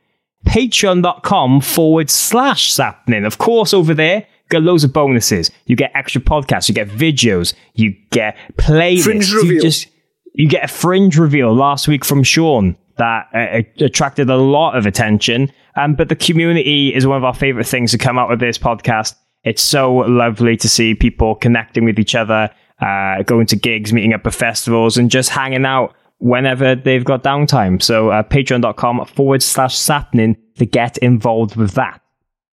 Patreon.com 0.45 1.61
forward 1.61 2.09
slash 2.09 2.71
sapling. 2.71 3.25
Of 3.25 3.37
course, 3.37 3.73
over 3.73 3.93
there, 3.93 4.17
you 4.17 4.49
get 4.49 4.63
loads 4.63 4.83
of 4.83 4.93
bonuses. 4.93 5.51
You 5.65 5.75
get 5.75 5.91
extra 5.95 6.21
podcasts, 6.21 6.69
you 6.69 6.75
get 6.75 6.89
videos, 6.89 7.53
you 7.73 7.95
get 8.11 8.37
playlists. 8.57 9.03
Fringe 9.03 9.31
You 9.31 9.61
just 9.61 9.87
you 10.33 10.47
get 10.47 10.63
a 10.63 10.67
fringe 10.67 11.17
reveal 11.17 11.53
last 11.53 11.87
week 11.87 12.05
from 12.05 12.23
Sean 12.23 12.77
that 12.97 13.27
uh, 13.33 13.83
attracted 13.83 14.29
a 14.29 14.37
lot 14.37 14.77
of 14.77 14.85
attention. 14.85 15.51
Um, 15.75 15.95
but 15.95 16.09
the 16.09 16.15
community 16.15 16.93
is 16.93 17.07
one 17.07 17.17
of 17.17 17.23
our 17.23 17.33
favorite 17.33 17.67
things 17.67 17.91
to 17.91 17.97
come 17.97 18.19
out 18.19 18.31
of 18.31 18.39
this 18.39 18.57
podcast. 18.57 19.15
It's 19.43 19.61
so 19.61 19.93
lovely 19.93 20.55
to 20.57 20.69
see 20.69 20.93
people 20.93 21.35
connecting 21.35 21.85
with 21.85 21.97
each 21.97 22.13
other, 22.13 22.49
uh, 22.79 23.23
going 23.23 23.47
to 23.47 23.55
gigs, 23.55 23.91
meeting 23.91 24.13
up 24.13 24.25
at 24.27 24.33
festivals, 24.33 24.97
and 24.97 25.09
just 25.09 25.29
hanging 25.29 25.65
out 25.65 25.95
whenever 26.19 26.75
they've 26.75 27.03
got 27.03 27.23
downtime. 27.23 27.81
So 27.81 28.09
uh, 28.09 28.23
patreon.com 28.23 29.05
forward 29.05 29.41
slash 29.41 29.75
sapning 29.75 30.37
to 30.57 30.65
get 30.65 30.97
involved 30.99 31.55
with 31.55 31.71
that. 31.71 32.01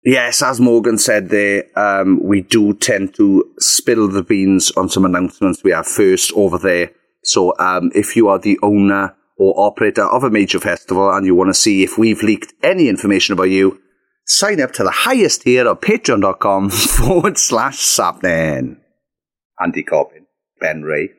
Yes, 0.04 0.42
as 0.42 0.60
Morgan 0.60 0.98
said 0.98 1.30
there, 1.30 1.64
um, 1.78 2.22
we 2.22 2.42
do 2.42 2.74
tend 2.74 3.14
to 3.14 3.50
spill 3.58 4.06
the 4.08 4.22
beans 4.22 4.70
on 4.72 4.90
some 4.90 5.06
announcements 5.06 5.64
we 5.64 5.70
have 5.70 5.86
first 5.86 6.30
over 6.34 6.58
there. 6.58 6.90
So 7.24 7.54
um, 7.58 7.90
if 7.94 8.16
you 8.16 8.28
are 8.28 8.38
the 8.38 8.58
owner 8.62 9.14
or 9.36 9.54
operator 9.56 10.04
of 10.04 10.24
a 10.24 10.30
major 10.30 10.60
festival 10.60 11.10
and 11.10 11.26
you 11.26 11.34
want 11.34 11.48
to 11.48 11.54
see 11.54 11.82
if 11.82 11.98
we've 11.98 12.22
leaked 12.22 12.52
any 12.62 12.88
information 12.88 13.32
about 13.32 13.44
you, 13.44 13.80
sign 14.26 14.60
up 14.60 14.72
to 14.72 14.84
the 14.84 14.90
highest 14.90 15.42
tier 15.42 15.66
of 15.66 15.80
patreon.com 15.80 16.70
forward 16.70 17.38
slash 17.38 17.78
sapnen. 17.78 18.78
Andy 19.60 19.82
Corbin, 19.82 20.26
Ben 20.60 20.82
Ray, 20.82 21.10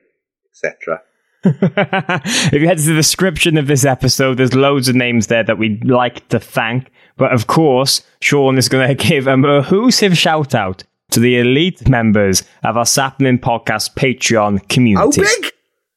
etc. 0.52 1.02
if 1.46 2.54
you 2.54 2.68
head 2.68 2.78
to 2.78 2.84
the 2.84 2.96
description 2.96 3.58
of 3.58 3.68
this 3.68 3.86
episode, 3.86 4.38
there's 4.38 4.56
loads 4.56 4.90
of 4.90 4.96
names 4.96 5.28
there 5.28 5.44
that 5.44 5.58
we'd 5.58 5.86
like 5.86 6.28
to 6.30 6.40
thank. 6.40 6.92
But 7.18 7.32
of 7.32 7.48
course, 7.48 8.02
Sean 8.20 8.58
is 8.58 8.68
going 8.68 8.88
to 8.96 8.96
give 8.96 9.28
a 9.28 9.38
massive 9.38 10.18
shout 10.18 10.56
out 10.56 10.84
to 11.12 11.20
the 11.20 11.40
elite 11.40 11.88
members 11.88 12.44
of 12.64 12.78
our 12.78 12.86
Sapling 12.86 13.40
Podcast 13.40 13.94
Patreon 13.96 14.60
How 14.60 14.66
community. 14.68 15.22
big? 15.22 15.52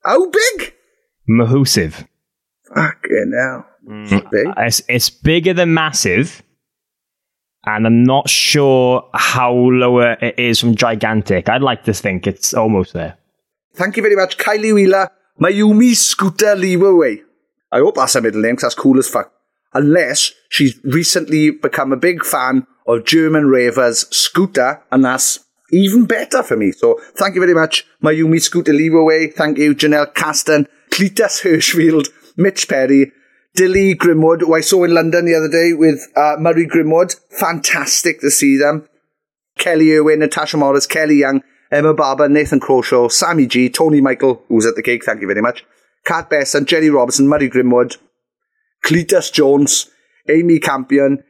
How 0.09 0.31
big? 0.31 0.75
Mahusive. 1.27 2.09
Fucking 2.75 3.33
hell. 3.39 3.67
Mm. 3.87 4.31
Big. 4.31 4.47
It's, 4.57 4.81
it's 4.89 5.11
bigger 5.11 5.53
than 5.53 5.75
massive. 5.75 6.43
And 7.67 7.87
I'm 7.87 8.05
not 8.05 8.31
sure 8.31 9.11
how 9.13 9.53
lower 9.53 10.13
it 10.23 10.39
is 10.39 10.61
from 10.61 10.75
gigantic. 10.75 11.51
I'd 11.51 11.61
like 11.61 11.85
to 11.85 11.93
think 11.93 12.27
it's 12.27 12.55
almost 12.55 12.95
there. 12.95 13.19
Thank 13.75 13.99
you 13.99 14.03
very 14.03 14.17
much, 14.17 14.39
Kylie 14.39 14.73
Wheeler, 14.75 15.11
Mayumi 15.39 15.95
Scooter 15.95 16.57
Leeway. 16.57 17.21
I 17.71 17.81
hope 17.81 17.97
that's 17.97 18.15
her 18.15 18.23
middle 18.23 18.41
name 18.41 18.57
'cause 18.57 18.63
that's 18.63 18.75
cool 18.75 18.99
as 18.99 19.09
fuck. 19.11 19.31
Unless 19.75 20.33
she's 20.49 20.81
recently 20.85 21.51
become 21.51 21.93
a 21.93 21.97
big 21.99 22.25
fan 22.25 22.67
of 22.87 23.05
German 23.05 23.47
ravers 23.51 24.07
Scooter, 24.11 24.81
and 24.91 25.05
that's 25.05 25.41
even 25.71 26.07
better 26.07 26.43
for 26.43 26.57
me. 26.57 26.73
So 26.73 27.01
thank 27.17 27.35
you 27.35 27.41
very 27.41 27.55
much, 27.55 27.87
Mayumi 28.03 28.41
Scooter 28.41 28.73
Leeway. 28.73 29.33
Thank 29.35 29.59
you, 29.59 29.75
Janelle 29.75 30.15
Caston, 30.15 30.67
Cletus 30.91 31.43
Hirschfield, 31.43 32.09
Mitch 32.37 32.69
Perry, 32.69 33.13
Dilly 33.55 33.95
Grimwood, 33.95 34.41
who 34.41 34.55
I 34.55 34.61
saw 34.61 34.85
in 34.85 34.95
London 34.95 35.25
the 35.25 35.35
other 35.35 35.49
day 35.49 35.73
with 35.73 36.01
uh, 36.17 36.37
Murray 36.39 36.67
Grimwood. 36.67 37.17
Fantastic 37.31 38.21
to 38.21 38.31
see 38.31 38.57
them. 38.57 38.89
Kelly 39.59 39.93
Irwin, 39.95 40.21
Natasha 40.21 40.57
Morris, 40.57 40.87
Kelly 40.87 41.17
Young, 41.17 41.43
Emma 41.71 41.93
Barber, 41.93 42.29
Nathan 42.29 42.61
Croshaw, 42.61 43.11
Sammy 43.11 43.47
G, 43.47 43.69
Tony 43.69 44.01
Michael, 44.01 44.43
who's 44.49 44.65
at 44.65 44.77
the 44.77 44.83
gig, 44.83 45.03
thank 45.05 45.21
you 45.21 45.27
very 45.27 45.43
much, 45.43 45.65
Kat 46.05 46.31
Besson, 46.31 46.65
Jenny 46.65 46.89
Robertson, 46.89 47.29
Murray 47.29 47.51
Grimwood, 47.51 47.99
Cletus 48.85 49.33
Jones, 49.33 49.91
Amy 50.29 50.61
Campion, 50.61 51.25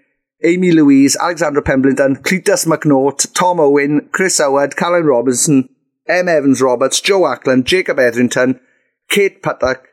Amy 0.44 0.70
Louise, 0.70 1.16
Alexandra 1.20 1.62
Pemberton, 1.62 2.16
Cletus 2.16 2.66
McNaught, 2.66 3.32
Tom 3.34 3.58
Owen, 3.58 4.08
Chris 4.12 4.38
Howard, 4.38 4.76
Caroline 4.76 5.04
Robinson, 5.04 5.68
M. 6.06 6.28
Evans 6.28 6.62
Roberts, 6.62 7.00
Joe 7.00 7.26
Ackland, 7.26 7.66
Jacob 7.66 7.98
Etherington, 7.98 8.60
Kate 9.08 9.42
Puttock, 9.42 9.88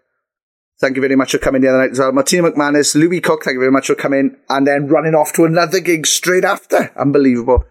Thank 0.78 0.98
you 0.98 1.02
very 1.02 1.16
much 1.16 1.32
for 1.32 1.38
coming 1.38 1.62
the 1.62 1.70
other 1.70 1.78
night 1.78 1.92
as 1.92 2.00
well. 2.00 2.12
Martina 2.12 2.52
McManus, 2.52 2.96
Louis 2.96 3.22
Cook, 3.22 3.44
thank 3.44 3.54
you 3.54 3.62
very 3.62 3.72
much 3.72 3.88
for 3.88 3.96
coming. 3.96 4.36
And 4.50 4.68
then 4.68 4.88
running 4.88 5.16
off 5.16 5.32
to 5.34 5.46
another 5.46 5.80
gig 5.80 6.06
straight 6.06 6.44
after. 6.44 6.92
Unbelievable. 7.00 7.64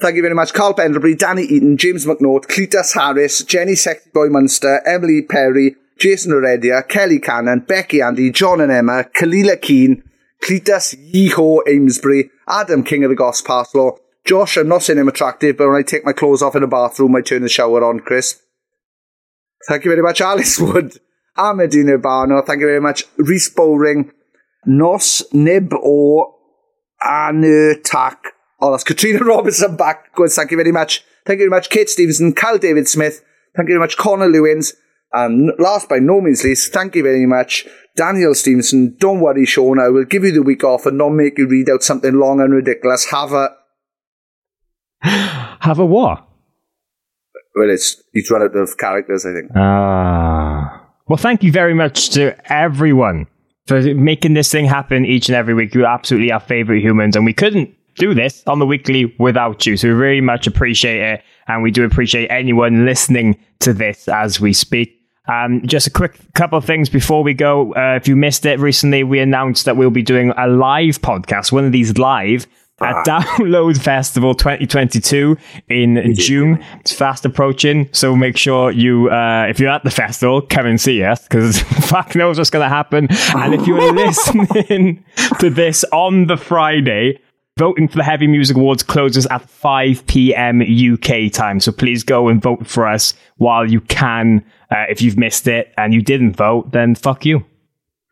Thank 0.00 0.16
you 0.16 0.22
very 0.22 0.34
much. 0.34 0.54
Carl 0.54 0.74
Penderbury, 0.74 1.18
Danny 1.18 1.42
Eaton, 1.42 1.76
James 1.76 2.06
McNaught, 2.06 2.46
Cletus 2.46 2.94
Harris, 2.94 3.44
Jenny 3.44 3.74
Sexy 3.74 4.08
Boy 4.14 4.28
Munster, 4.28 4.80
Emily 4.86 5.22
Perry, 5.22 5.76
Jason 5.98 6.32
Heredia, 6.32 6.82
Kelly 6.84 7.18
Cannon, 7.18 7.60
Becky 7.60 8.00
Andy, 8.00 8.30
John 8.30 8.60
and 8.62 8.72
Emma, 8.72 9.04
Kalila 9.18 9.60
Keane, 9.60 10.02
Cletus 10.42 10.94
Yeehaw 11.12 11.60
Amesbury, 11.68 12.30
Adam 12.48 12.82
King 12.82 13.04
of 13.04 13.10
the 13.10 13.16
Goss 13.16 13.42
Josh, 14.24 14.56
I'm 14.58 14.68
not 14.68 14.82
saying 14.82 14.98
I'm 14.98 15.08
attractive, 15.08 15.56
but 15.56 15.68
when 15.68 15.76
I 15.76 15.82
take 15.82 16.04
my 16.04 16.12
clothes 16.12 16.42
off 16.42 16.54
in 16.54 16.60
the 16.60 16.66
bathroom, 16.66 17.16
I 17.16 17.22
turn 17.22 17.42
the 17.42 17.48
shower 17.48 17.82
on, 17.82 18.00
Chris. 18.00 18.42
Thank 19.66 19.84
you 19.84 19.90
very 19.90 20.02
much, 20.02 20.20
Alice 20.20 20.58
Wood. 20.58 21.00
Ahmedine 21.36 21.98
Urbano, 21.98 22.44
thank 22.44 22.60
you 22.60 22.66
very 22.66 22.80
much. 22.80 23.04
Reese 23.16 23.48
Bowring, 23.54 24.10
Nos 24.66 25.22
Nib 25.32 25.72
O 25.72 26.34
Anutak. 27.02 28.16
Oh, 28.60 28.72
that's 28.72 28.84
Katrina 28.84 29.20
Robinson 29.24 29.76
back. 29.76 30.14
Good, 30.14 30.30
thank 30.30 30.50
you 30.50 30.56
very 30.56 30.72
much. 30.72 31.04
Thank 31.24 31.38
you 31.38 31.48
very 31.48 31.50
much, 31.50 31.70
Kate 31.70 31.88
Stevenson, 31.88 32.34
Cal 32.34 32.58
David 32.58 32.88
Smith. 32.88 33.24
Thank 33.56 33.68
you 33.68 33.74
very 33.74 33.80
much, 33.80 33.96
Connor 33.96 34.28
Lewins. 34.28 34.74
And 35.12 35.52
last 35.58 35.88
by 35.88 36.00
no 36.00 36.20
means 36.20 36.44
least, 36.44 36.72
thank 36.72 36.94
you 36.94 37.02
very 37.02 37.24
much 37.24 37.66
Daniel 37.98 38.32
Stevenson, 38.32 38.94
don't 38.98 39.20
worry, 39.20 39.44
Sean. 39.44 39.80
I 39.80 39.88
will 39.88 40.04
give 40.04 40.22
you 40.22 40.30
the 40.30 40.42
week 40.42 40.62
off 40.62 40.86
and 40.86 40.96
not 40.96 41.08
make 41.08 41.36
you 41.36 41.48
read 41.48 41.68
out 41.68 41.82
something 41.82 42.14
long 42.14 42.40
and 42.40 42.54
ridiculous. 42.54 43.10
Have 43.10 43.32
a. 43.32 43.56
Have 45.60 45.80
a 45.80 45.84
what? 45.84 46.24
Well, 47.56 47.68
it's 47.68 48.00
he's 48.12 48.30
run 48.30 48.42
out 48.42 48.54
of 48.54 48.78
characters, 48.78 49.26
I 49.26 49.32
think. 49.32 49.50
Ah. 49.56 50.86
Well, 51.08 51.16
thank 51.16 51.42
you 51.42 51.50
very 51.50 51.74
much 51.74 52.10
to 52.10 52.36
everyone 52.52 53.26
for 53.66 53.82
making 53.94 54.34
this 54.34 54.52
thing 54.52 54.66
happen 54.66 55.04
each 55.04 55.28
and 55.28 55.34
every 55.34 55.54
week. 55.54 55.74
You're 55.74 55.86
absolutely 55.86 56.30
our 56.30 56.40
favorite 56.40 56.80
humans, 56.80 57.16
and 57.16 57.24
we 57.24 57.32
couldn't 57.32 57.74
do 57.96 58.14
this 58.14 58.44
on 58.46 58.60
the 58.60 58.66
weekly 58.66 59.12
without 59.18 59.66
you. 59.66 59.76
So 59.76 59.88
we 59.88 59.94
very 59.94 60.20
much 60.20 60.46
appreciate 60.46 61.00
it, 61.00 61.24
and 61.48 61.64
we 61.64 61.72
do 61.72 61.84
appreciate 61.84 62.28
anyone 62.28 62.86
listening 62.86 63.36
to 63.58 63.72
this 63.72 64.06
as 64.06 64.40
we 64.40 64.52
speak. 64.52 64.97
Um, 65.28 65.66
just 65.66 65.86
a 65.86 65.90
quick 65.90 66.18
couple 66.34 66.58
of 66.58 66.64
things 66.64 66.88
before 66.88 67.22
we 67.22 67.34
go. 67.34 67.74
Uh, 67.74 67.96
if 67.96 68.08
you 68.08 68.16
missed 68.16 68.46
it 68.46 68.58
recently, 68.58 69.04
we 69.04 69.20
announced 69.20 69.66
that 69.66 69.76
we'll 69.76 69.90
be 69.90 70.02
doing 70.02 70.32
a 70.36 70.48
live 70.48 71.00
podcast, 71.00 71.52
one 71.52 71.64
of 71.64 71.72
these 71.72 71.98
live 71.98 72.46
at 72.80 73.04
Download 73.04 73.76
Festival 73.80 74.34
2022 74.34 75.36
in 75.68 76.14
June. 76.14 76.64
It's 76.80 76.92
fast 76.92 77.24
approaching, 77.24 77.88
so 77.92 78.14
make 78.14 78.36
sure 78.36 78.70
you, 78.70 79.10
uh, 79.10 79.46
if 79.48 79.58
you're 79.58 79.70
at 79.70 79.84
the 79.84 79.90
festival, 79.90 80.40
come 80.42 80.66
and 80.66 80.80
see 80.80 81.02
us 81.02 81.22
because 81.22 81.60
fuck 81.88 82.14
knows 82.14 82.38
what's 82.38 82.50
going 82.50 82.64
to 82.64 82.68
happen. 82.68 83.08
And 83.34 83.54
if 83.54 83.66
you're 83.66 83.92
listening 83.92 85.04
to 85.40 85.50
this 85.50 85.84
on 85.92 86.26
the 86.26 86.36
Friday, 86.36 87.18
voting 87.58 87.88
for 87.88 87.96
the 87.96 88.04
Heavy 88.04 88.28
Music 88.28 88.56
Awards 88.56 88.82
closes 88.82 89.26
at 89.26 89.42
5 89.42 90.06
p.m. 90.06 90.62
UK 90.62 91.30
time. 91.32 91.60
So 91.60 91.72
please 91.72 92.04
go 92.04 92.28
and 92.28 92.40
vote 92.40 92.66
for 92.66 92.86
us 92.86 93.14
while 93.36 93.68
you 93.68 93.80
can. 93.80 94.44
Uh, 94.70 94.84
if 94.88 95.02
you've 95.02 95.18
missed 95.18 95.48
it 95.48 95.72
and 95.76 95.92
you 95.92 96.00
didn't 96.00 96.36
vote, 96.36 96.70
then 96.72 96.94
fuck 96.94 97.26
you. 97.26 97.44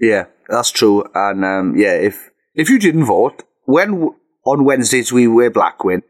Yeah, 0.00 0.26
that's 0.48 0.70
true. 0.70 1.04
And 1.14 1.44
um, 1.44 1.76
yeah, 1.76 1.94
if 1.94 2.30
if 2.54 2.68
you 2.68 2.78
didn't 2.78 3.04
vote, 3.04 3.44
when 3.64 4.10
on 4.44 4.64
Wednesdays 4.64 5.12
we 5.12 5.26
wear 5.28 5.50
black 5.50 5.84
win, 5.84 6.02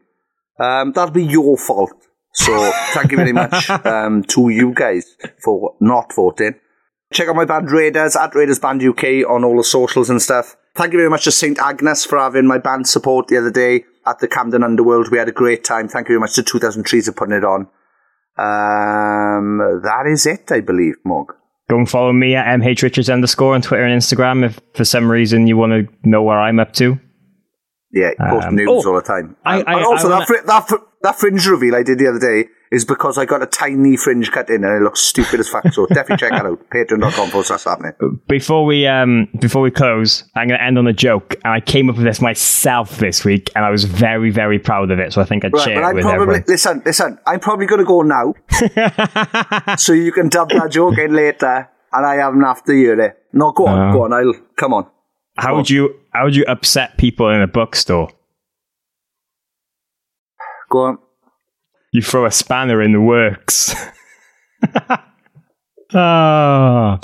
um, 0.59 0.91
that'll 0.93 1.13
be 1.13 1.23
your 1.23 1.57
fault. 1.57 1.91
So 2.33 2.71
thank 2.93 3.11
you 3.11 3.17
very 3.17 3.33
much 3.33 3.69
um, 3.85 4.23
to 4.23 4.49
you 4.49 4.73
guys 4.73 5.15
for 5.43 5.75
not 5.79 6.13
voting. 6.13 6.55
Check 7.11 7.29
out 7.29 7.35
my 7.35 7.45
band 7.45 7.71
Raiders 7.71 8.15
at 8.15 8.35
Raiders 8.35 8.59
Band 8.59 8.83
UK 8.83 9.27
on 9.27 9.43
all 9.43 9.57
the 9.57 9.63
socials 9.63 10.09
and 10.09 10.21
stuff. 10.21 10.55
Thank 10.77 10.93
you 10.93 10.99
very 10.99 11.09
much 11.09 11.23
to 11.23 11.31
St. 11.31 11.57
Agnes 11.57 12.05
for 12.05 12.19
having 12.19 12.45
my 12.45 12.59
band 12.59 12.87
support 12.87 13.27
the 13.27 13.37
other 13.37 13.49
day 13.49 13.83
at 14.05 14.19
the 14.19 14.27
Camden 14.27 14.63
Underworld. 14.63 15.09
We 15.09 15.17
had 15.17 15.27
a 15.27 15.31
great 15.31 15.63
time. 15.63 15.87
Thank 15.87 16.07
you 16.07 16.13
very 16.13 16.19
much 16.19 16.35
to 16.35 16.43
2000 16.43 16.83
Trees 16.83 17.07
for 17.07 17.13
putting 17.13 17.33
it 17.35 17.43
on. 17.43 17.61
Um, 18.37 19.57
that 19.83 20.05
is 20.07 20.27
it, 20.27 20.51
I 20.51 20.59
believe, 20.61 20.95
Mog. 21.03 21.33
Go 21.67 21.77
and 21.77 21.89
follow 21.89 22.13
me 22.13 22.35
at 22.35 22.45
mhrichards 22.59 23.11
underscore 23.11 23.55
on 23.55 23.63
Twitter 23.63 23.83
and 23.83 23.99
Instagram 23.99 24.45
if 24.45 24.59
for 24.75 24.85
some 24.85 25.09
reason 25.09 25.47
you 25.47 25.57
want 25.57 25.71
to 25.71 25.91
know 26.07 26.21
where 26.21 26.39
I'm 26.39 26.59
up 26.59 26.73
to. 26.73 26.99
Yeah, 27.91 28.11
post 28.29 28.47
Um, 28.47 28.55
news 28.55 28.67
oh, 28.69 28.87
all 28.89 28.95
the 28.95 29.01
time. 29.01 29.35
I- 29.43 29.61
I- 29.63 29.73
and 29.77 29.85
also, 29.85 30.07
I 30.09 30.11
wanna- 30.11 30.19
that, 30.19 30.27
fr- 30.27 30.45
that, 30.45 30.67
fr- 30.67 30.85
that 31.01 31.15
fringe 31.19 31.47
reveal 31.47 31.75
I 31.75 31.81
did 31.81 31.97
the 31.97 32.07
other 32.07 32.19
day 32.19 32.49
is 32.71 32.83
because 32.85 33.17
I 33.17 33.25
got 33.25 33.41
a 33.41 33.45
tiny 33.45 33.95
fringe 33.97 34.31
cut 34.31 34.49
in 34.49 34.63
and 34.63 34.73
it 34.75 34.83
looks 34.83 34.99
stupid 35.01 35.39
as 35.39 35.47
fuck. 35.49 35.71
So 35.73 35.85
definitely 35.93 36.17
check 36.17 36.31
that 36.31 36.45
out. 36.45 36.69
Patreon.com 36.69 37.29
forward 37.29 37.47
that's 37.47 37.63
happening. 37.63 37.93
Before 38.27 38.65
we 38.65 38.85
um 38.87 39.27
before 39.39 39.61
we 39.61 39.71
close, 39.71 40.23
I'm 40.35 40.47
going 40.47 40.59
to 40.59 40.63
end 40.65 40.77
on 40.77 40.87
a 40.87 40.93
joke, 40.93 41.35
and 41.43 41.53
I 41.53 41.59
came 41.61 41.89
up 41.89 41.95
with 41.95 42.05
this 42.05 42.19
myself 42.21 42.97
this 42.97 43.23
week, 43.23 43.49
and 43.55 43.63
I 43.63 43.69
was 43.69 43.85
very 43.85 44.29
very 44.31 44.59
proud 44.59 44.91
of 44.91 44.99
it. 44.99 45.13
So 45.13 45.21
I 45.21 45.25
think 45.25 45.45
I'd 45.45 45.53
Right, 45.53 45.63
share 45.63 45.89
it 45.91 45.95
with 45.95 46.03
probably 46.03 46.23
everyone. 46.23 46.43
listen, 46.47 46.81
listen. 46.85 47.17
I'm 47.25 47.39
probably 47.39 47.65
going 47.67 47.79
to 47.79 47.85
go 47.85 48.01
now, 48.01 48.33
so 49.77 49.93
you 49.93 50.11
can 50.11 50.29
dub 50.29 50.49
that 50.49 50.69
joke 50.71 50.97
in 50.97 51.13
later, 51.13 51.69
and 51.93 52.05
I 52.05 52.15
haven't 52.15 52.41
have 52.41 52.63
to 52.65 52.73
it. 52.73 53.17
No, 53.33 53.51
go 53.51 53.67
on, 53.67 53.89
Uh. 53.89 53.93
go 53.93 54.03
on. 54.03 54.13
I'll 54.13 54.33
come 54.55 54.73
on. 54.73 54.87
How 55.37 55.55
would 55.55 55.69
you 55.69 55.95
how 56.11 56.25
would 56.25 56.35
you 56.35 56.43
upset 56.47 56.97
people 56.97 57.29
in 57.29 57.41
a 57.41 57.47
bookstore? 57.47 58.09
Go 60.69 60.79
on. 60.79 60.97
You 61.97 62.03
throw 62.03 62.27
a 62.27 62.31
spanner 62.31 62.79
in 62.83 62.91
the 62.91 63.01
works. 63.01 63.73
Ah. 65.93 66.99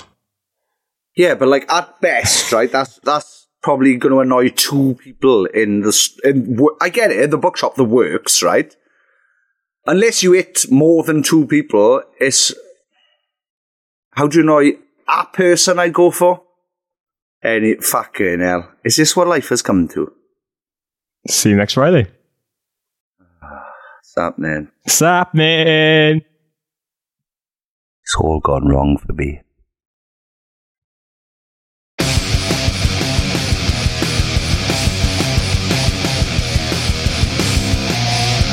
Yeah, 1.15 1.35
but 1.35 1.47
like 1.47 1.71
at 1.71 2.01
best, 2.01 2.51
right? 2.51 2.69
That's 2.69 2.99
that's 2.99 3.47
probably 3.61 3.95
going 3.95 4.11
to 4.11 4.19
annoy 4.19 4.49
two 4.49 4.95
people 4.95 5.45
in 5.45 5.81
the 5.81 6.09
in. 6.25 6.59
I 6.81 6.89
get 6.89 7.09
it 7.09 7.21
in 7.21 7.29
the 7.29 7.37
bookshop, 7.37 7.75
the 7.75 7.85
works, 7.85 8.43
right? 8.43 8.75
Unless 9.85 10.21
you 10.21 10.33
hit 10.33 10.69
more 10.69 11.01
than 11.03 11.23
two 11.23 11.47
people, 11.47 12.03
it's 12.19 12.53
how 14.11 14.27
do 14.27 14.39
you 14.39 14.43
know 14.43 14.59
a 14.59 15.25
person 15.27 15.79
I 15.79 15.87
go 15.87 16.11
for? 16.11 16.43
Any 17.41 17.75
fucking 17.75 18.41
hell, 18.41 18.69
is 18.83 18.97
this 18.97 19.15
what 19.15 19.27
life 19.27 19.47
has 19.47 19.61
come 19.61 19.87
to? 19.87 20.11
See 21.29 21.51
you 21.51 21.55
next 21.55 21.75
Friday. 21.75 22.11
What's 24.15 24.25
happening? 24.25 24.67
What's 24.83 24.99
happening? 24.99 26.21
It's 28.03 28.15
all 28.19 28.39
gone 28.41 28.67
wrong 28.67 28.97
for 28.97 29.11
me. 29.13 29.41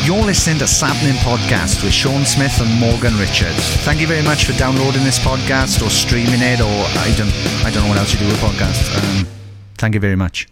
You're 0.06 0.24
listening 0.24 0.58
to 0.60 0.64
Sapnin 0.64 1.12
Podcast 1.16 1.84
with 1.84 1.92
Sean 1.92 2.24
Smith 2.24 2.58
and 2.62 2.80
Morgan 2.80 3.18
Richards. 3.18 3.76
Thank 3.84 4.00
you 4.00 4.06
very 4.06 4.22
much 4.22 4.46
for 4.46 4.52
downloading 4.54 5.04
this 5.04 5.18
podcast 5.18 5.84
or 5.84 5.90
streaming 5.90 6.40
it, 6.40 6.62
or 6.62 6.64
I 6.64 7.14
don't, 7.18 7.30
I 7.66 7.70
don't 7.70 7.82
know 7.82 7.90
what 7.90 7.98
else 7.98 8.14
you 8.14 8.18
do 8.18 8.24
with 8.24 8.40
podcasts. 8.40 8.96
Um, 8.96 9.26
thank 9.76 9.92
you 9.92 10.00
very 10.00 10.16
much. 10.16 10.48